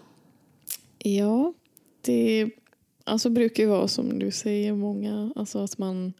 Ja, 0.98 1.53
det 2.01 2.51
alltså 3.05 3.31
brukar 3.31 3.62
ju 3.62 3.68
vara 3.68 3.88
som 3.88 4.18
du 4.18 4.31
säger, 4.31 4.72
många, 4.72 5.33
alltså 5.37 5.59
att 5.59 5.79
man 5.79 6.12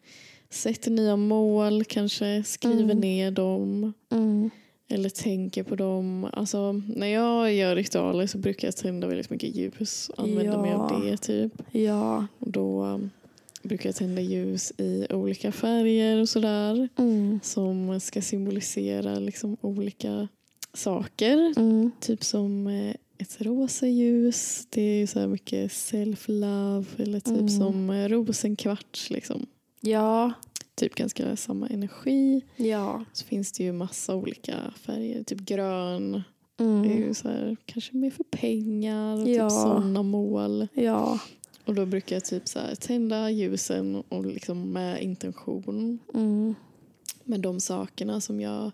sätter 0.51 0.91
nya 0.91 1.17
mål, 1.17 1.85
kanske 1.85 2.43
skriver 2.43 2.83
Mm. 2.83 2.99
ner 3.01 3.31
dem 3.31 3.93
Mm. 4.11 4.51
eller 4.89 5.09
tänker 5.09 5.63
på 5.63 5.77
dem. 5.77 6.27
Alltså, 6.33 6.73
när 6.73 7.07
jag 7.07 7.55
gör 7.55 7.77
ritualer 7.77 8.27
så 8.27 8.39
brukar 8.39 8.69
jag 8.69 8.77
tända 8.77 9.07
väldigt 9.07 9.31
mycket 9.31 9.57
ljus 9.57 10.11
använda 10.17 10.63
mig 10.63 10.73
av 10.73 10.91
Ja. 11.05 11.11
det. 11.11 11.17
typ. 11.17 11.53
Ja. 11.71 12.27
Och 12.39 12.51
då 12.51 13.01
brukar 13.63 13.89
jag 13.89 13.97
tända 13.97 14.21
ljus 14.23 14.73
i 14.79 15.07
olika 15.11 15.53
färger 15.53 16.21
och 16.21 16.29
sådär 16.29 16.89
Mm. 16.97 17.41
som 17.43 18.01
ska 18.01 18.23
symbolisera 18.23 19.19
liksom 19.19 19.57
olika 19.61 20.29
saker. 20.75 21.53
Mm. 21.57 21.91
Typ 22.01 22.25
som 22.25 22.67
eh, 22.67 22.95
ett 23.19 23.37
rosa 23.41 23.87
ljus. 23.87 24.67
Det 24.71 24.83
är 24.83 25.07
så 25.07 25.21
här 25.21 25.27
mycket 25.27 25.71
self-love. 25.71 26.85
Eller 26.97 27.21
typ 27.21 27.37
Mm. 27.39 27.49
som 27.49 27.91
eh, 27.91 28.09
rosenkvarts. 28.09 29.11
Liksom. 29.11 29.47
Ja. 29.81 30.33
Typ 30.75 30.95
ganska 30.95 31.37
samma 31.37 31.69
energi. 31.69 32.43
Ja. 32.57 33.05
Så 33.13 33.25
finns 33.25 33.53
det 33.53 33.65
ju 33.65 33.73
massa 33.73 34.15
olika 34.15 34.55
färger. 34.77 35.23
Typ 35.23 35.39
grön. 35.41 36.23
Mm. 36.61 36.83
Det 36.83 36.89
är 36.95 36.99
ju 36.99 37.15
så 37.15 37.29
här, 37.29 37.57
kanske 37.67 37.97
mer 37.97 38.11
för 38.11 38.25
pengar. 38.25 39.23
Och 39.23 39.29
Ja. 39.29 39.49
typ 39.49 39.59
sådana 39.59 40.03
mål. 40.03 40.69
Ja. 40.75 41.19
Och 41.65 41.75
då 41.75 41.87
brukar 41.87 42.17
jag 42.17 42.25
typ 42.25 42.49
så 42.49 42.59
här, 42.59 42.75
tända 42.75 43.31
ljusen 43.31 44.03
och 44.09 44.27
liksom 44.27 44.73
med 44.73 45.03
intention. 45.03 45.99
Mm. 46.15 46.55
Med 47.25 47.41
de 47.41 47.61
sakerna 47.61 48.21
som 48.21 48.41
jag 48.41 48.71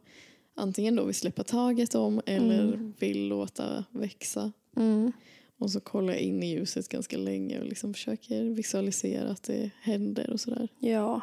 antingen 0.55 0.97
då 0.97 1.05
vill 1.05 1.15
släppa 1.15 1.45
taget 1.45 1.95
om 1.95 2.21
eller 2.27 2.63
Mm. 2.65 2.95
vill 2.99 3.29
låta 3.29 3.85
växa. 3.91 4.53
Mm. 4.77 5.13
Och 5.59 5.71
så 5.71 5.81
kollar 5.81 6.13
jag 6.13 6.23
in 6.23 6.43
i 6.43 6.51
ljuset 6.51 6.89
ganska 6.89 7.17
länge 7.17 7.59
och 7.61 7.67
liksom 7.67 7.95
försöker 7.95 8.45
visualisera 8.45 9.29
att 9.31 9.43
det 9.43 9.71
händer 9.81 10.31
och 10.31 10.41
sådär. 10.41 10.69
Ja. 10.79 11.21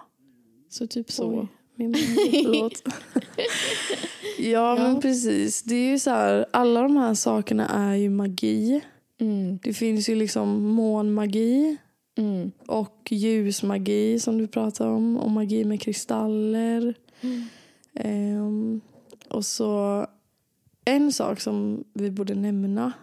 Så 0.69 0.87
typ 0.87 1.11
så. 1.11 1.39
Oj, 1.39 1.47
min 1.75 1.91
man. 1.91 1.99
Förlåt. 2.43 2.83
ja, 4.39 4.75
men 4.75 4.93
Ja. 4.95 5.01
precis. 5.01 5.63
Det 5.63 5.75
är 5.75 5.89
ju 5.91 5.99
så 5.99 6.09
här, 6.09 6.45
alla 6.53 6.81
de 6.81 6.97
här 6.97 7.13
sakerna 7.13 7.67
är 7.67 7.95
ju 7.95 8.09
magi. 8.09 8.81
Mm. 9.19 9.59
Det 9.63 9.73
finns 9.73 10.09
ju 10.09 10.15
liksom 10.15 10.63
månmagi 10.63 11.77
Mm. 12.17 12.51
och 12.67 13.07
ljusmagi 13.11 14.19
som 14.19 14.37
du 14.37 14.47
pratar 14.47 14.87
om. 14.87 15.17
Och 15.17 15.31
magi 15.31 15.65
med 15.65 15.81
kristaller. 15.81 16.93
Ehm, 17.93 18.81
och 19.29 19.45
så 19.45 20.05
en 20.85 21.13
sak 21.13 21.39
som 21.39 21.83
vi 21.93 22.11
borde 22.11 22.35
nämna. 22.35 22.93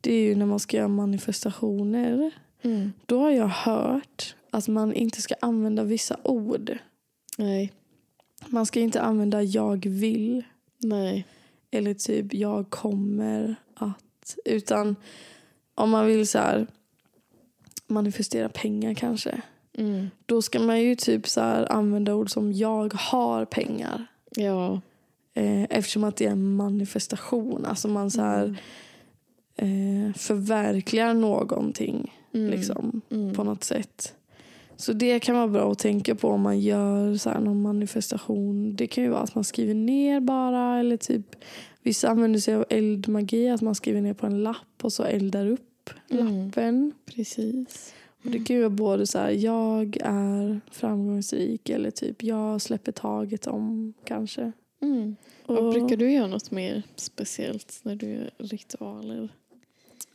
Det 0.00 0.14
är 0.14 0.20
ju 0.22 0.34
när 0.34 0.46
man 0.46 0.60
ska 0.60 0.76
göra 0.76 0.88
manifestationer. 0.88 2.30
Mm. 2.62 2.92
Då 3.06 3.20
har 3.20 3.30
jag 3.30 3.48
hört 3.48 4.34
att 4.50 4.68
man 4.68 4.92
inte 4.92 5.22
ska 5.22 5.34
använda 5.40 5.84
vissa 5.84 6.16
ord. 6.24 6.78
Nej. 7.38 7.72
Man 8.46 8.66
ska 8.66 8.80
inte 8.80 9.00
använda 9.02 9.42
jag 9.42 9.86
vill 9.86 10.44
Nej. 10.78 11.26
eller 11.70 11.94
typ 11.94 12.34
jag 12.34 12.70
kommer 12.70 13.56
att. 13.74 13.94
Utan 14.44 14.96
om 15.74 15.90
man 15.90 16.06
vill 16.06 16.28
så 16.28 16.38
här 16.38 16.66
manifestera 17.86 18.48
pengar 18.48 18.94
kanske. 18.94 19.40
Mm. 19.78 20.10
Då 20.26 20.42
ska 20.42 20.60
man 20.60 20.80
ju 20.80 20.94
typ 20.94 21.28
så 21.28 21.40
här 21.40 21.72
använda 21.72 22.14
ord 22.14 22.30
som 22.30 22.52
jag 22.52 22.94
har 22.94 23.44
pengar. 23.44 24.06
Ja. 24.36 24.80
Eh, 25.34 25.62
eftersom 25.70 26.04
att 26.04 26.16
det 26.16 26.26
är 26.26 26.30
en 26.30 26.56
manifestation. 26.56 27.64
Alltså 27.64 27.88
man 27.88 28.10
så 28.10 28.20
här, 28.22 28.56
eh, 29.56 30.14
förverkligar 30.16 31.14
någonting 31.14 32.14
Mm. 32.34 32.50
liksom, 32.50 33.00
Mm. 33.10 33.34
på 33.34 33.44
något 33.44 33.64
sätt. 33.64 34.14
Så 34.76 34.92
det 34.92 35.20
kan 35.20 35.34
vara 35.36 35.48
bra 35.48 35.72
att 35.72 35.78
tänka 35.78 36.14
på 36.14 36.28
om 36.28 36.40
man 36.40 36.60
gör 36.60 37.16
så 37.16 37.30
här 37.30 37.40
någon 37.40 37.62
manifestation. 37.62 38.76
Det 38.76 38.86
kan 38.86 39.04
ju 39.04 39.10
vara 39.10 39.20
att 39.20 39.34
man 39.34 39.44
skriver 39.44 39.74
ner 39.74 40.20
bara 40.20 40.80
eller 40.80 40.96
typ 40.96 41.36
vissa 41.82 42.08
använder 42.08 42.40
sig 42.40 42.54
av 42.54 42.64
eldmagi, 42.70 43.48
att 43.48 43.60
man 43.62 43.74
skriver 43.74 44.00
ner 44.00 44.14
på 44.14 44.26
en 44.26 44.42
lapp 44.42 44.82
och 44.82 44.92
så 44.92 45.02
eldar 45.04 45.46
upp 45.46 45.60
Mm. 46.10 46.44
lappen. 46.46 46.92
Precis. 47.14 47.94
Och 48.24 48.30
det 48.30 48.38
kan 48.38 48.56
ju 48.56 48.62
vara 48.62 48.70
både 48.70 49.06
så 49.06 49.18
här, 49.18 49.30
jag 49.30 49.96
är 50.00 50.60
framgångsrik 50.70 51.68
eller 51.70 51.90
typ 51.90 52.22
jag 52.22 52.60
släpper 52.60 52.92
taget 52.92 53.46
om 53.46 53.92
kanske. 54.04 54.52
Mm. 54.82 55.16
Och 55.46 55.58
Och- 55.58 55.72
brukar 55.72 55.96
du 55.96 56.10
göra 56.12 56.26
något 56.26 56.50
mer 56.50 56.82
speciellt 56.96 57.80
när 57.82 57.94
du 57.96 58.06
gör 58.08 58.30
ritualer? 58.38 59.28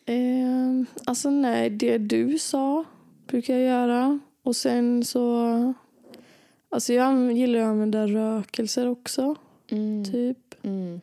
Eh, 0.06 0.84
alltså 1.06 1.30
nej, 1.30 1.69
det 1.69 1.97
du 1.97 2.39
sa 2.39 2.84
brukar 3.28 3.54
jag 3.58 3.63
göra. 3.63 4.19
Och 4.43 4.56
sen 4.56 5.04
så... 5.06 5.73
Alltså 6.69 6.93
jag 6.93 7.32
gillar 7.32 7.60
att 7.60 7.65
använda 7.65 8.08
rökelser 8.08 8.88
också. 8.88 9.36
Mm. 9.71 10.06
Typ. 10.06 10.56
Mm. 10.63 11.02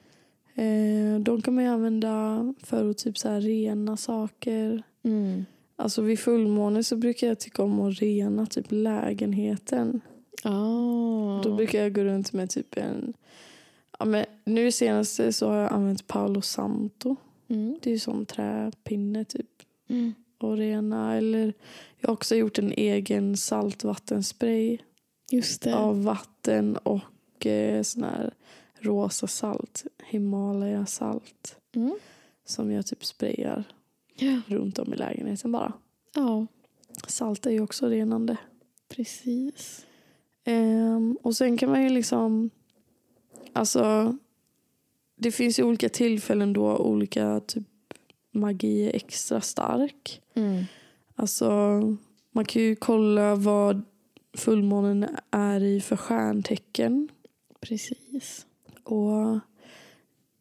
Eh, 0.60 1.20
de 1.20 1.42
kan 1.42 1.54
man 1.54 1.64
ju 1.64 1.70
använda 1.70 2.54
för 2.62 2.90
att 2.90 2.98
typ 2.98 3.18
så 3.18 3.28
här 3.28 3.40
rena 3.40 3.96
saker. 3.96 4.82
Mm. 5.02 5.44
Alltså 5.76 6.02
vid 6.02 6.18
fullmåne 6.18 6.84
så 6.84 6.96
brukar 6.96 7.26
jag 7.26 7.40
tycka 7.40 7.62
om 7.62 7.80
att 7.80 8.00
rena 8.00 8.46
typ 8.46 8.66
lägenheten. 8.68 10.00
Ah. 10.44 11.40
Då 11.42 11.54
brukar 11.56 11.82
jag 11.82 11.94
gå 11.94 12.04
runt 12.04 12.32
med 12.32 12.50
typ 12.50 12.76
en... 12.76 13.14
Ja, 13.98 14.04
men 14.04 14.24
nu 14.44 14.72
senaste 14.72 15.32
så 15.32 15.48
har 15.48 15.56
jag 15.56 15.72
använt 15.72 16.06
Paolo 16.06 16.40
Santo. 16.40 17.16
Mm. 17.48 17.78
Det 17.82 17.90
är 17.90 17.92
ju 17.92 17.98
sån 17.98 18.26
träpinne 18.26 19.24
typ. 19.24 19.50
Mm. 19.88 20.14
och 20.38 20.56
rena. 20.56 21.16
Eller 21.16 21.54
jag 21.98 22.08
har 22.08 22.12
också 22.12 22.36
gjort 22.36 22.58
en 22.58 22.72
egen 22.72 23.36
saltvattenspray 23.36 24.78
av 25.74 26.04
vatten 26.04 26.76
och 26.76 27.46
eh, 27.46 27.82
sån 27.82 28.04
här 28.04 28.34
rosa 28.80 29.26
salt. 29.26 29.84
Himalaya 30.04 30.86
salt. 30.86 31.56
Mm. 31.76 31.94
Som 32.44 32.70
jag 32.72 32.86
typ 32.86 33.04
sprayar 33.04 33.64
Ja. 34.14 34.40
runt 34.46 34.78
om 34.78 34.92
i 34.94 34.96
lägenheten 34.96 35.52
bara. 35.52 35.72
ja, 36.14 36.46
Salt 37.06 37.46
är 37.46 37.50
ju 37.50 37.60
också 37.60 37.86
renande. 37.88 38.36
precis. 38.88 39.86
Ehm, 40.44 41.18
och 41.22 41.36
sen 41.36 41.56
kan 41.56 41.70
man 41.70 41.82
ju 41.82 41.88
liksom... 41.88 42.50
Alltså, 43.52 44.16
det 45.16 45.30
finns 45.32 45.58
ju 45.58 45.62
olika 45.64 45.88
tillfällen 45.88 46.52
då 46.52 46.76
olika 46.76 47.40
typ 47.46 47.66
magi 48.32 48.86
är 48.88 48.94
extra 48.96 49.40
stark. 49.40 50.22
Mm. 50.34 50.64
Alltså, 51.14 51.48
man 52.32 52.44
kan 52.44 52.62
ju 52.62 52.76
kolla 52.76 53.34
vad 53.34 53.82
fullmånen 54.36 55.06
är 55.30 55.62
i 55.62 55.80
för 55.80 55.96
stjärntecken 55.96 57.08
Precis. 57.60 58.46
Och 58.84 59.38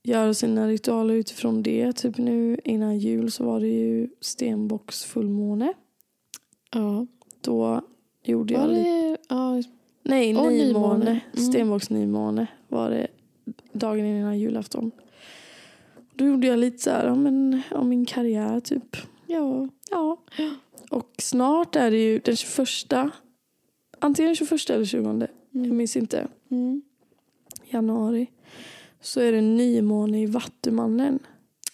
göra 0.03 0.33
sina 0.33 0.67
ritualer 0.67 1.13
utifrån 1.13 1.63
det. 1.63 1.93
Typ 1.93 2.17
nu 2.17 2.57
innan 2.63 2.97
jul 2.99 3.31
så 3.31 3.43
var 3.43 3.59
det 3.59 3.67
ju 3.67 4.09
stenbocks 4.21 5.03
fullmåne. 5.03 5.73
Ja. 6.71 7.07
Då 7.41 7.81
gjorde 8.23 8.53
Var 8.53 8.61
jag 8.61 8.69
det... 8.69 9.17
Ja. 9.29 9.63
Nej, 10.03 10.35
Och 10.35 10.51
nymåne. 10.51 10.63
nymåne. 10.63 11.21
Mm. 11.33 11.51
Stenbocks 11.51 11.89
nymåne 11.89 12.47
var 12.67 12.89
det 12.89 13.07
dagen 13.73 14.05
innan 14.05 14.39
julafton. 14.39 14.91
Då 16.13 16.25
gjorde 16.25 16.47
jag 16.47 16.59
lite 16.59 16.77
så 16.77 16.89
här 16.89 17.07
om, 17.07 17.27
en, 17.27 17.61
om 17.71 17.89
min 17.89 18.05
karriär 18.05 18.59
typ. 18.59 18.97
Ja. 19.27 19.69
Ja. 19.91 20.17
Och 20.89 21.13
snart 21.17 21.75
är 21.75 21.91
det 21.91 21.97
ju 21.97 22.19
den 22.19 22.35
21. 22.35 22.67
Antingen 23.99 24.35
21 24.35 24.69
eller 24.69 24.85
20. 24.85 25.27
Jag 25.51 25.67
minns 25.67 25.97
inte. 25.97 26.27
Mm. 26.51 26.81
Januari. 27.69 28.27
Så 29.01 29.19
är 29.21 29.31
det 29.31 29.41
nymåne 29.41 30.21
i 30.21 30.25
Vattumannen. 30.25 31.19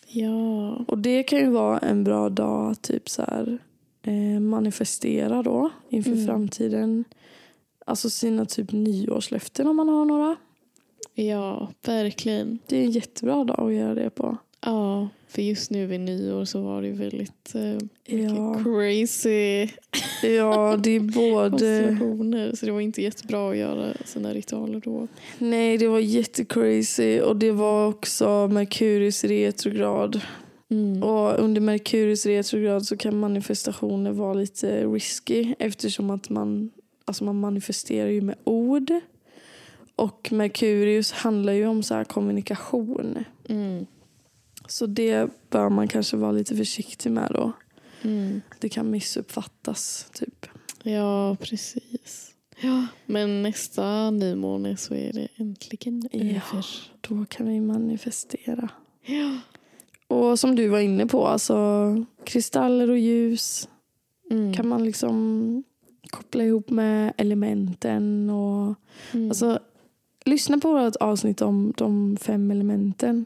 Ja. 0.08 0.76
Och 0.88 0.98
det 0.98 1.24
kan 1.24 1.40
ju 1.40 1.50
vara 1.50 1.78
en 1.80 2.04
bra 2.04 2.30
dag 2.30 2.72
att 2.72 2.82
typ 2.82 3.10
så 3.10 3.22
här, 3.22 3.58
eh, 4.02 4.40
manifestera 4.40 5.44
då 5.44 5.70
inför 5.90 6.12
Mm. 6.12 6.26
framtiden. 6.26 7.04
Alltså 7.86 8.10
sina 8.10 8.46
typ 8.46 8.72
nyårslöften 8.72 9.68
om 9.68 9.76
man 9.76 9.90
har 9.90 10.06
några. 10.06 10.36
Ja, 11.14 11.70
verkligen. 11.86 12.60
Det 12.68 12.78
är 12.78 12.84
en 12.84 12.92
jättebra 12.92 13.44
dag 13.44 13.60
att 13.60 13.74
göra 13.74 13.94
det 13.96 14.10
på. 14.10 14.38
Ja, 14.62 15.08
för 15.28 15.42
just 15.42 15.72
nu 15.72 15.86
vid 15.86 16.00
nyår 16.00 16.46
så 16.46 16.62
var 16.62 16.82
det 16.82 16.92
väldigt 16.92 17.56
eh, 17.56 17.78
Ja, 18.20 18.64
crazy 18.64 19.68
ja 20.24 20.78
det 20.84 20.92
är 20.92 21.00
både... 21.00 22.56
Så 22.56 22.66
det 22.66 22.72
var 22.72 22.82
inte 22.82 23.02
jättebra 23.02 23.50
att 23.50 23.58
göra 23.58 23.94
sina 24.06 24.34
ritualer 24.34 24.82
då. 24.86 25.08
Nej, 25.38 25.78
det 25.78 25.88
var 25.88 26.00
jättecrazy 26.00 27.20
och 27.20 27.36
det 27.36 27.52
var 27.52 27.88
också 27.88 28.48
Merkurius 28.48 29.24
retrograd. 29.24 30.22
Mm. 30.70 31.04
Och 31.04 31.40
under 31.40 31.62
Merkurius 31.62 32.26
retrograd 32.26 32.86
så 32.86 32.98
kan 32.98 33.20
manifestationer 33.20 34.12
vara 34.12 34.34
lite 34.34 34.86
risky 34.86 35.54
eftersom 35.60 36.10
att 36.10 36.30
man, 36.30 36.72
alltså 37.06 37.24
man 37.24 37.40
manifesterar 37.40 38.10
ju 38.10 38.22
med 38.22 38.36
ord. 38.44 38.92
Och 39.96 40.30
Merkurius 40.32 41.12
handlar 41.12 41.54
ju 41.54 41.68
om 41.68 41.84
så 41.84 41.94
här 41.94 42.04
kommunikation. 42.04 43.24
Mm. 43.50 43.86
Så 44.68 44.86
det 44.86 45.30
bör 45.50 45.70
man 45.70 45.88
kanske 45.88 46.18
vara 46.18 46.32
lite 46.32 46.56
försiktig 46.56 47.12
med 47.12 47.32
då. 47.34 47.52
Mm. 48.02 48.42
Det 48.60 48.70
kan 48.70 48.92
missuppfattas 48.92 50.10
typ. 50.14 50.46
Ja, 50.84 51.38
precis. 51.40 52.32
Ja, 52.62 52.88
men 53.06 53.42
nästa 53.44 54.12
nymåne 54.12 54.78
så 54.78 54.94
är 54.94 55.14
det 55.14 55.28
äntligen 55.36 56.10
Ja. 56.12 56.20
över. 56.22 56.66
Då 57.02 57.26
kan 57.30 57.48
vi 57.48 57.62
manifestera. 57.62 58.70
Ja. 59.06 59.38
Och 60.08 60.40
som 60.40 60.56
du 60.56 60.68
var 60.68 60.80
inne 60.80 61.06
på, 61.06 61.28
alltså 61.28 61.56
kristaller 62.24 62.90
och 62.90 62.98
ljus 62.98 63.70
Mm. 64.32 64.54
kan 64.54 64.68
man 64.68 64.84
liksom 64.86 65.64
koppla 66.10 66.44
ihop 66.44 66.70
med 66.70 67.14
elementen. 67.18 68.30
Och, 68.30 68.76
Mm. 69.14 69.30
alltså, 69.30 69.60
lyssna 70.26 70.58
på 70.60 70.72
vårt 70.74 70.96
avsnitt 70.96 71.42
om 71.42 71.74
de 71.78 72.18
fem 72.22 72.52
elementen. 72.52 73.26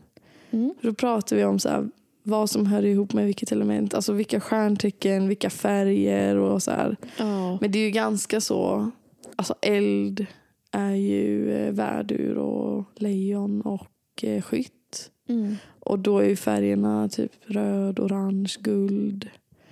Mm. 0.51 0.73
Då 0.81 0.93
pratar 0.93 1.35
vi 1.35 1.43
om 1.45 1.59
så 1.59 1.69
här, 1.69 1.89
vad 2.23 2.49
som 2.49 2.65
hör 2.65 2.85
ihop 2.85 3.13
med 3.13 3.25
vilket 3.25 3.51
element. 3.51 3.93
Alltså 3.93 4.13
vilka 4.13 4.39
stjärntecken, 4.39 5.27
vilka 5.27 5.49
färger 5.49 6.35
och 6.35 6.63
så 6.63 6.71
här. 6.71 6.97
Ja. 7.17 7.57
Men 7.61 7.71
det 7.71 7.79
är 7.79 7.85
ju 7.85 7.91
ganska 7.91 8.41
så, 8.41 8.91
alltså 9.35 9.55
eld 9.61 10.25
är 10.71 10.95
ju 10.95 11.53
eh, 11.53 11.73
värdur 11.73 12.37
och 12.37 12.85
lejon 12.95 13.61
och 13.61 14.23
eh, 14.23 14.41
skytt. 14.41 15.11
Mm. 15.29 15.55
Och 15.79 15.99
då 15.99 16.19
är 16.19 16.29
ju 16.29 16.35
färgerna 16.35 17.09
typ 17.09 17.31
röd, 17.45 17.99
orange, 17.99 18.55
guld. 18.59 19.29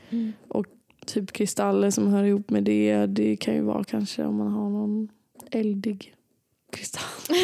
Mm. 0.09 0.33
Typ 1.05 1.31
kristaller 1.31 1.89
som 1.89 2.07
hör 2.07 2.23
ihop 2.23 2.49
med 2.49 2.63
det. 2.63 3.05
Det 3.05 3.35
kan 3.35 3.53
ju 3.53 3.61
vara 3.61 3.83
kanske 3.83 4.25
om 4.25 4.35
man 4.35 4.51
har 4.51 4.69
någon 4.69 5.09
eldig 5.51 6.15
kristall. 6.71 7.03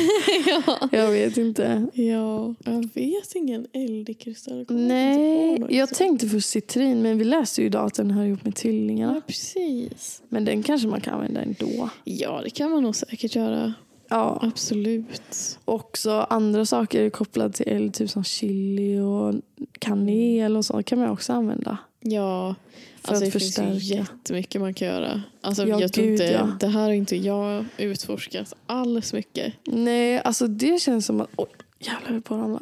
ja. 0.47 0.89
Jag 0.91 1.11
vet 1.11 1.37
inte. 1.37 1.87
ja, 1.93 2.55
jag 2.65 2.89
vet 2.93 3.35
ingen 3.35 3.67
eldig 3.73 4.19
kristall. 4.19 4.57
Jag 4.57 4.67
kommer 4.67 4.81
inte 4.81 4.93
Nej, 4.95 5.59
på 5.59 5.73
jag 5.73 5.89
tänkte 5.89 6.27
först 6.27 6.49
citrin 6.49 7.01
men 7.01 7.17
vi 7.17 7.23
läste 7.23 7.61
ju 7.61 7.67
idag 7.67 7.85
att 7.85 7.93
den 7.93 8.11
hör 8.11 8.25
ihop 8.25 8.45
med 8.45 8.55
tvillingarna. 8.55 9.13
Ja, 9.15 9.21
precis. 9.27 10.21
Men 10.29 10.45
den 10.45 10.63
kanske 10.63 10.87
man 10.87 11.01
kan 11.01 11.13
använda 11.13 11.41
ändå. 11.41 11.89
Ja, 12.03 12.41
det 12.43 12.49
kan 12.49 12.71
man 12.71 12.83
nog 12.83 12.95
säkert 12.95 13.35
göra. 13.35 13.73
Ja, 14.09 14.39
Absolut. 14.41 15.59
också 15.65 16.11
andra 16.11 16.65
saker 16.65 17.09
kopplade 17.09 17.53
till 17.53 17.67
eld, 17.67 17.93
typ 17.93 18.09
som 18.09 18.23
chili 18.23 18.99
och 18.99 19.33
kanel 19.79 20.57
och 20.57 20.65
så 20.65 20.83
kan 20.83 20.99
man 20.99 21.09
också 21.09 21.33
använda. 21.33 21.77
Ja, 22.03 22.55
För 23.01 23.11
alltså 23.11 23.25
att 23.25 23.33
det 23.33 23.39
finns 23.39 23.59
ju 23.59 23.63
förstärka. 23.63 23.95
jättemycket 23.95 24.61
man 24.61 24.73
kan 24.73 24.87
göra. 24.87 25.21
Alltså, 25.41 25.67
Ja, 25.67 25.81
jag 25.81 25.93
tror 25.93 26.05
gud, 26.05 26.11
inte, 26.13 26.23
ja. 26.25 26.57
Det 26.59 26.67
här 26.67 26.81
har 26.81 26.91
inte 26.91 27.15
jag 27.15 27.65
utforskat 27.77 28.53
alls 28.65 29.13
mycket. 29.13 29.53
Nej, 29.65 30.19
alltså 30.21 30.47
det 30.47 30.81
känns 30.81 31.05
som 31.05 31.21
att... 31.21 31.29
Oj, 31.35 31.47
jävlar 31.79 32.07
jag 32.09 32.15
är 32.15 32.19
på 32.21 32.35
ramla. 32.37 32.61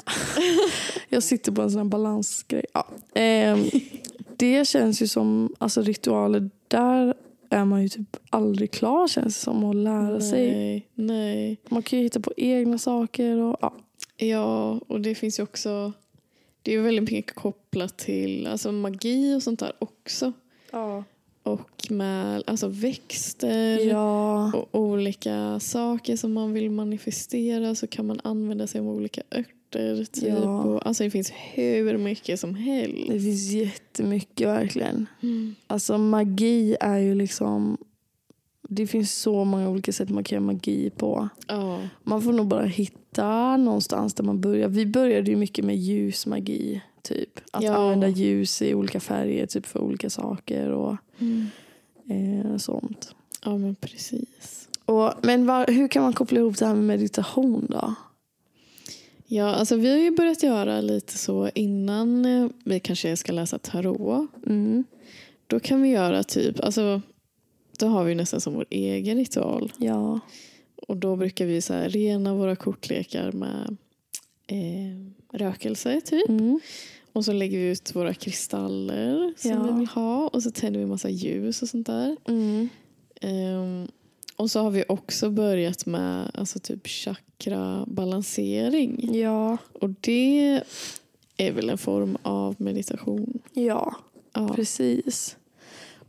jag 1.10 1.24
sitter 1.24 1.52
på 1.52 1.62
en 1.62 1.72
sån 1.72 1.78
här 1.78 1.86
balansgrej. 1.86 2.66
Ja. 2.74 2.88
Ehm, 3.14 3.70
det 4.38 4.68
känns 4.68 5.02
ju 5.02 5.08
som 5.08 5.56
alltså 5.58 5.82
ritualer. 5.82 6.50
Där 6.68 7.14
är 7.50 7.66
man 7.66 7.82
ju 7.84 7.90
typ 7.90 8.18
aldrig 8.30 8.72
klar 8.72 9.08
känns 9.08 9.38
det 9.38 9.44
som 9.44 9.64
att 9.64 9.76
lära 9.76 10.22
sig. 10.22 10.52
Nej, 10.52 10.88
nej. 10.96 11.58
Man 11.70 11.84
kan 11.84 12.00
ju 12.00 12.06
hitta 12.06 12.20
på 12.20 12.34
egna 12.38 12.78
saker. 12.78 13.38
Och, 13.38 13.58
ja. 13.62 13.74
Ja, 14.18 14.80
och 14.88 15.02
det 15.02 15.16
finns 15.16 15.40
ju 15.40 15.44
också... 15.44 15.94
Det 16.64 16.74
är 16.74 16.82
väldigt 16.82 17.12
mycket 17.12 17.36
kopplat 17.36 17.98
till 17.98 18.48
alltså 18.48 18.72
magi 18.72 19.36
och 19.36 19.44
sånt 19.44 19.60
där 19.60 19.74
också. 19.80 20.34
Och 21.44 21.88
med 21.90 22.44
alltså 22.48 22.68
växter 22.68 23.80
ja. 23.80 24.52
och 24.54 24.80
olika 24.80 25.60
saker 25.60 26.16
som 26.16 26.34
man 26.34 26.54
vill 26.54 26.72
manifestera 26.72 27.76
så 27.76 27.88
kan 27.88 28.08
man 28.08 28.20
använda 28.24 28.68
sig 28.68 28.82
av 28.82 28.88
olika 28.88 29.22
örter. 29.32 30.06
Typ. 30.06 30.24
Ja. 30.24 30.64
Och, 30.64 30.88
alltså 30.88 31.04
det 31.04 31.12
finns 31.12 31.32
hur 31.54 31.98
mycket 31.98 32.40
som 32.40 32.56
helst. 32.56 33.08
Det 33.08 33.20
finns 33.20 33.52
jättemycket 33.52 34.48
verkligen. 34.48 35.06
Mm. 35.22 35.56
Alltså 35.68 35.98
magi 35.98 36.78
är 36.80 36.98
ju 36.98 37.16
liksom... 37.16 37.78
Det 38.74 38.88
finns 38.88 39.14
så 39.22 39.44
många 39.44 39.70
olika 39.70 39.92
sätt 39.94 40.10
man 40.10 40.24
kan 40.24 40.36
göra 40.36 40.46
magi 40.46 40.90
på. 40.90 41.30
Ja. 41.48 41.80
Man 42.04 42.22
får 42.22 42.34
nog 42.34 42.48
bara 42.48 42.66
hitta 42.66 43.58
någonstans 43.58 44.14
där 44.14 44.24
man 44.24 44.42
börjar. 44.42 44.68
Vi 44.70 44.86
började 44.86 45.32
ju 45.32 45.38
mycket 45.38 45.66
med 45.66 45.78
ljusmagi. 45.78 46.82
Typ. 47.02 47.30
Att 47.52 47.64
Ja. 47.64 47.74
använda 47.76 48.08
ljus 48.08 48.62
i 48.62 48.74
olika 48.74 49.00
färger 49.00 49.46
typ 49.46 49.66
för 49.66 49.80
olika 49.80 50.10
saker 50.10 50.70
och 50.70 50.96
Mm. 51.20 51.48
eh, 52.10 52.58
sånt. 52.58 53.16
ja, 53.46 53.58
men 53.58 53.76
precis. 53.76 54.68
Och, 54.86 55.14
men 55.22 55.46
var, 55.46 55.68
hur 55.68 55.88
kan 55.88 56.04
man 56.04 56.14
koppla 56.14 56.40
ihop 56.40 56.58
det 56.58 56.66
här 56.66 56.76
med 56.76 56.84
meditation 56.84 57.66
då? 57.70 57.94
Ja, 59.28 59.46
alltså 59.56 59.76
vi 59.76 59.90
har 59.92 59.98
ju 59.98 60.12
börjat 60.12 60.44
göra 60.44 60.82
lite 60.82 61.18
så 61.18 61.50
innan 61.56 62.26
eh, 62.26 62.48
vi 62.66 62.80
kanske 62.80 63.18
ska 63.18 63.32
läsa 63.32 63.58
tarot. 63.58 64.30
Mm. 64.48 64.84
Då 65.48 65.60
kan 65.60 65.82
vi 65.82 65.90
göra 65.90 66.24
typ, 66.24 66.60
alltså 66.60 67.02
då 67.82 67.88
har 67.88 68.04
vi 68.04 68.16
nästan 68.16 68.42
som 68.42 68.54
vår 68.54 68.66
egen 68.70 69.18
ritual. 69.18 69.74
Ja. 69.78 70.20
Och 70.88 70.98
då 70.98 71.16
brukar 71.16 71.46
vi 71.46 71.62
så 71.62 71.74
rena 71.74 72.36
våra 72.36 72.56
kortlekar 72.56 73.32
med 73.32 73.78
eh, 74.48 74.98
rökelse 75.40 76.02
typ. 76.02 76.30
Mm. 76.30 76.60
Och 77.14 77.26
så 77.26 77.34
lägger 77.34 77.58
vi 77.58 77.66
ut 77.66 77.96
våra 77.96 78.14
kristaller 78.14 79.34
som 79.38 79.52
Ja. 79.52 79.64
vi 79.64 79.72
vill 79.80 79.88
ha. 79.88 80.28
Och 80.28 80.44
så 80.44 80.52
tänder 80.52 80.80
vi 80.80 80.86
massa 80.86 81.10
ljus 81.10 81.62
och 81.62 81.70
sånt 81.70 81.88
där. 81.88 82.18
Mm. 82.28 82.70
Ehm, 83.22 83.88
och 84.36 84.52
så 84.52 84.60
har 84.60 84.72
vi 84.72 84.84
också 84.88 85.30
börjat 85.30 85.86
med 85.86 86.32
alltså 86.34 86.60
typ 86.60 86.88
chakra-balansering. 86.88 89.10
Ja. 89.20 89.58
Och 89.74 89.90
det 90.02 90.62
är 91.38 91.52
väl 91.52 91.70
en 91.70 91.78
form 91.78 92.18
av 92.22 92.56
meditation. 92.58 93.40
ja, 93.54 93.96
Ja. 94.34 94.50
precis. 94.56 95.38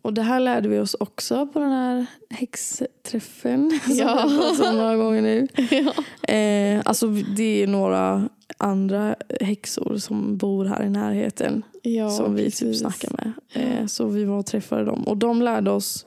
Och 0.03 0.15
det 0.15 0.23
här 0.23 0.41
lärde 0.41 0.69
vi 0.69 0.79
oss 0.79 0.95
också 1.01 1.47
på 1.47 1.59
den 1.59 1.73
här 1.73 2.07
häxträffen 2.31 3.81
som 3.85 3.97
Ja. 3.97 4.07
har 4.09 4.29
pratat 4.41 4.67
om 4.73 4.77
några 4.77 4.97
gånger 4.97 5.23
nu. 5.23 5.49
ja. 5.71 6.35
Eh, 6.35 6.83
alltså 6.85 7.07
det 7.37 7.63
är 7.63 7.67
några 7.67 8.29
andra 8.59 9.17
häxor 9.41 9.97
som 9.99 10.37
bor 10.37 10.65
här 10.65 10.83
i 10.85 10.91
närheten 10.91 11.63
ja 11.83 12.11
som 12.11 12.35
vi 12.35 12.43
typ 12.45 12.59
precis. 12.61 12.79
snackar 12.79 13.11
med. 13.11 13.33
Eh, 13.53 13.87
så 13.87 14.07
vi 14.07 14.25
var 14.25 14.39
och 14.39 14.47
träffade 14.47 14.85
dem 14.85 15.03
och 15.03 15.17
de 15.17 15.43
lärde 15.43 15.71
oss 15.71 16.07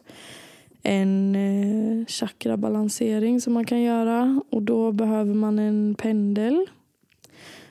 en 0.83 1.35
eh, 1.35 2.05
chakrabalansering 2.07 3.41
som 3.41 3.53
man 3.53 3.65
kan 3.65 3.81
göra 3.81 4.41
och 4.49 4.61
då 4.61 4.91
behöver 4.91 5.33
man 5.33 5.59
en 5.59 5.95
pendel. 5.97 6.65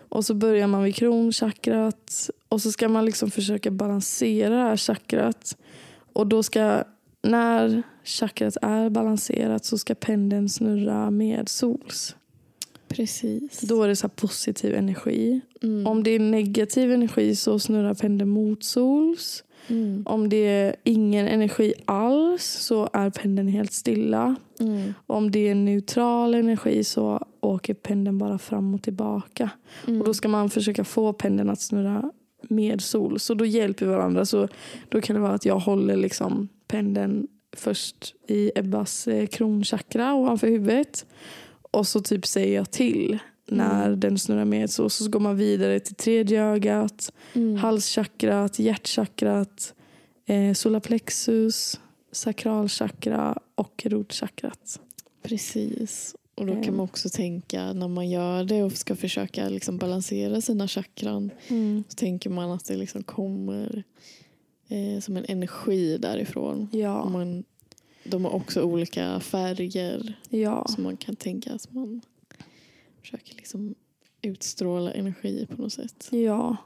Och 0.08 0.24
så 0.24 0.34
börjar 0.34 0.66
man 0.66 0.82
vid 0.82 0.94
kronchakrat 0.94 2.30
och 2.48 2.62
så 2.62 2.72
ska 2.72 2.88
man 2.88 3.04
liksom 3.04 3.30
försöka 3.30 3.70
balansera 3.70 4.54
det 4.56 4.62
här 4.62 4.76
chakrat. 4.76 5.56
Och 6.14 6.26
då 6.26 6.42
ska, 6.42 6.84
när 7.22 7.82
chakrat 8.04 8.56
är 8.62 8.90
balanserat 8.90 9.64
så 9.64 9.78
ska 9.78 9.94
pendeln 9.94 10.48
snurra 10.48 11.10
med 11.10 11.48
sols. 11.48 12.16
Precis. 12.88 13.60
Då 13.60 13.82
är 13.82 13.88
det 13.88 13.96
så 13.96 14.08
positiv 14.08 14.74
energi. 14.74 15.40
Mm. 15.62 15.86
Om 15.86 16.02
det 16.02 16.10
är 16.10 16.18
negativ 16.18 16.92
energi 16.92 17.36
så 17.36 17.58
snurrar 17.58 17.94
pendeln 17.94 18.30
mot 18.30 18.64
sols. 18.64 19.44
Mm. 19.68 20.02
Om 20.06 20.28
det 20.28 20.36
är 20.36 20.76
ingen 20.84 21.28
energi 21.28 21.74
alls 21.84 22.44
så 22.44 22.88
är 22.92 23.10
pendeln 23.10 23.48
helt 23.48 23.72
stilla. 23.72 24.36
Mm. 24.60 24.94
Om 25.06 25.30
det 25.30 25.48
är 25.48 25.54
neutral 25.54 26.34
energi 26.34 26.84
så 26.84 27.26
åker 27.40 27.74
pendeln 27.74 28.18
bara 28.18 28.38
fram 28.38 28.74
och 28.74 28.82
tillbaka. 28.82 29.50
Mm. 29.86 30.00
Och 30.00 30.06
Då 30.06 30.14
ska 30.14 30.28
man 30.28 30.50
försöka 30.50 30.84
få 30.84 31.12
pendeln 31.12 31.50
att 31.50 31.60
snurra 31.60 32.10
med 32.50 32.80
sol. 32.80 33.20
Så 33.20 33.34
då 33.34 33.44
hjälper 33.44 33.86
vi 33.86 33.92
varandra. 33.92 34.24
Så 34.24 34.48
då 34.88 35.00
kan 35.00 35.16
det 35.16 35.22
vara 35.22 35.34
att 35.34 35.44
jag 35.44 35.58
håller 35.58 35.96
liksom 35.96 36.48
pendeln 36.66 37.26
först 37.56 38.14
i 38.28 38.50
Ebbas 38.54 39.08
eh, 39.08 39.26
kronchakra 39.26 40.14
ovanför 40.14 40.46
huvudet. 40.48 41.06
Och 41.70 41.86
så 41.86 42.00
typ 42.00 42.26
säger 42.26 42.54
jag 42.56 42.70
till 42.70 43.18
när 43.46 43.96
den 43.96 44.18
snurrar 44.18 44.44
med 44.44 44.70
så, 44.70 44.88
så 44.90 45.10
går 45.10 45.20
man 45.20 45.36
vidare 45.36 45.80
till 45.80 45.94
tredje 45.94 46.42
ögat, 46.44 47.12
Mm. 47.32 47.56
halschakrat, 47.56 48.58
hjärtchakrat, 48.58 49.74
eh, 50.26 50.52
solarplexus, 50.52 51.80
sakralchakra 52.12 53.38
och 53.54 53.82
rotchakrat. 53.86 54.80
Precis. 55.22 56.14
Och 56.34 56.46
då 56.46 56.52
kan 56.52 56.62
Mm. 56.62 56.76
man 56.76 56.84
också 56.84 57.08
tänka 57.08 57.72
när 57.72 57.88
man 57.88 58.10
gör 58.10 58.44
det 58.44 58.62
och 58.62 58.72
ska 58.72 58.96
försöka 58.96 59.48
liksom 59.48 59.78
balansera 59.78 60.40
sina 60.40 60.68
chakran. 60.68 61.30
Så 61.88 61.94
tänker 61.96 62.30
man 62.30 62.50
att 62.52 62.64
det 62.64 62.76
liksom 62.76 63.02
kommer 63.02 63.84
eh, 64.68 65.00
som 65.00 65.16
en 65.16 65.24
energi 65.28 65.98
därifrån. 65.98 66.68
Ja, 66.72 67.08
man, 67.08 67.44
de 68.04 68.24
har 68.24 68.34
också 68.34 68.62
olika 68.62 69.20
färger. 69.20 70.14
ja, 70.28 70.66
Så 70.68 70.80
man 70.80 70.96
kan 70.96 71.16
tänka 71.16 71.52
att 71.52 71.72
man 71.72 72.00
försöker 73.00 73.34
liksom 73.36 73.74
utstråla 74.22 74.92
energi 74.92 75.46
på 75.56 75.62
något 75.62 75.72
sätt. 75.72 76.08
ja. 76.10 76.56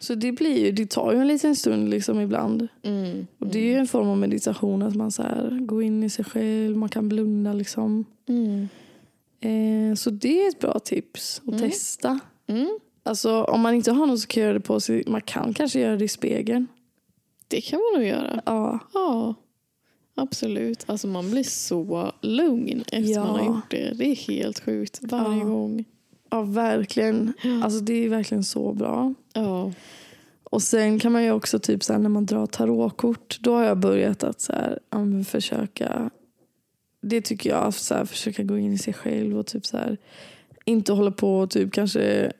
Så 0.00 0.14
det 0.14 0.32
blir 0.32 0.64
ju, 0.64 0.72
det 0.72 0.90
tar 0.90 1.12
ju 1.12 1.18
en 1.18 1.28
liten 1.28 1.56
stund 1.56 1.90
liksom 1.90 2.20
ibland. 2.20 2.68
Mm. 2.82 3.26
Och 3.38 3.46
det 3.46 3.58
är 3.58 3.62
ju 3.64 3.74
en 3.74 3.86
form 3.86 4.08
av 4.08 4.18
meditation 4.18 4.82
att 4.82 4.94
man 4.94 5.12
så 5.12 5.22
här, 5.22 5.58
går 5.60 5.82
in 5.82 6.02
i 6.02 6.10
sig 6.10 6.24
själv, 6.24 6.76
man 6.76 6.88
kan 6.88 7.08
blunda 7.08 7.52
liksom. 7.52 8.04
Eh, 9.40 9.94
så 9.94 10.10
det 10.10 10.44
är 10.44 10.48
ett 10.48 10.58
bra 10.58 10.78
tips 10.78 11.42
att 11.46 11.48
Mm. 11.54 11.60
testa. 11.70 12.18
Mm. 12.46 12.78
Alltså 13.02 13.42
om 13.44 13.60
man 13.60 13.74
inte 13.74 13.92
har 13.92 14.06
något 14.06 14.20
så 14.20 14.26
kan 14.26 14.42
göra 14.42 14.52
det 14.52 14.60
på 14.60 14.80
sig. 14.80 15.04
Man 15.06 15.20
kan 15.20 15.54
kanske 15.54 15.80
göra 15.80 15.96
det 15.96 16.04
i 16.04 16.08
spegeln. 16.08 16.66
Det 17.48 17.60
kan 17.60 17.80
man 17.80 18.00
nog 18.00 18.08
göra. 18.10 18.42
Ja, 18.46 18.78
Ja, 18.94 19.34
absolut. 20.14 20.84
Alltså 20.86 21.06
man 21.06 21.30
blir 21.30 21.42
så 21.42 22.12
lugn 22.20 22.80
efter 22.92 22.98
Ja. 23.12 23.24
man 23.24 23.38
har 23.38 23.46
gjort 23.46 23.70
det. 23.70 23.92
Det 23.94 24.04
är 24.04 24.14
helt 24.16 24.60
sjukt 24.60 24.98
varje 25.02 25.38
Ja. 25.38 25.44
gång. 25.44 25.84
ja 26.30 26.42
verkligen. 26.42 27.32
Alltså 27.62 27.80
det 27.80 28.04
är 28.04 28.08
verkligen 28.08 28.44
så 28.44 28.72
bra. 28.72 29.14
Ja. 29.32 29.72
Och 30.44 30.62
sen 30.62 30.98
kan 30.98 31.12
man 31.12 31.24
ju 31.24 31.30
också 31.32 31.58
typ 31.58 31.84
så 31.84 31.92
här, 31.92 32.00
när 32.00 32.08
man 32.08 32.26
drar 32.26 32.46
tarotkort. 32.46 33.38
Då 33.40 33.54
har 33.54 33.64
jag 33.64 33.78
börjat 33.78 34.24
att 34.24 34.40
så 34.40 34.52
här, 34.52 34.78
försöka. 35.24 36.10
Det 37.00 37.20
tycker 37.20 37.50
jag. 37.50 37.74
Så 37.74 37.94
här, 37.94 38.04
försöka 38.04 38.42
gå 38.42 38.58
in 38.58 38.72
i 38.72 38.78
sig 38.78 38.94
själv 38.94 39.38
och 39.38 39.46
typ 39.46 39.66
så 39.66 39.76
här, 39.76 39.96
inte 40.64 40.92
hålla 40.92 41.10
på 41.10 41.38
och 41.38 41.50
typ 41.50 41.72
kanske 41.72 42.32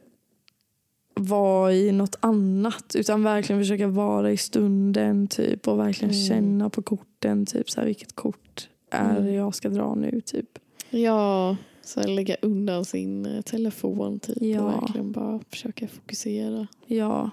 vara 1.14 1.72
i 1.74 1.92
något 1.92 2.16
annat. 2.20 2.94
Utan 2.94 3.22
verkligen 3.22 3.62
försöka 3.62 3.86
vara 3.88 4.32
i 4.32 4.36
stunden 4.36 5.26
typ 5.28 5.68
och 5.68 5.78
verkligen 5.78 6.14
Mm. 6.14 6.26
känna 6.28 6.70
på 6.70 6.82
korten. 6.82 7.46
Typ 7.46 7.70
så 7.70 7.80
här, 7.80 7.86
vilket 7.86 8.12
kort 8.14 8.68
är 8.90 9.16
Mm. 9.20 9.34
jag 9.34 9.54
ska 9.54 9.68
dra 9.68 9.94
nu 9.94 10.20
typ. 10.20 10.58
Ja, 10.90 11.56
så 11.82 12.00
här, 12.00 12.08
lägga 12.08 12.36
undan 12.42 12.84
sin 12.84 13.26
eh, 13.26 13.40
telefon 13.42 14.18
typ 14.20 14.36
Ja. 14.40 14.60
och 14.60 14.82
verkligen 14.82 15.12
bara 15.12 15.40
försöka 15.50 15.88
fokusera. 15.88 16.66
Ja, 16.86 17.30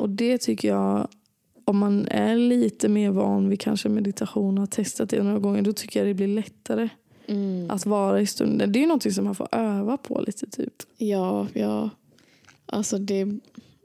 och 0.00 0.10
det 0.10 0.38
tycker 0.38 0.68
jag 0.68 1.08
om 1.64 1.78
man 1.78 2.08
är 2.08 2.36
lite 2.36 2.88
mer 2.88 3.10
van 3.10 3.48
vid 3.48 3.60
kanske 3.60 3.88
meditation 3.88 4.54
och 4.58 4.62
har 4.62 4.66
testat 4.66 5.10
det 5.10 5.22
några 5.22 5.38
gånger 5.38 5.62
då 5.62 5.72
tycker 5.72 6.00
jag 6.00 6.08
det 6.08 6.14
blir 6.14 6.28
lättare 6.28 6.88
Mm. 7.26 7.70
att 7.70 7.86
vara 7.86 8.20
i 8.20 8.26
stunden. 8.26 8.72
Det 8.72 8.78
är 8.78 8.80
ju 8.80 8.86
någonting 8.86 9.12
som 9.12 9.24
man 9.24 9.34
får 9.34 9.48
öva 9.52 9.96
på 9.96 10.20
lite 10.26 10.46
typ. 10.46 10.74
Ja, 10.98 11.46
ja. 11.52 11.90
Alltså 12.66 12.98
det, 12.98 13.26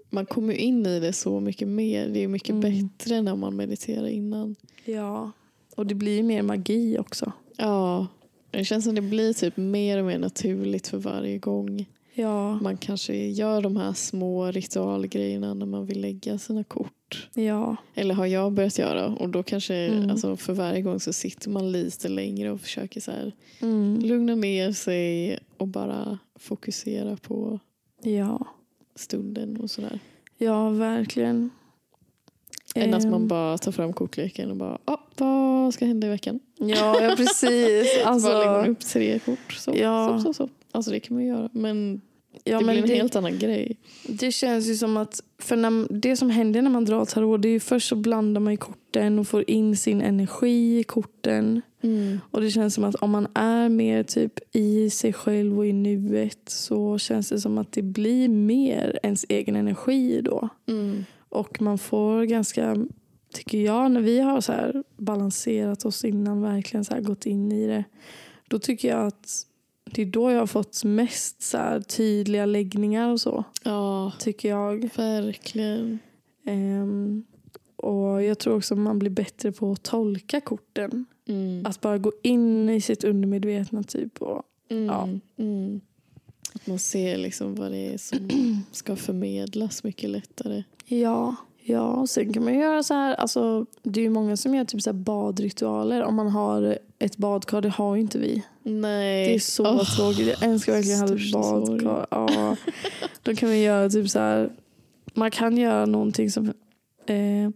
man 0.10 0.26
kommer 0.26 0.54
in 0.54 0.86
i 0.86 1.00
det 1.00 1.14
så 1.14 1.40
mycket 1.40 1.68
mer. 1.68 2.08
Det 2.10 2.24
är 2.24 2.28
mycket 2.28 2.50
Mm. 2.50 2.62
bättre 2.62 3.22
när 3.22 3.36
man 3.36 3.56
mediterar 3.56 4.08
innan. 4.08 4.56
Ja. 4.86 5.32
Och 5.76 5.86
det 5.86 5.96
blir 5.96 6.24
mer 6.24 6.42
magi 6.42 6.98
också. 7.00 7.32
Ja, 7.58 8.08
det 8.52 8.66
känns 8.66 8.86
som 8.86 8.96
det 8.96 9.02
blir 9.02 9.34
typ 9.34 9.58
mer 9.58 9.98
och 10.00 10.06
mer 10.06 10.20
naturligt 10.20 10.88
för 10.88 10.98
varje 10.98 11.38
gång. 11.38 11.86
Ja. 12.14 12.54
Man 12.62 12.78
kanske 12.78 13.28
gör 13.28 13.62
de 13.62 13.78
här 13.78 13.94
små 13.94 14.52
ritualgrejerna 14.52 15.54
när 15.54 15.66
man 15.66 15.86
vill 15.86 16.02
lägga 16.02 16.38
sina 16.38 16.64
kort. 16.64 16.92
Ja. 17.34 17.76
Eller 17.96 18.14
har 18.16 18.26
jag 18.26 18.52
börjat 18.54 18.78
göra. 18.78 19.06
Och 19.08 19.30
då 19.30 19.44
kanske 19.44 19.76
Mm. 19.76 20.10
alltså 20.10 20.38
för 20.38 20.54
varje 20.54 20.82
gång 20.82 21.00
så 21.00 21.14
sitter 21.14 21.50
man 21.50 21.72
lite 21.72 22.08
längre 22.10 22.52
och 22.52 22.62
försöker 22.62 23.02
så 23.02 23.12
här, 23.12 23.32
Mm. 23.62 24.00
lugna 24.00 24.36
ner 24.36 24.72
sig 24.72 25.40
och 25.58 25.68
bara 25.68 26.20
fokusera 26.40 27.16
på 27.18 27.60
Ja. 28.04 28.48
stunden 28.96 29.58
och 29.58 29.72
sådär. 29.72 30.00
Ja, 30.38 30.70
verkligen. 30.70 31.50
Än 32.76 32.94
att 32.94 33.04
man 33.04 33.14
Ehm, 33.22 33.28
bara 33.28 33.58
tar 33.58 33.72
fram 33.72 33.94
kortleken 33.94 34.52
och 34.52 34.58
bara, 34.58 34.78
ah, 34.86 34.98
vad 35.18 35.74
ska 35.74 35.86
hända 35.86 36.08
i 36.08 36.10
veckan? 36.10 36.40
Ja, 36.58 37.02
ja 37.02 37.16
precis. 37.18 37.94
så 37.94 38.04
bara 38.04 38.10
Alltså, 38.12 38.72
upp 38.72 38.80
tre 38.80 39.20
kort. 39.20 39.54
Så, 39.54 39.72
Ja. 39.76 40.18
så, 40.20 40.24
så, 40.24 40.34
så. 40.34 40.50
Alltså 40.72 40.92
det 40.92 41.00
kan 41.00 41.16
man 41.18 41.26
göra. 41.26 41.50
Men 41.54 42.02
ja, 42.44 42.58
det 42.60 42.64
blir 42.64 42.78
en 42.78 42.88
det, 42.88 42.96
helt 42.96 43.16
annan 43.16 43.40
grej. 43.40 43.78
det 44.08 44.32
känns 44.32 44.68
ju 44.68 44.76
som 44.76 44.98
att 44.98 45.20
för 45.38 45.56
när, 45.56 45.88
det 45.94 46.18
som 46.18 46.30
händer 46.30 46.62
när 46.62 46.70
man 46.70 46.86
drar 46.86 47.06
tarot 47.06 47.42
det 47.42 47.48
är 47.48 47.54
ju 47.54 47.60
först 47.60 47.88
så 47.88 47.96
blandar 47.96 48.42
man 48.42 48.54
i 48.54 48.58
korten 48.58 49.20
och 49.20 49.28
får 49.28 49.50
in 49.50 49.78
sin 49.78 50.02
energi 50.02 50.80
i 50.80 50.84
korten. 50.84 51.62
Och 52.32 52.42
det 52.42 52.52
känns 52.52 52.74
som 52.74 52.84
att 52.84 52.96
om 52.96 53.12
man 53.12 53.28
är 53.34 53.70
mer 53.70 54.04
typ 54.04 54.40
i 54.52 54.90
sig 54.90 55.14
själv 55.14 55.58
och 55.58 55.68
i 55.68 55.74
nuet 55.74 56.42
så 56.46 56.98
känns 56.98 57.30
det 57.30 57.40
som 57.40 57.58
att 57.58 57.72
det 57.72 57.82
blir 57.82 58.30
mer 58.30 59.00
ens 59.04 59.26
egen 59.30 59.56
energi 59.56 60.22
då. 60.22 60.50
Mm. 60.68 61.06
Och 61.30 61.62
man 61.62 61.78
får 61.78 62.24
ganska, 62.24 62.88
tycker 63.34 63.58
jag, 63.58 63.92
när 63.92 64.02
vi 64.02 64.20
har 64.20 64.42
så 64.42 64.52
här 64.52 64.84
balanserat 64.98 65.86
oss 65.86 66.06
innan, 66.06 66.42
verkligen 66.42 66.86
så 66.86 66.94
här 66.94 67.02
gått 67.02 67.26
in 67.26 67.52
i 67.52 67.68
det. 67.68 67.84
Då 68.48 68.60
tycker 68.60 68.88
jag 68.88 69.08
att 69.08 69.46
det 69.94 70.02
är 70.02 70.06
då 70.06 70.32
jag 70.32 70.40
har 70.40 70.48
fått 70.48 70.84
mest 70.84 71.42
så 71.42 71.58
här 71.58 71.82
tydliga 71.82 72.46
läggningar 72.46 73.10
och 73.12 73.22
så. 73.22 73.44
Ja, 73.64 74.12
Tycker 74.20 74.50
jag. 74.50 74.90
verkligen. 74.96 76.00
Ehm, 76.46 77.24
och 77.76 78.24
jag 78.24 78.40
tror 78.40 78.56
också 78.56 78.74
att 78.74 78.80
man 78.80 79.00
blir 79.00 79.10
bättre 79.12 79.52
på 79.52 79.72
att 79.72 79.84
tolka 79.84 80.42
korten. 80.42 81.06
Mm. 81.28 81.66
Att 81.66 81.82
bara 81.82 81.98
gå 81.98 82.12
in 82.24 82.70
i 82.70 82.82
sitt 82.82 83.04
undermedvetna 83.04 83.84
typ. 83.84 84.22
Och, 84.22 84.44
Mm. 84.72 84.86
Ja. 84.86 85.10
Mm. 85.44 85.82
Att 86.54 86.68
man 86.68 86.80
ser 86.80 87.18
liksom 87.18 87.56
vad 87.56 87.72
det 87.72 87.94
är 87.94 87.98
som 87.98 88.20
ska 88.72 88.96
förmedlas 88.96 89.84
mycket 89.84 90.10
lättare. 90.10 90.64
ja, 90.86 91.36
ja, 91.70 92.08
sen 92.08 92.34
kan 92.34 92.44
man 92.44 92.54
göra 92.54 92.84
så 92.84 92.94
här. 92.94 93.16
Alltså, 93.16 93.66
det 93.84 94.00
är 94.00 94.04
ju 94.04 94.10
många 94.10 94.38
som 94.38 94.56
gör 94.56 94.66
typ 94.66 94.82
så 94.82 94.94
badritualer. 94.94 96.04
Om 96.04 96.16
man 96.16 96.28
har 96.28 96.78
ett 97.00 97.18
badkar, 97.18 97.62
det 97.62 97.70
har 97.70 97.96
ju 97.96 98.02
inte 98.02 98.20
vi. 98.20 98.44
Nej. 98.64 99.28
Det 99.28 99.36
är 99.36 99.40
så 99.40 99.64
Åh, 99.64 99.96
tråkigt. 99.96 100.28
Jag 100.28 100.44
önskar 100.44 100.74
verkligen 100.74 101.00
jag 101.00 101.08
hade 101.08 101.22
ett 101.22 101.32
badkar. 101.32 102.08
Ja. 102.12 102.56
Då 103.24 103.36
kan 103.36 103.50
man 103.50 103.60
göra 103.60 103.90
typ 103.90 104.10
så 104.10 104.20
här. 104.20 104.50
Man 105.14 105.32
kan 105.32 105.58
göra 105.58 105.86
någonting 105.86 106.32
som 106.32 106.54
eh, 107.06 107.50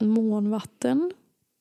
månvatten 0.00 1.12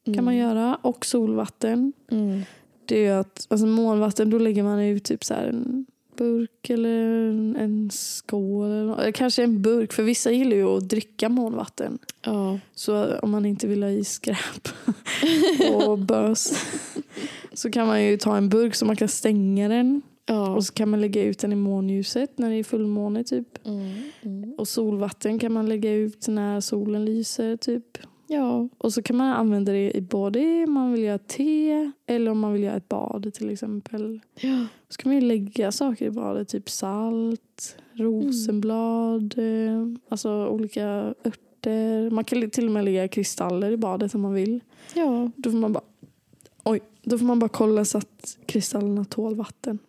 kan 0.05 0.25
man 0.25 0.35
göra 0.35 0.77
och 0.81 1.05
solvatten. 1.05 1.93
Mm. 2.11 2.41
Det 2.85 2.95
är 2.95 3.01
ju 3.01 3.19
att 3.19 3.47
alltså 3.49 3.67
månvatten 3.67 4.29
då 4.29 4.37
lägger 4.37 4.63
man 4.63 4.79
ut 4.79 5.03
typ 5.03 5.23
så 5.23 5.33
en 5.33 5.85
burk 6.15 6.69
eller 6.69 6.99
en- 7.59 7.89
skål. 7.93 8.71
Eller, 8.71 8.99
eller 9.01 9.11
kanske 9.11 9.43
en 9.43 9.61
burk 9.61 9.93
för 9.93 10.03
vissa 10.03 10.31
gillar 10.31 10.55
ju 10.57 10.63
att 10.65 10.89
dricka 10.89 11.29
månvatten. 11.29 11.97
Ja. 12.25 12.59
Så 12.75 13.17
om 13.17 13.31
man 13.31 13.45
inte 13.45 13.67
vill 13.67 13.83
ha 13.83 13.89
i 13.89 14.03
skräp 14.03 14.67
och 15.73 15.99
bös 15.99 16.53
så 17.53 17.71
kan 17.71 17.87
man 17.87 18.03
ju 18.03 18.17
ta 18.17 18.37
en 18.37 18.49
burk 18.49 18.75
så 18.75 18.85
man 18.85 18.95
kan 18.95 19.07
stänga 19.07 19.69
den 19.69 20.01
Ja. 20.25 20.55
och 20.55 20.65
så 20.65 20.73
kan 20.73 20.89
man 20.89 21.01
lägga 21.01 21.23
ut 21.23 21.39
den 21.39 21.51
i 21.51 21.55
månljuset 21.55 22.37
när 22.37 22.49
det 22.49 22.55
är 22.55 22.63
fullmåne 22.63 23.23
typ. 23.23 23.47
Mm. 23.67 23.91
Mm. 24.21 24.53
Och 24.57 24.67
solvatten 24.67 25.39
kan 25.39 25.53
man 25.53 25.69
lägga 25.69 25.91
ut 25.93 26.27
när 26.27 26.61
solen 26.61 27.05
lyser 27.05 27.57
typ. 27.57 27.97
Ja. 28.27 28.67
Och 28.77 28.93
så 28.93 29.01
kan 29.01 29.15
man 29.15 29.33
använda 29.33 29.71
det 29.71 29.97
i 29.97 30.01
både 30.01 30.63
om 30.67 30.73
man 30.73 30.93
vill 30.93 31.03
göra 31.03 31.17
te 31.17 31.91
eller 32.05 32.31
om 32.31 32.39
man 32.39 32.53
vill 32.53 32.63
göra 32.63 32.75
ett 32.75 32.89
bad 32.89 33.33
till 33.33 33.49
exempel. 33.49 34.19
Ja. 34.39 34.65
Så 34.89 34.97
kan 34.97 35.09
man 35.09 35.21
ju 35.21 35.27
lägga 35.27 35.71
saker 35.71 36.05
i 36.05 36.11
badet, 36.11 36.47
typ 36.47 36.69
salt, 36.69 37.77
rosenblad, 37.93 39.35
eh, 39.37 39.87
alltså 40.09 40.47
olika 40.47 41.13
örter. 41.25 42.09
Man 42.09 42.23
kan 42.23 42.49
till 42.49 42.65
och 42.65 42.71
med 42.71 42.85
lägga 42.85 43.07
kristaller 43.07 43.71
i 43.71 43.77
badet 43.77 44.15
om 44.15 44.21
man 44.21 44.33
vill. 44.33 44.59
Ja. 44.93 45.31
Då 45.35 45.51
får 45.51 45.57
man 45.57 45.73
bara, 45.73 45.83
oj, 46.63 46.81
då 47.03 47.17
får 47.17 47.25
man 47.25 47.39
bara 47.39 47.49
kolla 47.49 47.85
så 47.85 47.97
att 47.97 48.37
kristallerna 48.45 49.05
tål 49.05 49.35
vatten. 49.35 49.79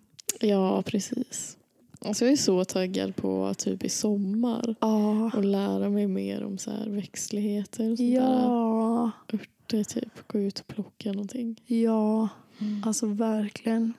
Ja, 0.41 0.83
precis. 0.83 1.57
Alltså 2.05 2.25
jag 2.25 2.33
är 2.33 2.37
så 2.37 2.65
taggad 2.65 3.17
på 3.17 3.55
typ 3.59 3.85
i 3.85 3.89
sommar 3.89 4.75
Ja. 4.81 5.31
och 5.37 5.45
lära 5.45 5.89
mig 5.89 6.07
mer 6.07 6.45
om 6.45 6.59
så 6.59 6.71
här 6.71 6.87
växtligheter 6.89 7.91
och 7.93 7.99
sånt 7.99 8.11
Ja, 8.11 9.11
där. 9.31 9.39
Örter 9.39 9.85
typ. 9.85 10.09
Gå 10.27 10.39
ut 10.39 10.61
och 10.61 10.67
plocka 10.67 11.13
någonting. 11.13 11.61
ja, 11.67 12.29
alltså 12.85 13.07
verkligen. 13.07 13.93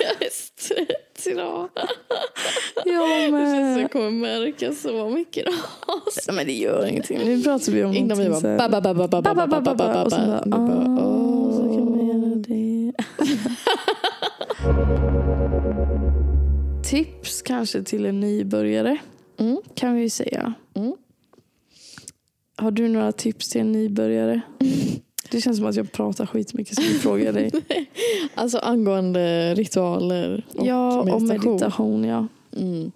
jag 0.00 0.22
är 0.22 0.30
trött 0.68 1.26
idag. 1.26 1.68
Jag 2.84 3.08
Det 3.08 3.30
känns 3.30 3.30
som 3.30 3.40
med. 3.40 3.80
jag 3.80 3.92
kommer 3.92 4.10
märka 4.10 4.72
så 4.72 5.08
mycket 5.10 5.36
idag. 5.36 5.54
Men 6.36 6.46
det 6.46 6.52
gör 6.52 6.86
ingenting. 6.86 7.18
Nu 7.18 7.42
pratar 7.42 7.72
vi 7.72 7.84
om 7.84 7.94
Innan 7.94 8.18
vi 8.18 8.28
bara 8.28 8.40
ba, 8.68 8.80
ba, 8.80 8.94
ba, 8.94 8.94
ba, 8.94 9.22
ba, 9.22 9.34
ba, 9.34 9.46
ba, 9.46 9.60
ba, 9.60 9.74
ba, 9.74 9.74
ba, 9.74 10.02
Och 10.04 10.12
så 10.12 11.60
ah, 11.62 11.74
kan 11.74 11.90
man 11.90 12.06
göra 12.06 12.34
det. 12.34 12.92
Tips 16.84 17.42
kanske 17.42 17.82
till 17.82 18.06
en 18.06 18.20
nybörjare 18.20 18.96
Mm. 19.36 19.56
kan 19.74 19.94
vi 19.94 20.02
ju 20.02 20.08
säga. 20.10 20.54
Mm. 20.74 20.92
Har 22.56 22.70
du 22.70 22.88
några 22.88 23.12
tips 23.12 23.48
till 23.48 23.60
en 23.60 23.72
nybörjare? 23.72 24.40
Det 25.30 25.40
känns 25.40 25.56
som 25.56 25.66
att 25.66 25.74
jag 25.76 25.92
pratar 25.92 26.26
skitmycket 26.26 26.74
så 26.76 26.82
vi 26.82 26.88
frågar 26.98 27.32
dig. 27.32 27.50
Alltså 28.34 28.58
angående 28.58 29.54
ritualer 29.54 30.46
och 30.54 30.66
ja, 30.66 30.98
och 31.00 31.22
meditation. 31.22 31.52
meditation. 31.52 32.04
Ja. 32.04 32.26
Mm. 32.56 32.92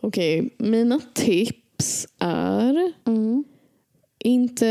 Okej, 0.00 0.50
mina 0.58 1.00
tips 1.14 2.06
är 2.18 2.92
Mm. 3.06 3.44
inte, 4.18 4.66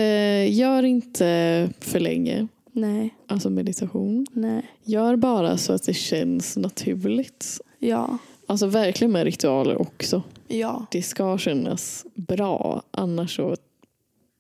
gör 0.49 0.84
inte 0.84 1.70
för 1.80 1.99
länge, 1.99 2.47
Nej, 2.72 3.16
alltså 3.28 3.49
meditation. 3.49 4.26
nej. 4.32 4.62
Gör 4.84 5.16
bara 5.16 5.58
så 5.58 5.74
att 5.74 5.84
det 5.84 5.93
känns 5.93 6.58
naturligt. 6.58 7.62
Ja, 7.80 8.18
Alltså 8.50 8.68
verkligen 8.68 9.12
med 9.12 9.24
ritualer 9.24 9.82
också. 9.82 10.24
ja, 10.48 10.86
Det 10.91 11.02
ska 11.02 11.38
kännas 11.38 12.06
bra, 12.16 12.82
annars 12.91 13.36
så 13.36 13.56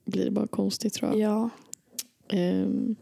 blir 0.05 0.25
det 0.25 0.31
bara 0.31 0.47
konstigt 0.47 0.93
tror 0.93 1.11
jag. 1.11 1.19
ja. 1.19 1.49
Ehm, 2.29 2.95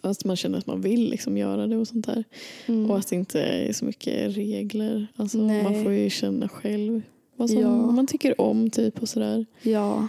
att 0.00 0.24
man 0.24 0.36
känner 0.36 0.58
att 0.58 0.66
man 0.66 0.80
vill 0.80 1.10
liksom 1.10 1.36
göra 1.38 1.66
det 1.66 1.76
och 1.76 1.88
sånt 1.88 2.06
där. 2.06 2.24
Mm. 2.66 2.90
Och 2.90 2.98
att 2.98 3.08
det 3.08 3.16
inte 3.16 3.42
är 3.42 3.72
så 3.72 3.84
mycket 3.84 4.36
regler. 4.36 5.06
Alltså, 5.16 5.38
Nej. 5.38 5.62
man 5.62 5.82
får 5.84 5.92
ju 5.92 6.10
känna 6.10 6.48
själv 6.48 7.02
vad 7.36 7.50
som 7.50 7.58
Ja. 7.60 7.90
man 7.90 8.06
tycker 8.06 8.40
om 8.40 8.70
typ 8.70 9.02
och 9.02 9.08
sådär. 9.08 9.46
Ja, 9.62 10.08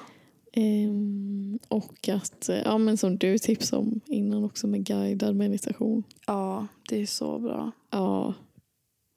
Ehm, 0.54 1.60
och 1.68 2.10
att, 2.10 2.50
eh, 2.50 2.58
ja 2.66 2.78
men 2.78 2.98
som 2.98 3.18
du 3.18 3.38
tipsade 3.38 3.82
om 3.82 4.00
innan 4.06 4.44
också 4.44 4.68
med 4.68 4.84
guidad 4.84 5.36
meditation. 5.36 6.04
ja, 6.28 6.68
det 6.90 7.02
är 7.02 7.06
så 7.06 7.40
bra. 7.40 7.72
Ja, 7.90 8.34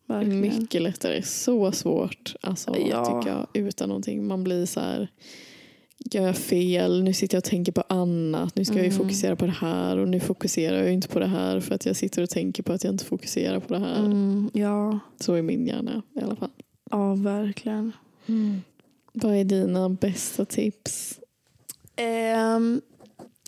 Verkligen. 0.06 0.40
mycket 0.40 0.82
lättare. 0.82 1.22
Så 1.22 1.72
svårt 1.72 2.34
alltså, 2.40 2.76
Ja. 2.78 3.04
tycker 3.04 3.36
jag, 3.36 3.46
utan 3.66 3.88
någonting. 3.88 4.26
Man 4.26 4.44
blir 4.44 4.66
så 4.66 4.80
här, 4.80 5.08
gör 6.12 6.22
jag 6.26 6.36
fel? 6.36 7.02
Nu 7.02 7.12
sitter 7.12 7.36
jag 7.36 7.40
och 7.40 7.44
tänker 7.44 7.72
på 7.72 7.84
annat. 7.88 8.56
Nu 8.56 8.64
ska 8.64 8.74
jag 8.74 8.84
ju 8.84 8.90
Mm. 8.90 8.98
fokusera 8.98 9.36
på 9.36 9.46
det 9.46 9.52
här 9.60 9.96
och 9.96 10.08
nu 10.08 10.20
fokuserar 10.20 10.82
jag 10.82 10.92
inte 10.92 11.08
på 11.08 11.18
det 11.18 11.26
här 11.26 11.60
för 11.60 11.74
att 11.74 11.86
jag 11.86 11.96
sitter 11.96 12.22
och 12.22 12.30
tänker 12.30 12.62
på 12.62 12.72
att 12.72 12.84
jag 12.84 12.94
inte 12.94 13.04
fokuserar 13.04 13.60
på 13.60 13.74
det 13.74 13.80
här. 13.80 13.98
Mm, 13.98 14.50
ja, 14.54 14.98
Så 15.20 15.34
är 15.34 15.42
min 15.42 15.66
hjärna 15.66 16.02
i 16.16 16.20
alla 16.20 16.36
fall. 16.36 16.50
ja, 16.90 17.14
verkligen. 17.14 17.92
Vad 19.12 19.34
är 19.34 19.44
dina 19.44 19.88
bästa 19.88 20.44
tips? 20.44 21.20
Ehm, 21.96 22.80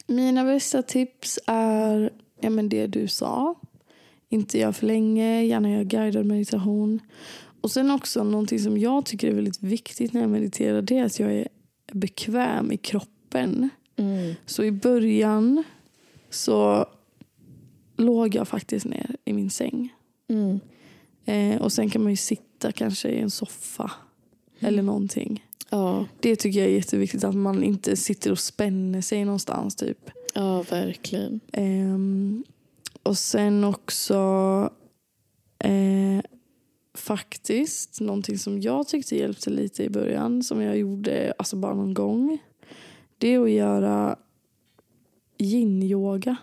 mina 0.07 0.45
bästa 0.45 0.83
tips 0.83 1.39
är 1.47 2.11
ja, 2.41 2.51
men 2.51 2.69
det 2.69 2.87
du 2.87 3.09
sa. 3.09 3.55
Inte 4.29 4.59
göra 4.59 4.73
för 4.73 4.87
länge, 4.87 5.43
gärna 5.45 5.71
göra 5.71 5.85
guidad 5.85 6.27
meditation. 6.27 7.01
Och 7.61 7.71
sen 7.71 7.91
också 7.91 8.25
någonting 8.25 8.59
som 8.59 8.79
jag 8.79 9.07
tycker 9.07 9.29
är 9.29 9.33
väldigt 9.33 9.63
viktigt 9.63 10.13
när 10.13 10.21
jag 10.21 10.31
mediterar 10.31 10.83
det 10.83 10.99
är 10.99 11.05
att 11.05 11.19
jag 11.19 11.33
är 11.35 11.49
bekväm 11.93 12.73
i 12.73 12.77
kroppen. 12.77 13.71
Så 14.47 14.65
i 14.65 14.73
början 14.73 15.65
så 16.31 16.87
låg 17.97 18.35
jag 18.35 18.49
faktiskt 18.49 18.87
ner 18.87 19.17
i 19.25 19.33
min 19.33 19.51
säng. 19.51 19.95
Mm. 20.29 20.61
Eh, 21.25 21.63
och 21.63 21.73
sen 21.73 21.91
kan 21.91 22.03
man 22.03 22.13
ju 22.13 22.17
sitta 22.17 22.73
kanske 22.73 23.09
i 23.09 23.21
en 23.21 23.31
soffa 23.31 23.91
eller 24.61 24.83
någonting. 24.83 25.45
Ja, 25.71 26.05
Det 26.21 26.37
tycker 26.37 26.61
jag 26.61 26.69
är 26.69 26.75
jätteviktigt 26.75 27.25
att 27.25 27.35
man 27.35 27.63
inte 27.63 27.97
sitter 27.97 28.31
och 28.33 28.39
spänner 28.39 29.01
sig 29.01 29.25
någonstans 29.25 29.77
typ. 29.77 30.11
ja, 30.35 30.63
verkligen. 30.63 31.41
Ehm, 31.53 32.45
och 33.07 33.19
sen 33.19 33.65
också 33.65 34.15
eh, 35.59 36.21
faktiskt 36.95 38.01
någonting 38.01 38.39
som 38.39 38.61
jag 38.61 38.89
tyckte 38.89 39.17
hjälpte 39.17 39.51
lite 39.51 39.85
i 39.85 39.91
början 39.91 40.43
som 40.43 40.63
jag 40.63 40.79
gjorde 40.79 41.35
alltså 41.39 41.57
bara 41.57 41.75
någon 41.75 41.95
gång. 41.95 42.39
Det 43.19 43.29
är 43.35 43.41
att 43.41 43.51
göra 43.51 44.17
yin-yoga. 45.39 46.37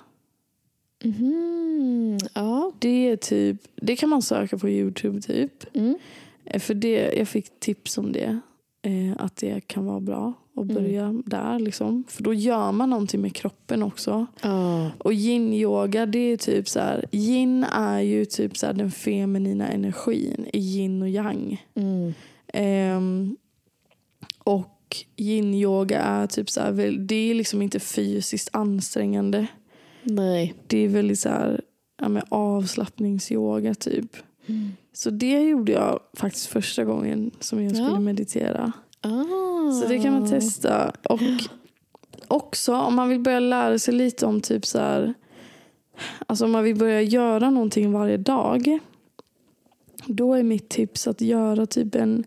Mhm. 1.04 2.18
Ja. 2.36 2.72
Det 2.80 3.10
är 3.10 3.18
typ, 3.18 3.58
det 3.76 3.96
kan 3.96 4.10
man 4.10 4.22
söka 4.22 4.58
på 4.58 4.70
Youtube 4.70 5.22
typ. 5.22 5.76
Mm. 5.76 5.98
Eh, 6.46 6.60
För 6.60 6.74
det, 6.74 7.14
jag 7.18 7.28
fick 7.28 7.60
tips 7.60 7.98
om 7.98 8.12
det. 8.12 8.40
Eh, 8.82 9.14
att 9.18 9.36
det 9.36 9.68
kan 9.68 9.86
vara 9.86 10.00
bra 10.00 10.34
att 10.56 10.64
Mm. 10.64 10.76
börja 10.76 11.22
där. 11.26 11.60
Liksom. 11.60 12.04
För 12.08 12.24
då 12.24 12.34
gör 12.34 12.72
man 12.72 12.90
någonting 12.90 13.22
med 13.22 13.36
kroppen 13.36 13.84
också. 13.84 14.26
Ja. 14.42 14.92
Och 14.98 15.14
yin-yoga, 15.14 16.06
det 16.06 16.20
är 16.20 16.38
typ 16.38 16.70
så 16.70 16.80
här. 16.80 17.06
Yin 17.12 17.64
är 17.64 18.00
ju 18.00 18.26
typ 18.26 18.58
så 18.58 18.66
här 18.66 18.74
den 18.74 18.92
feminina 18.92 19.68
energin 19.68 20.46
i 20.54 20.60
yin 20.60 21.02
och 21.02 21.10
yang. 21.10 21.66
Mm. 21.76 22.14
Ehm, 22.48 23.38
och 24.44 24.96
yin-yoga 25.18 26.00
är 26.00 26.28
typ 26.28 26.50
så 26.50 26.62
här, 26.62 26.98
det 27.00 27.16
är 27.16 27.34
liksom 27.34 27.62
inte 27.62 27.80
fysiskt 27.80 28.50
ansträngande. 28.54 29.48
Nej. 30.04 30.54
Det 30.68 30.78
är 30.78 30.88
väldigt 30.88 31.20
så 31.20 31.30
här, 31.30 31.62
ja, 32.02 32.10
men 32.10 32.24
avslappningsyoga 32.30 33.74
typ. 33.76 34.16
Så 34.94 35.10
det 35.10 35.42
gjorde 35.44 35.72
jag 35.72 36.00
faktiskt 36.18 36.46
första 36.46 36.84
gången 36.84 37.32
som 37.40 37.64
jag 37.64 37.76
skulle 37.76 37.88
Ja. 37.90 38.00
meditera. 38.00 38.72
Ah. 39.04 39.72
Så 39.72 39.88
det 39.88 40.00
kan 40.00 40.14
man 40.14 40.30
testa. 40.30 40.92
Och 41.10 41.20
också 42.28 42.76
om 42.76 42.96
man 42.96 43.10
vill 43.10 43.20
börja 43.20 43.40
lära 43.40 43.80
sig 43.80 43.94
lite 43.94 44.26
om 44.26 44.42
typ 44.42 44.66
så 44.66 44.80
här. 44.80 45.14
Alltså 46.28 46.46
om 46.46 46.52
man 46.52 46.64
vill 46.64 46.76
börja 46.76 47.02
göra 47.02 47.50
någonting 47.50 47.92
varje 47.92 48.18
dag. 48.18 48.80
Då 50.06 50.34
är 50.34 50.44
mitt 50.44 50.70
tips 50.70 51.08
att 51.08 51.22
göra 51.22 51.66
typ 51.66 51.96
en, 51.96 52.24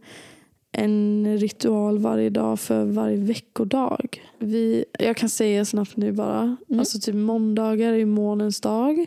en 0.72 1.38
ritual 1.38 1.98
varje 1.98 2.30
dag 2.30 2.60
för 2.60 2.84
varje 2.84 3.16
veckodag. 3.16 4.22
Vi, 4.38 4.84
jag 4.98 5.16
kan 5.16 5.28
säga 5.28 5.64
snabbt 5.64 5.96
nu 5.96 6.12
bara. 6.12 6.56
Mm. 6.68 6.78
Alltså 6.78 6.98
typ 7.00 7.14
måndagar 7.14 7.92
är 7.92 7.96
ju 7.96 8.06
månens 8.06 8.60
dag. 8.60 9.06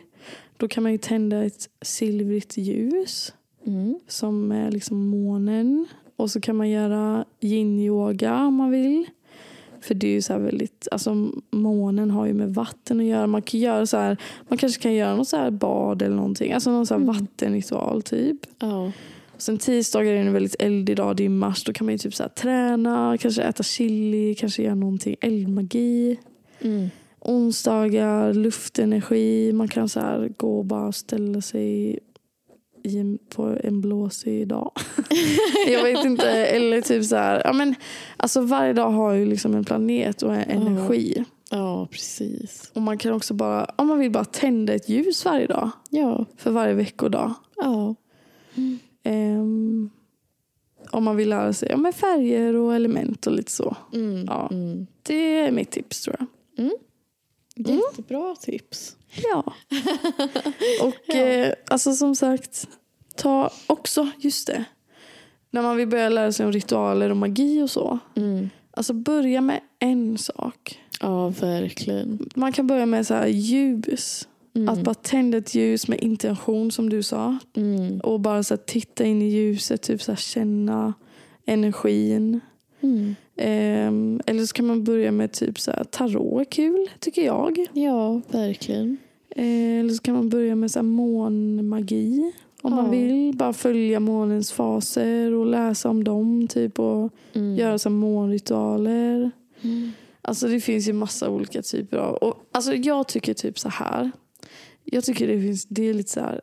Då 0.57 0.67
kan 0.67 0.83
man 0.83 0.91
ju 0.91 0.97
tända 0.97 1.43
ett 1.43 1.69
silvrigt 1.81 2.57
ljus 2.57 3.33
Mm. 3.67 3.99
som 4.07 4.51
är 4.51 4.71
liksom 4.71 5.07
månen. 5.07 5.85
Och 6.19 6.31
så 6.31 6.41
kan 6.41 6.55
man 6.55 6.69
göra 6.69 7.25
yin-yoga 7.39 8.45
om 8.45 8.53
man 8.53 8.71
vill. 8.71 9.05
För 9.81 9.95
det 9.95 10.07
är 10.07 10.11
ju 10.11 10.21
så 10.21 10.37
väldigt, 10.37 10.87
alltså 10.91 11.29
månen 11.51 12.11
har 12.11 12.25
ju 12.25 12.33
med 12.33 12.53
vatten 12.53 12.99
att 12.99 13.05
göra. 13.05 13.27
Man 13.27 13.41
kan 13.41 13.59
göra 13.59 13.85
så 13.85 13.97
här, 13.97 14.17
man 14.47 14.57
kanske 14.57 14.81
kan 14.81 14.93
göra 14.93 15.15
något 15.15 15.27
så 15.27 15.37
här 15.37 15.51
bad 15.51 16.01
eller 16.01 16.15
någonting. 16.15 16.53
Alltså 16.53 16.71
någon 16.71 16.85
så 16.85 16.93
här 16.93 17.01
Mm. 17.01 17.15
vattenritual 17.15 18.01
typ. 18.01 18.37
Ja. 18.59 18.91
Och 19.35 19.41
sen 19.41 19.57
tisdagar 19.57 20.13
är 20.13 20.17
en 20.17 20.33
väldigt 20.33 20.55
eldig 20.59 20.97
dag, 20.97 21.15
det 21.15 21.25
är 21.25 21.29
mars. 21.29 21.63
Då 21.63 21.73
kan 21.73 21.85
man 21.85 21.91
ju 21.93 21.97
typ 21.97 22.15
så 22.15 22.23
här 22.23 22.29
träna, 22.29 23.17
kanske 23.19 23.41
äta 23.41 23.63
chili, 23.63 24.35
kanske 24.35 24.63
göra 24.63 24.75
någonting, 24.75 25.15
eldmagi. 25.21 26.17
Mm. 26.61 26.89
Onsdagar, 27.19 28.33
luftenergi. 28.33 29.53
Man 29.53 29.67
kan 29.67 29.89
så 29.89 29.99
här 29.99 30.29
gå 30.37 30.57
och 30.57 30.65
bara 30.65 30.91
ställa 30.91 31.41
sig 31.41 31.99
i 32.83 33.17
på 33.29 33.57
en 33.63 33.81
blåsig 33.81 34.47
dag. 34.47 34.71
jag 35.67 35.83
vet 35.83 36.05
inte. 36.05 36.29
Eller 36.29 36.81
typ 36.81 37.05
så 37.05 37.15
här. 37.15 37.41
Ja, 37.45 37.53
men, 37.53 37.75
alltså 38.17 38.41
varje 38.41 38.73
dag 38.73 38.89
har 38.89 39.13
ju 39.13 39.25
liksom 39.25 39.55
en 39.55 39.65
planet 39.65 40.21
och 40.21 40.35
en 40.35 40.49
energi. 40.49 41.25
ja, 41.51 41.87
precis. 41.91 42.71
Och 42.73 42.81
man 42.81 42.97
kan 42.97 43.13
också 43.13 43.33
bara, 43.33 43.65
om 43.75 43.87
man 43.87 43.99
vill 43.99 44.11
bara 44.11 44.25
tända 44.25 44.73
ett 44.73 44.89
ljus 44.89 45.25
varje 45.25 45.47
dag. 45.47 45.71
Ja. 45.89 46.25
För 46.37 46.51
varje 46.51 46.73
veckodag. 46.73 47.33
Ja. 47.55 47.95
Ehm, 49.03 49.89
om 50.91 51.03
man 51.03 51.15
vill 51.15 51.29
lära 51.29 51.53
sig 51.53 51.69
ja, 51.71 51.77
men 51.77 51.93
färger 51.93 52.55
och 52.55 52.75
element 52.75 53.27
och 53.27 53.33
lite 53.33 53.51
så. 53.51 53.75
Mm. 53.93 54.25
Ja. 54.25 54.49
Mm. 54.51 54.87
Det 55.03 55.35
är 55.39 55.51
mitt 55.51 55.71
tips 55.71 56.01
tror 56.01 56.15
jag. 56.19 56.27
Jättebra 57.67 58.35
tips. 58.35 58.95
Ja. 59.31 59.43
Och 60.81 60.95
Ja. 61.05 61.15
Eh, 61.15 61.53
alltså 61.67 61.93
som 61.93 62.15
sagt, 62.15 62.67
ta 63.15 63.49
också, 63.67 64.09
just 64.17 64.47
det. 64.47 64.65
När 65.51 65.61
man 65.61 65.77
vill 65.77 65.87
börja 65.87 66.09
lära 66.09 66.31
sig 66.31 66.45
om 66.45 66.51
ritualer 66.51 67.09
och 67.09 67.17
magi 67.17 67.61
och 67.61 67.69
så. 67.69 67.99
Mm. 68.15 68.49
Alltså 68.71 68.93
börja 68.93 69.41
med 69.41 69.61
en 69.79 70.17
sak. 70.17 70.79
Ja, 71.01 71.29
verkligen. 71.29 72.29
Man 72.35 72.51
kan 72.51 72.67
börja 72.67 72.85
med 72.85 73.07
så 73.07 73.13
här 73.13 73.27
ljus. 73.27 74.27
Mm. 74.55 74.69
Att 74.69 74.83
bara 74.83 74.95
tända 74.95 75.37
ett 75.37 75.55
ljus 75.55 75.87
med 75.87 76.03
intention 76.03 76.71
som 76.71 76.89
du 76.89 77.03
sa. 77.03 77.37
Mm. 77.55 77.99
Och 77.99 78.19
bara 78.19 78.43
så 78.43 78.57
titta 78.57 79.03
in 79.03 79.21
i 79.21 79.29
ljuset, 79.29 79.81
typ 79.81 80.01
så 80.01 80.15
känna 80.15 80.93
energin. 81.45 82.39
Mm. 82.81 83.15
Ehm, 83.37 84.21
eller 84.25 84.45
så 84.45 84.53
kan 84.53 84.65
man 84.67 84.83
börja 84.83 85.11
med 85.11 85.31
typ 85.31 85.59
så 85.59 85.71
här, 85.71 85.83
tarot 85.83 86.41
är 86.41 86.45
kul, 86.45 86.89
tycker 86.99 87.25
jag. 87.25 87.65
Ja, 87.73 88.21
verkligen. 88.31 88.97
Eh, 89.35 89.79
eller 89.79 89.93
så 89.93 90.01
kan 90.01 90.15
man 90.15 90.29
börja 90.29 90.55
med 90.55 90.71
så 90.71 90.79
här, 90.79 90.83
månmagi. 90.83 92.31
Om 92.61 92.75
man 92.75 92.85
Ja. 92.85 92.91
vill. 92.91 93.35
Bara 93.37 93.53
följa 93.53 93.99
månens 93.99 94.51
faser 94.51 95.33
och 95.33 95.45
läsa 95.45 95.89
om 95.89 96.03
dem. 96.03 96.47
Typ, 96.47 96.79
och 96.79 97.13
Mm. 97.33 97.55
göra 97.55 97.79
så 97.79 97.89
här, 97.89 97.95
månritualer. 97.95 99.31
Mm. 99.61 99.91
Alltså 100.21 100.47
det 100.47 100.59
finns 100.59 100.87
ju 100.87 100.93
massa 100.93 101.29
olika 101.29 101.61
typer 101.61 101.97
av... 101.97 102.15
Och, 102.15 102.35
alltså 102.51 102.73
jag 102.73 103.07
tycker 103.07 103.33
typ 103.33 103.59
så 103.59 103.69
här. 103.69 104.11
Jag 104.83 105.03
tycker 105.03 105.27
det 105.27 105.41
finns... 105.41 105.65
Det 105.65 105.83
är 105.89 105.93
lite 105.93 106.11
så 106.11 106.19
här... 106.19 106.41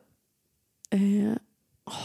Eh, 0.91 1.31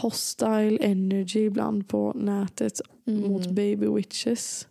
hostile 0.01 0.77
energy 0.81 1.39
ibland 1.45 1.87
på 1.87 2.11
nätet 2.15 2.81
Mm. 3.07 3.21
mot 3.31 3.49
baby 3.49 3.87
witches. 3.87 4.67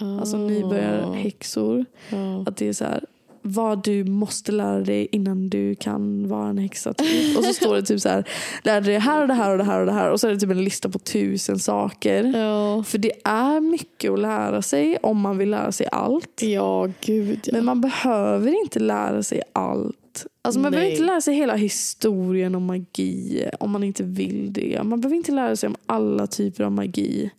Ah. 0.00 0.18
Alltså 0.20 0.36
nybörjarhäxor. 0.36 1.84
Ja. 2.10 2.44
Att 2.46 2.56
det 2.56 2.68
är 2.68 2.72
så 2.72 2.84
här, 2.84 3.04
vad 3.42 3.84
du 3.84 4.04
måste 4.04 4.52
lära 4.52 4.80
dig 4.80 5.08
innan 5.12 5.48
du 5.48 5.74
kan 5.74 6.28
vara 6.28 6.48
en 6.48 6.58
häxa. 6.58 6.92
Typ. 6.94 7.38
Och 7.38 7.44
så 7.44 7.52
står 7.54 7.74
det 7.74 7.82
typ 7.82 8.00
så 8.00 8.08
här, 8.08 8.28
lär 8.64 8.80
dig 8.80 8.94
det 8.94 9.00
här 9.00 9.22
och 9.22 9.28
det 9.28 9.34
här 9.34 9.50
och 9.52 9.58
det 9.58 9.64
här 9.64 9.80
och 9.80 9.86
det 9.86 9.92
här. 9.92 10.10
Och 10.10 10.20
så 10.20 10.26
är 10.28 10.32
det 10.32 10.38
typ 10.40 10.50
en 10.50 10.64
lista 10.64 10.88
på 10.88 10.98
tusen 10.98 11.58
saker. 11.58 12.24
Ja. 12.24 12.84
För 12.84 12.98
det 12.98 13.12
är 13.24 13.60
mycket 13.60 14.10
att 14.10 14.18
lära 14.18 14.62
sig 14.62 14.96
om 15.02 15.20
man 15.20 15.38
vill 15.38 15.50
lära 15.50 15.72
sig 15.72 15.86
allt. 15.92 16.40
ja, 16.42 16.88
gud 17.00 17.40
ja. 17.44 17.52
Men 17.52 17.64
man 17.64 17.80
behöver 17.80 18.62
inte 18.64 18.78
lära 18.80 19.22
sig 19.22 19.42
allt. 19.52 19.96
Alltså 20.42 20.60
man 20.60 20.72
behöver 20.72 20.88
Nej. 20.88 20.92
inte 20.92 21.06
lära 21.06 21.20
sig 21.20 21.34
hela 21.34 21.56
historien 21.56 22.54
om 22.54 22.64
magi 22.64 23.48
om 23.60 23.70
man 23.70 23.84
inte 23.84 24.02
vill 24.02 24.52
det. 24.52 24.80
Man 24.84 25.00
behöver 25.00 25.16
inte 25.16 25.32
lära 25.32 25.56
sig 25.56 25.66
om 25.66 25.76
alla 25.86 26.26
typer 26.26 26.64
av 26.64 26.72
magi 26.72 27.30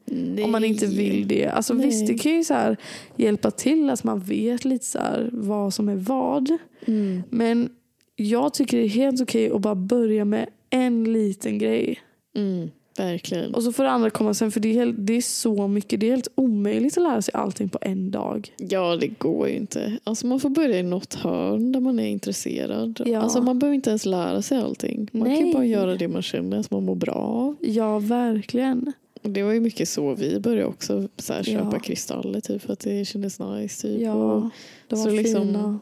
om 0.43 0.51
man 0.51 0.63
inte 0.63 0.87
Nej. 0.87 0.95
vill 0.97 1.27
det. 1.27 1.47
Alltså 1.47 1.73
Nej. 1.73 1.85
visst, 1.85 2.07
det 2.07 2.17
kan 2.17 2.31
ju 2.31 2.43
så 2.43 2.53
här 2.53 2.77
hjälpa 3.15 3.51
till 3.51 3.89
att 3.89 4.03
man 4.03 4.19
vet 4.19 4.65
lite 4.65 4.85
så 4.85 4.99
här 4.99 5.29
vad 5.33 5.73
som 5.73 5.89
är 5.89 5.95
vad. 5.95 6.57
Mm. 6.85 7.23
Men 7.29 7.69
jag 8.15 8.53
tycker 8.53 8.77
det 8.77 8.83
är 8.83 8.89
helt 8.89 9.21
okej 9.21 9.51
att 9.51 9.61
bara 9.61 9.75
börja 9.75 10.25
med 10.25 10.49
en 10.69 11.13
liten 11.13 11.57
grej. 11.57 11.99
Mm. 12.35 12.69
Verkligen. 12.97 13.53
Och 13.53 13.63
så 13.63 13.71
får 13.73 13.83
det 13.83 13.89
andra 13.89 14.09
komma 14.09 14.33
sen 14.33 14.51
för 14.51 14.59
det 14.59 14.69
är, 14.69 14.73
helt, 14.73 14.95
det 14.99 15.13
är 15.13 15.21
så 15.21 15.67
mycket. 15.67 15.99
Det 15.99 16.07
är 16.07 16.11
helt 16.11 16.27
omöjligt 16.35 16.97
att 16.97 17.03
lära 17.03 17.21
sig 17.21 17.33
allting 17.33 17.69
på 17.69 17.77
en 17.81 18.11
dag. 18.11 18.53
Ja, 18.57 18.95
det 18.95 19.07
går 19.07 19.47
ju 19.49 19.55
inte. 19.55 19.97
Alltså 20.03 20.27
man 20.27 20.39
får 20.39 20.49
börja 20.49 20.79
i 20.79 20.83
något 20.83 21.13
hörn 21.13 21.71
där 21.71 21.79
man 21.79 21.99
är 21.99 22.07
intresserad. 22.07 23.01
Ja. 23.05 23.19
Alltså 23.21 23.41
man 23.41 23.59
behöver 23.59 23.75
inte 23.75 23.89
ens 23.89 24.05
lära 24.05 24.41
sig 24.41 24.57
allting. 24.57 25.09
Man 25.11 25.35
kan 25.35 25.43
Nej. 25.43 25.53
bara 25.53 25.65
göra 25.65 25.95
det 25.95 26.07
man 26.07 26.21
känner 26.21 26.57
att 26.59 26.71
man 26.71 26.85
mår 26.85 26.95
bra 26.95 27.13
av. 27.13 27.55
Ja, 27.61 27.99
verkligen. 27.99 28.93
Det 29.21 29.43
var 29.43 29.51
ju 29.51 29.59
mycket 29.59 29.89
så 29.89 30.15
vi 30.15 30.39
började 30.39 30.65
också 30.65 31.07
så 31.17 31.33
här, 31.33 31.43
köpa 31.43 31.69
Ja. 31.73 31.79
kristaller 31.79 32.41
typ 32.41 32.61
för 32.61 32.73
att 32.73 32.79
det 32.79 33.05
kändes 33.07 33.39
nice. 33.39 33.87
Typ. 33.87 34.01
Ja, 34.01 34.49
de 34.87 34.99
var 34.99 35.05
så 35.05 35.09
liksom- 35.09 35.41
fina. 35.47 35.79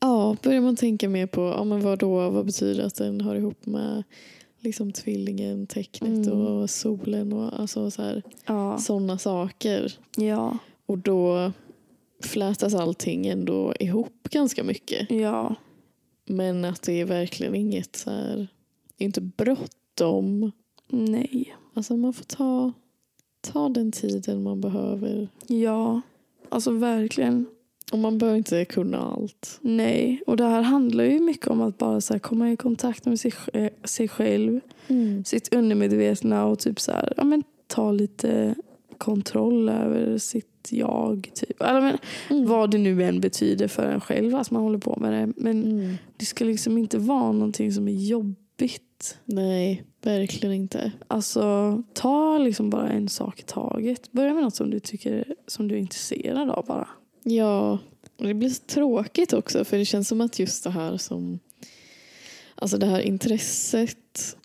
ja, 0.00 0.36
börjar 0.42 0.60
man 0.60 0.76
tänka 0.76 1.08
mer 1.08 1.26
på 1.26 1.40
ja, 1.40 1.64
men 1.64 1.80
vad 1.80 1.98
då, 1.98 2.30
vad 2.30 2.46
betyder 2.46 2.84
att 2.84 2.94
den 2.94 3.20
hör 3.20 3.34
ihop 3.34 3.66
med 3.66 4.02
liksom 4.64 4.92
tvillingen, 4.92 5.66
tecknet 5.66 6.26
Mm. 6.26 6.40
och 6.46 6.70
solen 6.70 7.32
och 7.32 7.60
alltså 7.60 7.90
så 7.90 8.22
Ja, 8.46 8.78
sådana 8.78 9.18
saker. 9.18 9.92
ja, 10.16 10.58
Och 10.86 10.98
då 10.98 11.52
flätas 12.22 12.74
allting 12.74 13.26
ändå 13.26 13.74
ihop 13.80 14.28
ganska 14.30 14.64
mycket. 14.64 15.10
ja. 15.10 15.54
Men 16.26 16.64
att 16.64 16.82
det 16.82 17.00
är 17.00 17.04
verkligen 17.04 17.54
inget 17.54 17.96
så 17.96 18.10
här, 18.10 18.36
det 18.96 19.04
är 19.04 19.06
inte 19.06 19.20
bråttom. 19.20 20.52
Nej. 20.88 21.56
Alltså 21.74 21.96
man 21.96 22.12
får 22.12 22.24
ta, 22.24 22.72
ta 23.40 23.68
den 23.68 23.92
tiden 23.92 24.42
man 24.42 24.60
behöver. 24.60 25.28
Ja, 25.46 26.00
alltså 26.48 26.70
verkligen. 26.70 27.46
Och 27.92 27.98
man 27.98 28.18
behöver 28.18 28.38
inte 28.38 28.64
kunna 28.64 28.98
allt. 28.98 29.58
Nej, 29.60 30.22
och 30.26 30.36
det 30.36 30.44
här 30.44 30.62
handlar 30.62 31.04
ju 31.04 31.20
mycket 31.20 31.46
om 31.46 31.60
att 31.60 31.78
bara 31.78 32.00
så 32.00 32.18
komma 32.18 32.52
i 32.52 32.56
kontakt 32.56 33.06
med 33.06 33.20
sig, 33.20 33.30
sj- 33.30 33.70
sig 33.84 34.08
själv, 34.08 34.60
sitt 35.24 35.54
undermedvetna 35.54 36.46
och 36.46 36.58
typ 36.58 36.80
så 36.80 36.92
här, 36.92 37.12
ja, 37.16 37.24
men, 37.24 37.42
ta 37.66 37.92
lite 37.92 38.54
kontroll 38.98 39.68
över 39.68 40.18
sitt 40.18 40.68
jag. 40.70 41.30
Typ. 41.34 41.62
Eller, 41.62 41.80
men, 41.80 41.98
Mm. 42.30 42.46
Vad 42.46 42.70
det 42.70 42.78
nu 42.78 43.02
än 43.04 43.20
betyder 43.20 43.68
för 43.68 43.82
en 43.86 44.00
själv 44.00 44.36
att 44.36 44.50
man 44.50 44.62
håller 44.62 44.78
på 44.78 44.96
med 45.00 45.12
det. 45.12 45.32
Men 45.36 45.64
Mm. 45.64 45.94
det 46.16 46.24
ska 46.24 46.44
liksom 46.44 46.78
inte 46.78 46.98
vara 46.98 47.32
någonting 47.32 47.72
som 47.72 47.88
är 47.88 47.92
jobbigt. 47.92 49.18
Nej, 49.24 49.84
verkligen 50.02 50.54
inte. 50.54 50.92
Alltså 51.08 51.82
ta 51.92 52.38
liksom 52.38 52.70
bara 52.70 52.88
en 52.88 53.08
sak 53.08 53.40
i 53.40 53.42
taget. 53.42 54.12
Börja 54.12 54.34
med 54.34 54.42
något 54.42 54.54
som 54.56 54.70
du 54.70 54.80
tycker 54.80 55.34
som 55.46 55.68
du 55.68 55.74
är 55.74 55.78
intresserad 55.78 56.50
av 56.50 56.66
bara. 56.66 56.88
Ja, 57.26 57.78
och 58.18 58.26
det 58.26 58.34
blir 58.34 58.48
så 58.50 58.62
tråkigt 58.66 59.32
också 59.32 59.64
för 59.64 59.78
det 59.78 59.84
känns 59.84 60.08
som 60.08 60.20
att 60.20 60.38
just 60.38 60.64
det 60.64 60.70
här 60.70 60.96
som 60.96 61.38
Alltså 62.54 62.78
det 62.78 62.86
här 62.86 63.00
intresset 63.00 64.36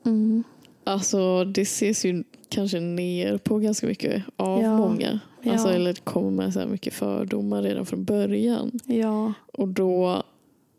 Alltså 0.83 1.43
det 1.45 1.61
ses 1.61 2.05
ju 2.05 2.23
kanske 2.49 2.79
ner 2.79 3.37
på 3.37 3.57
ganska 3.59 3.87
mycket 3.87 4.23
av 4.35 4.61
Ja. 4.63 4.77
många. 4.77 5.19
Alltså, 5.45 5.67
Ja. 5.67 5.73
Eller 5.73 5.93
det 5.93 5.99
kommer 6.03 6.31
med 6.31 6.53
så 6.53 6.59
här 6.59 6.67
mycket 6.67 6.93
fördomar 6.93 7.61
redan 7.63 7.85
från 7.85 8.03
början. 8.03 8.79
Ja. 8.85 9.33
Och 9.53 9.67
då 9.67 10.23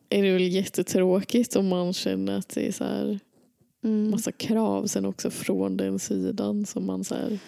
är 0.09 0.23
det 0.23 0.33
väl 0.33 0.43
jättetråkigt 0.55 1.57
om 1.57 1.69
man 1.69 1.93
känner 1.93 2.39
att 2.39 2.49
det 2.49 2.69
är 2.69 2.73
så 2.73 2.85
här 2.85 3.19
Mm. 3.85 4.11
massa 4.11 4.33
krav 4.33 4.87
sen 4.87 5.05
också 5.07 5.31
från 5.31 5.77
den 5.77 5.99
sidan 5.99 6.67
som 6.67 6.87
man 6.87 7.05
så 7.05 7.15
här 7.15 7.39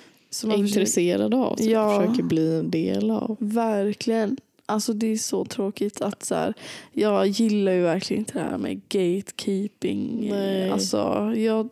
Är 0.42 0.46
man 0.46 0.56
försöker- 0.58 0.80
intresserad 0.80 1.34
av. 1.34 1.56
Som 1.56 1.66
Ja. 1.68 1.86
man 1.86 2.00
försöker 2.06 2.22
bli 2.22 2.58
en 2.58 2.70
del 2.70 3.10
av. 3.10 3.36
Verkligen. 3.40 4.36
Alltså 4.66 4.92
det 4.92 5.06
är 5.06 5.16
så 5.16 5.44
tråkigt 5.44 6.00
att 6.02 6.24
så 6.24 6.34
här, 6.34 6.54
jag 6.92 7.26
gillar 7.26 7.72
ju 7.72 7.82
verkligen 7.82 8.20
inte 8.20 8.32
det 8.38 8.44
här 8.44 8.58
med 8.58 8.80
gatekeeping. 8.88 10.28
Nej. 10.30 10.70
Alltså 10.70 11.32
jag 11.36 11.68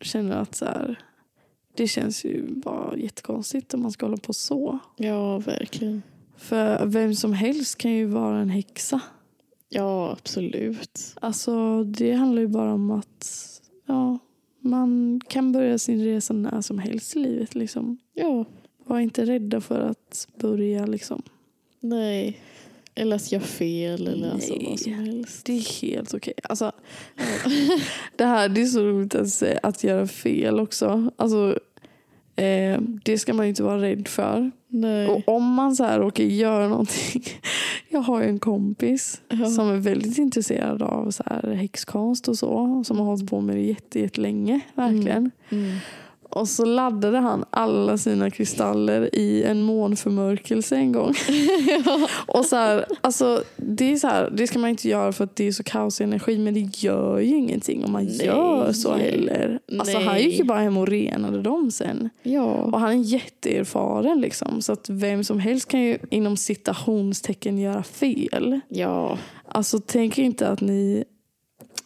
känner 0.00 0.36
att 0.36 0.54
så 0.54 0.64
här, 0.64 0.98
det 1.76 1.88
känns 1.88 2.24
ju 2.24 2.46
bara 2.54 2.96
jättekonstigt 2.96 3.74
om 3.74 3.82
man 3.82 3.92
ska 3.92 4.06
hålla 4.06 4.16
på 4.16 4.32
så. 4.32 4.78
Ja, 4.96 5.38
verkligen. 5.38 6.02
För 6.36 6.86
vem 6.86 7.14
som 7.14 7.32
helst 7.32 7.78
kan 7.78 7.90
ju 7.92 8.04
vara 8.06 8.38
en 8.38 8.50
häxa. 8.50 9.00
Ja, 9.68 10.12
absolut. 10.12 11.14
Alltså 11.20 11.84
det 11.84 12.12
handlar 12.12 12.42
ju 12.42 12.48
bara 12.48 12.72
om 12.74 12.90
att 12.90 13.26
ja, 13.86 14.18
man 14.60 15.20
kan 15.28 15.52
börja 15.52 15.78
sin 15.78 16.04
resa 16.04 16.34
när 16.34 16.60
som 16.60 16.78
helst 16.78 17.16
i 17.16 17.18
livet. 17.18 17.54
Liksom. 17.54 17.98
Ja, 18.14 18.44
Var 18.84 19.00
inte 19.00 19.24
rädda 19.24 19.60
för 19.60 19.80
att 19.80 20.28
börja. 20.38 20.86
Liksom. 20.86 21.22
nej. 21.80 22.40
Eller 22.94 23.16
att 23.16 23.32
göra 23.32 23.42
fel 23.42 24.06
eller 24.06 24.30
alltså 24.30 24.54
Nej. 24.54 24.66
vad 24.70 24.80
som 24.80 24.92
helst. 24.92 25.46
Det 25.46 25.52
är 25.52 25.82
helt 25.82 26.14
okej. 26.14 26.34
Alltså, 26.42 26.72
det 28.16 28.24
här 28.24 28.48
det 28.48 28.62
är 28.62 28.66
så 28.66 28.84
roligt 28.84 29.14
att, 29.14 29.28
säga, 29.28 29.60
att 29.62 29.84
göra 29.84 30.06
fel 30.06 30.60
också. 30.60 31.10
Alltså, 31.16 31.58
eh, 32.36 32.80
det 33.04 33.18
ska 33.18 33.34
man 33.34 33.46
ju 33.46 33.50
inte 33.50 33.62
vara 33.62 33.82
rädd 33.82 34.08
för. 34.08 34.50
Nej. 34.68 35.08
Och 35.08 35.36
om 35.36 35.54
man 35.54 35.76
så 35.76 35.84
här 35.84 35.98
råkar 36.00 36.24
göra 36.24 36.68
någonting. 36.68 37.22
Jag 37.88 38.00
har 38.00 38.22
ju 38.22 38.28
en 38.28 38.38
kompis 38.38 39.20
Ja. 39.28 39.46
som 39.46 39.68
är 39.68 39.76
väldigt 39.76 40.18
intresserad 40.18 40.82
av 40.82 41.10
så 41.10 41.22
här 41.26 41.52
häxkonst 41.54 42.28
och 42.28 42.38
så. 42.38 42.82
Som 42.84 42.98
har 42.98 43.04
hållit 43.06 43.30
på 43.30 43.40
med 43.40 43.56
det 43.56 43.62
jätte, 43.62 44.00
jättelänge. 44.00 44.60
Verkligen. 44.74 45.30
Mm. 45.50 45.76
Och 46.30 46.48
så 46.48 46.64
laddade 46.64 47.18
han 47.18 47.44
alla 47.50 47.98
sina 47.98 48.30
kristaller 48.30 49.14
i 49.14 49.42
en 49.42 49.62
månförmörkelse 49.62 50.76
en 50.76 50.92
gång. 50.92 51.14
och 52.26 52.44
så 52.44 52.56
här, 52.56 52.84
alltså, 53.00 53.42
det, 53.56 53.92
är 53.92 53.96
så 53.96 54.06
här, 54.06 54.30
det 54.30 54.46
ska 54.46 54.58
man 54.58 54.70
inte 54.70 54.88
göra 54.88 55.12
för 55.12 55.24
att 55.24 55.36
det 55.36 55.46
är 55.46 55.52
så 55.52 55.62
kaosenergi 55.62 56.38
men 56.38 56.54
det 56.54 56.60
gör 56.60 57.18
ju 57.18 57.36
ingenting 57.36 57.84
om 57.84 57.92
man 57.92 58.04
Nej. 58.04 58.26
gör 58.26 58.72
så 58.72 58.94
heller. 58.94 59.60
Alltså, 59.78 59.98
han 59.98 60.20
gick 60.20 60.38
ju 60.38 60.44
bara 60.44 60.58
hem 60.58 60.76
och 60.76 60.88
renade 60.88 61.42
dem 61.42 61.70
sen. 61.70 62.10
Ja. 62.22 62.44
Och 62.44 62.80
han 62.80 62.90
är 62.90 63.02
jätteerfaren 63.04 64.20
liksom. 64.20 64.62
Så 64.62 64.72
att 64.72 64.90
vem 64.90 65.24
som 65.24 65.38
helst 65.38 65.68
kan 65.68 65.82
ju 65.82 65.98
inom 66.10 66.36
citationstecken 66.36 67.58
göra 67.58 67.82
fel. 67.82 68.60
Ja. 68.68 69.18
Alltså 69.48 69.80
tänk 69.86 70.18
inte 70.18 70.48
att 70.48 70.60
ni... 70.60 71.04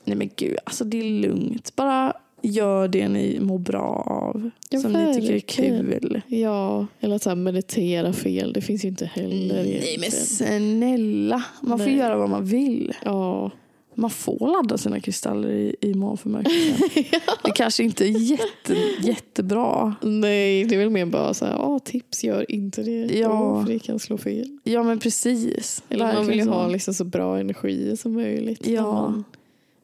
Nej 0.04 0.16
men 0.16 0.30
gud, 0.36 0.56
alltså 0.64 0.84
det 0.84 1.00
är 1.00 1.10
lugnt. 1.10 1.76
Bara 1.76 2.12
gör 2.42 2.88
det 2.88 3.08
ni 3.08 3.38
mår 3.40 3.58
bra 3.58 4.04
av. 4.06 4.50
Ja, 4.70 4.80
som 4.80 4.92
ni 4.92 5.14
tycker 5.14 5.28
är 5.28 5.32
verkligen. 5.32 5.86
kul. 5.86 6.20
Ja, 6.26 6.86
eller 7.00 7.16
att 7.16 7.22
så 7.22 7.34
meditera 7.34 8.12
fel. 8.12 8.52
Det 8.52 8.60
finns 8.60 8.84
ju 8.84 8.88
inte 8.88 9.06
heller 9.06 9.54
Nej 9.54 9.96
men 10.00 10.04
egentligen. 10.04 10.12
snälla. 10.12 11.44
Man 11.60 11.78
får 11.78 11.86
Nej. 11.86 11.96
göra 11.96 12.16
vad 12.16 12.28
man 12.30 12.44
vill. 12.44 12.92
Ja. 13.04 13.50
Man 13.94 14.10
får 14.10 14.52
ladda 14.52 14.78
sina 14.78 15.00
kristaller 15.00 15.50
i, 15.50 15.76
i 15.80 15.94
månförmörkelsen. 15.94 16.88
Det 17.44 17.50
kanske 17.54 17.82
inte 17.84 18.04
är 18.04 18.30
jätte, 18.30 18.76
jättebra. 19.02 19.94
Nej, 20.02 20.64
det 20.64 20.74
är 20.74 20.78
väl 20.78 20.90
mer 20.90 21.06
bara 21.06 21.34
så 21.34 21.44
här, 21.44 21.54
ah, 21.54 21.78
tips, 21.78 22.24
gör 22.24 22.50
inte 22.52 22.82
det. 22.82 23.18
Ja. 23.18 23.62
För 23.64 23.72
det 23.72 23.78
kan 23.78 23.98
slå 23.98 24.18
fel. 24.18 24.58
Ja 24.64 24.82
men 24.82 24.98
precis. 24.98 25.82
Eller 25.88 26.04
man 26.04 26.14
vill 26.14 26.22
ju 26.22 26.26
Verkligen 26.26 26.48
ha 26.48 26.68
liksom 26.68 26.94
så 26.94 27.04
bra 27.04 27.38
energi 27.38 27.96
som 27.96 28.12
möjligt. 28.12 28.66
Ja. 28.66 28.92
Man, 28.92 29.24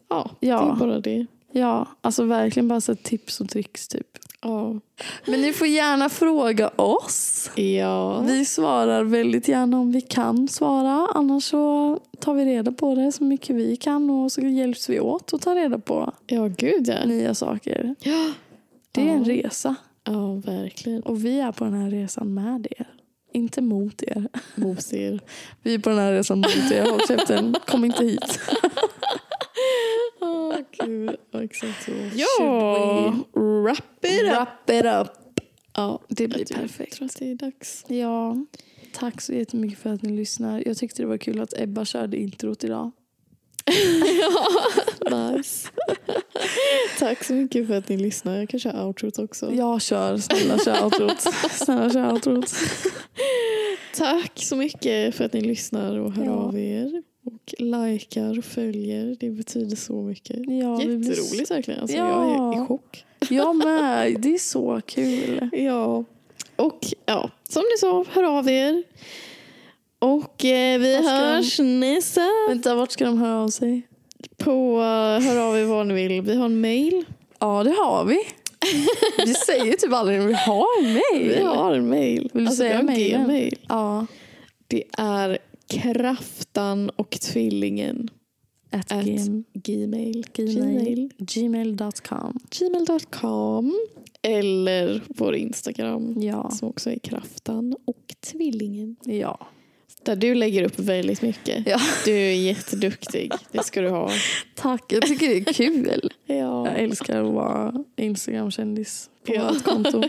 ja, 0.08 0.30
Ja. 0.40 0.60
det 0.78 0.84
är 0.84 0.88
bara 0.88 1.00
det. 1.00 1.26
Ja, 1.52 1.86
alltså 2.00 2.24
verkligen 2.24 2.68
bara 2.68 2.80
så 2.80 2.94
tips 2.94 3.40
och 3.40 3.48
tricks 3.48 3.88
typ. 3.88 4.06
Ja. 4.42 4.80
Men 5.26 5.40
ni 5.40 5.52
får 5.52 5.66
gärna 5.66 6.08
fråga 6.08 6.68
oss. 6.68 7.50
Ja. 7.54 8.20
Vi 8.20 8.44
svarar 8.44 9.04
väldigt 9.04 9.48
gärna 9.48 9.80
om 9.80 9.92
vi 9.92 10.00
kan 10.00 10.48
svara. 10.48 11.08
Annars 11.14 11.44
så 11.44 11.98
tar 12.20 12.34
vi 12.34 12.44
reda 12.44 12.72
på 12.72 12.94
det 12.94 13.12
så 13.12 13.24
mycket 13.24 13.56
vi 13.56 13.76
kan 13.76 14.10
och 14.10 14.32
så 14.32 14.40
hjälps 14.40 14.88
vi 14.88 15.00
åt 15.00 15.32
att 15.34 15.42
ta 15.42 15.54
reda 15.54 15.78
på 15.78 16.12
ja, 16.26 16.46
gud 16.46 16.88
ja. 16.88 17.04
nya 17.04 17.34
saker. 17.34 17.94
Ja, 18.00 18.30
Det 18.92 19.00
är 19.00 19.12
en 19.14 19.24
Ja. 19.24 19.34
resa 19.34 19.74
ja 20.04 20.34
verkligen. 20.34 21.02
och 21.02 21.24
vi 21.24 21.40
är 21.40 21.52
på 21.52 21.64
den 21.64 21.74
här 21.74 21.90
resan 21.90 22.34
med 22.34 22.66
er. 22.78 22.86
Inte 23.32 23.60
mot 23.62 24.02
er. 24.02 24.28
Mot 24.54 24.92
er. 24.92 25.20
Vi 25.62 25.74
är 25.74 25.78
på 25.78 25.90
den 25.90 25.98
här 25.98 26.12
resan 26.12 26.38
mot 26.38 26.72
er. 26.72 26.90
Håll 26.90 27.00
käften. 27.08 27.54
Kom 27.66 27.84
inte 27.84 28.04
hit. 28.04 28.40
Gud. 30.80 31.16
Exakt 31.34 31.84
så. 31.84 31.92
Ja, 32.14 33.16
wrap 33.32 34.04
it 34.04 34.22
up. 34.22 34.30
Wrap 34.32 34.70
it 34.70 34.84
up. 34.84 35.40
Ja, 35.76 36.00
Det 36.08 36.28
blir 36.28 36.38
jag 36.48 36.48
perfekt. 36.60 36.78
Jag 36.80 36.98
tror 36.98 37.06
att 37.06 37.16
det 37.18 37.30
är 37.30 37.34
dags. 37.34 37.84
Ja, 37.88 38.36
tack 38.92 39.20
så 39.20 39.32
jättemycket 39.32 39.78
för 39.78 39.90
att 39.90 40.02
ni 40.02 40.12
lyssnar. 40.16 40.62
Jag 40.66 40.76
tyckte 40.76 41.02
det 41.02 41.06
var 41.06 41.18
kul 41.18 41.40
att 41.40 41.60
Ebba 41.60 41.84
körde 41.84 42.16
introt 42.16 42.64
idag. 42.64 42.90
ja, 44.20 45.30
nice. 45.32 45.68
Tack 46.98 47.24
så 47.24 47.32
mycket 47.32 47.66
för 47.66 47.74
att 47.74 47.88
ni 47.88 47.96
lyssnar. 47.96 48.38
Jag 48.38 48.48
kan 48.48 48.60
köra 48.60 48.86
outrot 48.86 49.18
också. 49.18 49.52
Jag 49.52 49.82
kör, 49.82 50.16
snälla 50.16 50.58
kör 50.58 50.84
outrot. 50.84 51.20
Snälla 51.50 51.90
kör 51.90 52.12
outrot. 52.12 52.54
Tack 53.96 54.32
så 54.34 54.56
mycket 54.56 55.14
för 55.14 55.24
att 55.24 55.32
ni 55.32 55.40
lyssnar 55.40 55.98
och 55.98 56.12
hör 56.12 56.24
Ja. 56.24 56.30
av 56.32 56.58
er. 56.58 57.02
Och 57.32 57.54
likar 57.58 58.38
och 58.38 58.44
följer. 58.44 59.16
Det 59.20 59.30
betyder 59.30 59.76
så 59.76 59.92
mycket. 60.02 60.36
Ja, 60.36 60.76
vi 60.76 60.96
Jätteroligt 60.96 61.50
verkligen. 61.50 61.80
Alltså, 61.80 61.96
Ja. 61.96 62.32
Jag 62.32 62.54
är 62.58 62.62
i 62.62 62.66
chock. 62.66 63.04
Jag 63.30 63.56
med, 63.64 64.16
det 64.20 64.34
är 64.34 64.38
så 64.38 64.80
kul. 64.86 65.48
Ja. 65.52 66.04
Och 66.56 66.78
ja, 67.06 67.30
som 67.48 67.62
ni 67.62 67.78
sa, 67.78 68.04
hör 68.10 68.38
av 68.38 68.48
er. 68.50 68.82
Och 69.98 70.44
eh, 70.44 70.78
vi 70.80 70.94
ska 70.94 71.02
de- 71.02 71.08
hörs 71.08 71.58
nästa 71.58 72.20
Vänta, 72.48 72.74
vart 72.74 72.90
ska 72.90 73.04
de 73.04 73.18
höra 73.18 73.40
av 73.42 73.48
sig? 73.48 73.82
på 74.36 74.76
uh, 74.78 75.20
hör 75.26 75.48
av 75.48 75.56
er 75.58 75.64
vad 75.64 75.86
ni 75.86 75.94
vill. 75.94 76.22
Vi 76.22 76.34
har 76.36 76.44
en 76.46 76.60
mail. 76.60 77.04
Ja, 77.38 77.64
det 77.64 77.70
har 77.70 78.04
vi. 78.04 78.18
Vi 79.26 79.34
säger 79.34 79.76
typ 79.76 79.92
aldrig 79.92 80.22
vi 80.22 80.32
har 80.34 80.66
en 80.84 80.92
mail. 80.92 81.28
Vi 81.28 81.42
har 81.44 81.74
en 81.74 81.88
mail. 81.88 82.30
Vill 82.32 82.44
du 82.44 82.48
Alltså, 82.48 82.62
vi 82.62 82.68
säga 82.68 82.82
har 82.82 82.88
en 82.88 83.24
gmail. 83.24 83.58
Ja. 83.68 84.06
Det 84.66 84.84
är 84.98 85.38
kraftan 85.68 86.90
och 86.90 87.10
tvillingen. 87.10 88.08
At 88.70 88.92
At 88.92 89.04
gmail. 89.04 89.44
gmail. 89.54 90.24
Gmail. 90.34 91.10
Gmail.com. 91.18 92.38
Gmail.com. 92.58 93.74
Eller 94.22 95.00
vår 95.08 95.34
Instagram. 95.34 96.14
Ja. 96.22 96.50
Som 96.50 96.68
också 96.68 96.90
är 96.90 96.98
kraftan 96.98 97.76
och 97.84 98.14
tvillingen. 98.20 98.96
Ja. 99.04 99.46
Där 100.02 100.16
du 100.16 100.34
lägger 100.34 100.62
upp 100.62 100.78
väldigt 100.78 101.22
mycket. 101.22 101.66
ja. 101.66 101.80
Du 102.04 102.12
är 102.12 102.32
jätteduktig. 102.34 103.32
Det 103.52 103.62
ska 103.64 103.80
du 103.80 103.88
ha. 103.88 104.10
Tack, 104.56 104.92
jag 104.92 105.02
tycker 105.06 105.28
det 105.28 105.36
är 105.50 105.52
kul. 105.52 106.12
Ja. 106.26 106.66
Jag 106.68 106.78
älskar 106.78 107.24
att 107.24 107.34
vara 107.34 107.84
Instagram-kändis 107.96 109.10
på 109.26 109.34
Ja. 109.34 109.50
vårt 109.52 109.62
konto. 109.62 110.02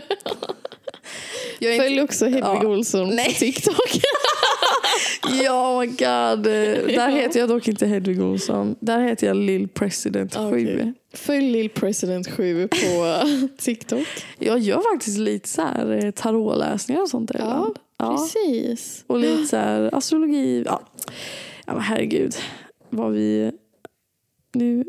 Jag 1.58 1.70
är 1.70 1.74
inte- 1.74 1.84
Följ 1.86 2.00
också 2.00 2.24
Hedvig 2.24 2.42
Ja. 2.44 2.66
Olsson 2.68 3.08
på 3.10 3.32
TikTok. 3.38 4.00
Ja, 5.44 5.74
oh 5.74 5.80
my 5.80 5.86
god. 5.86 6.44
Där 6.94 7.08
heter 7.08 7.40
jag 7.40 7.48
dock 7.48 7.68
inte 7.68 7.86
Hedvig 7.86 8.22
Olsson. 8.22 8.76
Där 8.80 9.00
heter 9.00 9.26
jag 9.26 9.36
Lill 9.36 9.68
President 9.68 10.34
7. 10.34 10.40
Okej. 10.48 10.92
Följ 11.14 11.50
Lill 11.50 11.70
President 11.70 12.30
7 12.30 12.68
på 12.68 13.16
TikTok. 13.58 14.06
Jag 14.38 14.58
gör 14.58 14.80
faktiskt 14.92 15.18
lite 15.18 15.48
så 15.48 15.62
här 15.62 16.04
eh, 16.04 16.10
tarotläsningar 16.10 17.02
och 17.02 17.08
sånt 17.08 17.32
där 17.32 17.38
Ja, 17.38 17.44
ibland. 17.44 17.78
Ja. 17.98 18.16
Precis. 18.16 19.04
Och 19.06 19.18
lite 19.18 19.44
så 19.46 19.56
här 19.56 19.94
astrologi. 19.94 20.62
Ja, 20.66 20.82
ja 21.66 21.72
men 21.72 21.82
herregud. 21.82 22.34
Vad 22.90 23.12
vi... 23.12 23.52
Nu... 24.52 24.84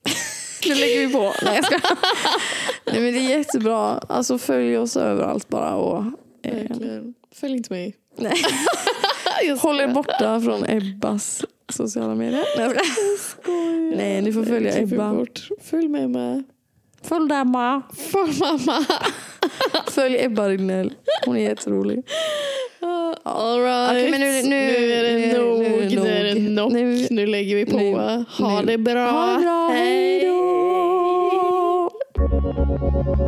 nu 0.68 0.74
lägger 0.74 1.06
vi 1.06 1.12
på. 1.12 1.34
Nej, 1.42 1.56
jag 1.56 1.64
ska. 1.64 1.78
Nej 2.92 3.00
men 3.00 3.14
det 3.14 3.18
är 3.18 3.38
jättebra. 3.38 3.98
Alltså 4.08 4.38
följ 4.38 4.78
oss 4.78 4.96
överallt 4.96 5.48
bara. 5.48 5.74
Och, 5.74 6.04
eh. 6.42 7.02
Följ 7.34 7.56
inte 7.56 7.72
mig. 7.72 7.96
nej. 8.16 8.42
Jag 9.44 9.56
Håll 9.56 9.80
er 9.80 9.88
borta 9.88 10.40
från 10.40 10.70
Ebbas 10.70 11.44
sociala 11.68 12.14
medier. 12.14 12.44
Nej, 12.56 12.66
jag. 12.66 13.96
Nej, 13.96 14.22
ni 14.22 14.32
får 14.32 14.44
följa 14.44 14.78
Ebba. 14.78 15.14
Bort. 15.14 15.48
Följ 15.62 15.88
med 15.88 16.10
mig. 16.10 16.42
Följ 17.02 17.32
Emma. 17.34 17.82
Följ 18.12 18.32
mamma. 18.40 18.84
Följ 19.90 20.16
Ebba 20.24 20.48
Rignell. 20.48 20.92
Hon 21.26 21.36
är 21.36 21.40
jätterolig. 21.40 22.02
All 23.22 23.60
right. 23.62 23.90
Okej, 23.90 24.10
men 24.10 24.20
nu- 24.20 24.42
nu- 24.42 24.92
är 24.92 25.02
det 25.02 25.12
nu- 25.12 25.26
nu- 25.26 25.38
nog. 25.38 25.58
nu 25.58 26.10
är 26.10 26.24
det 26.24 26.34
Nu. 26.34 26.68
Nu- 26.84 27.06
Nu 27.10 27.26
lägger 27.26 27.56
vi 27.56 27.66
på. 27.66 27.76
nu- 27.76 28.24
ha 28.38 28.60
nu. 28.60 28.66
det 28.66 28.78
bra. 28.78 29.10
Ha 29.10 29.34
det 29.36 29.40
bra. 29.42 29.68
Hej 29.72 30.20
då! 30.26 30.75
Thank 32.96 33.20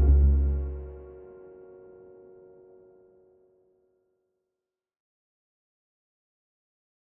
you. 0.00 0.15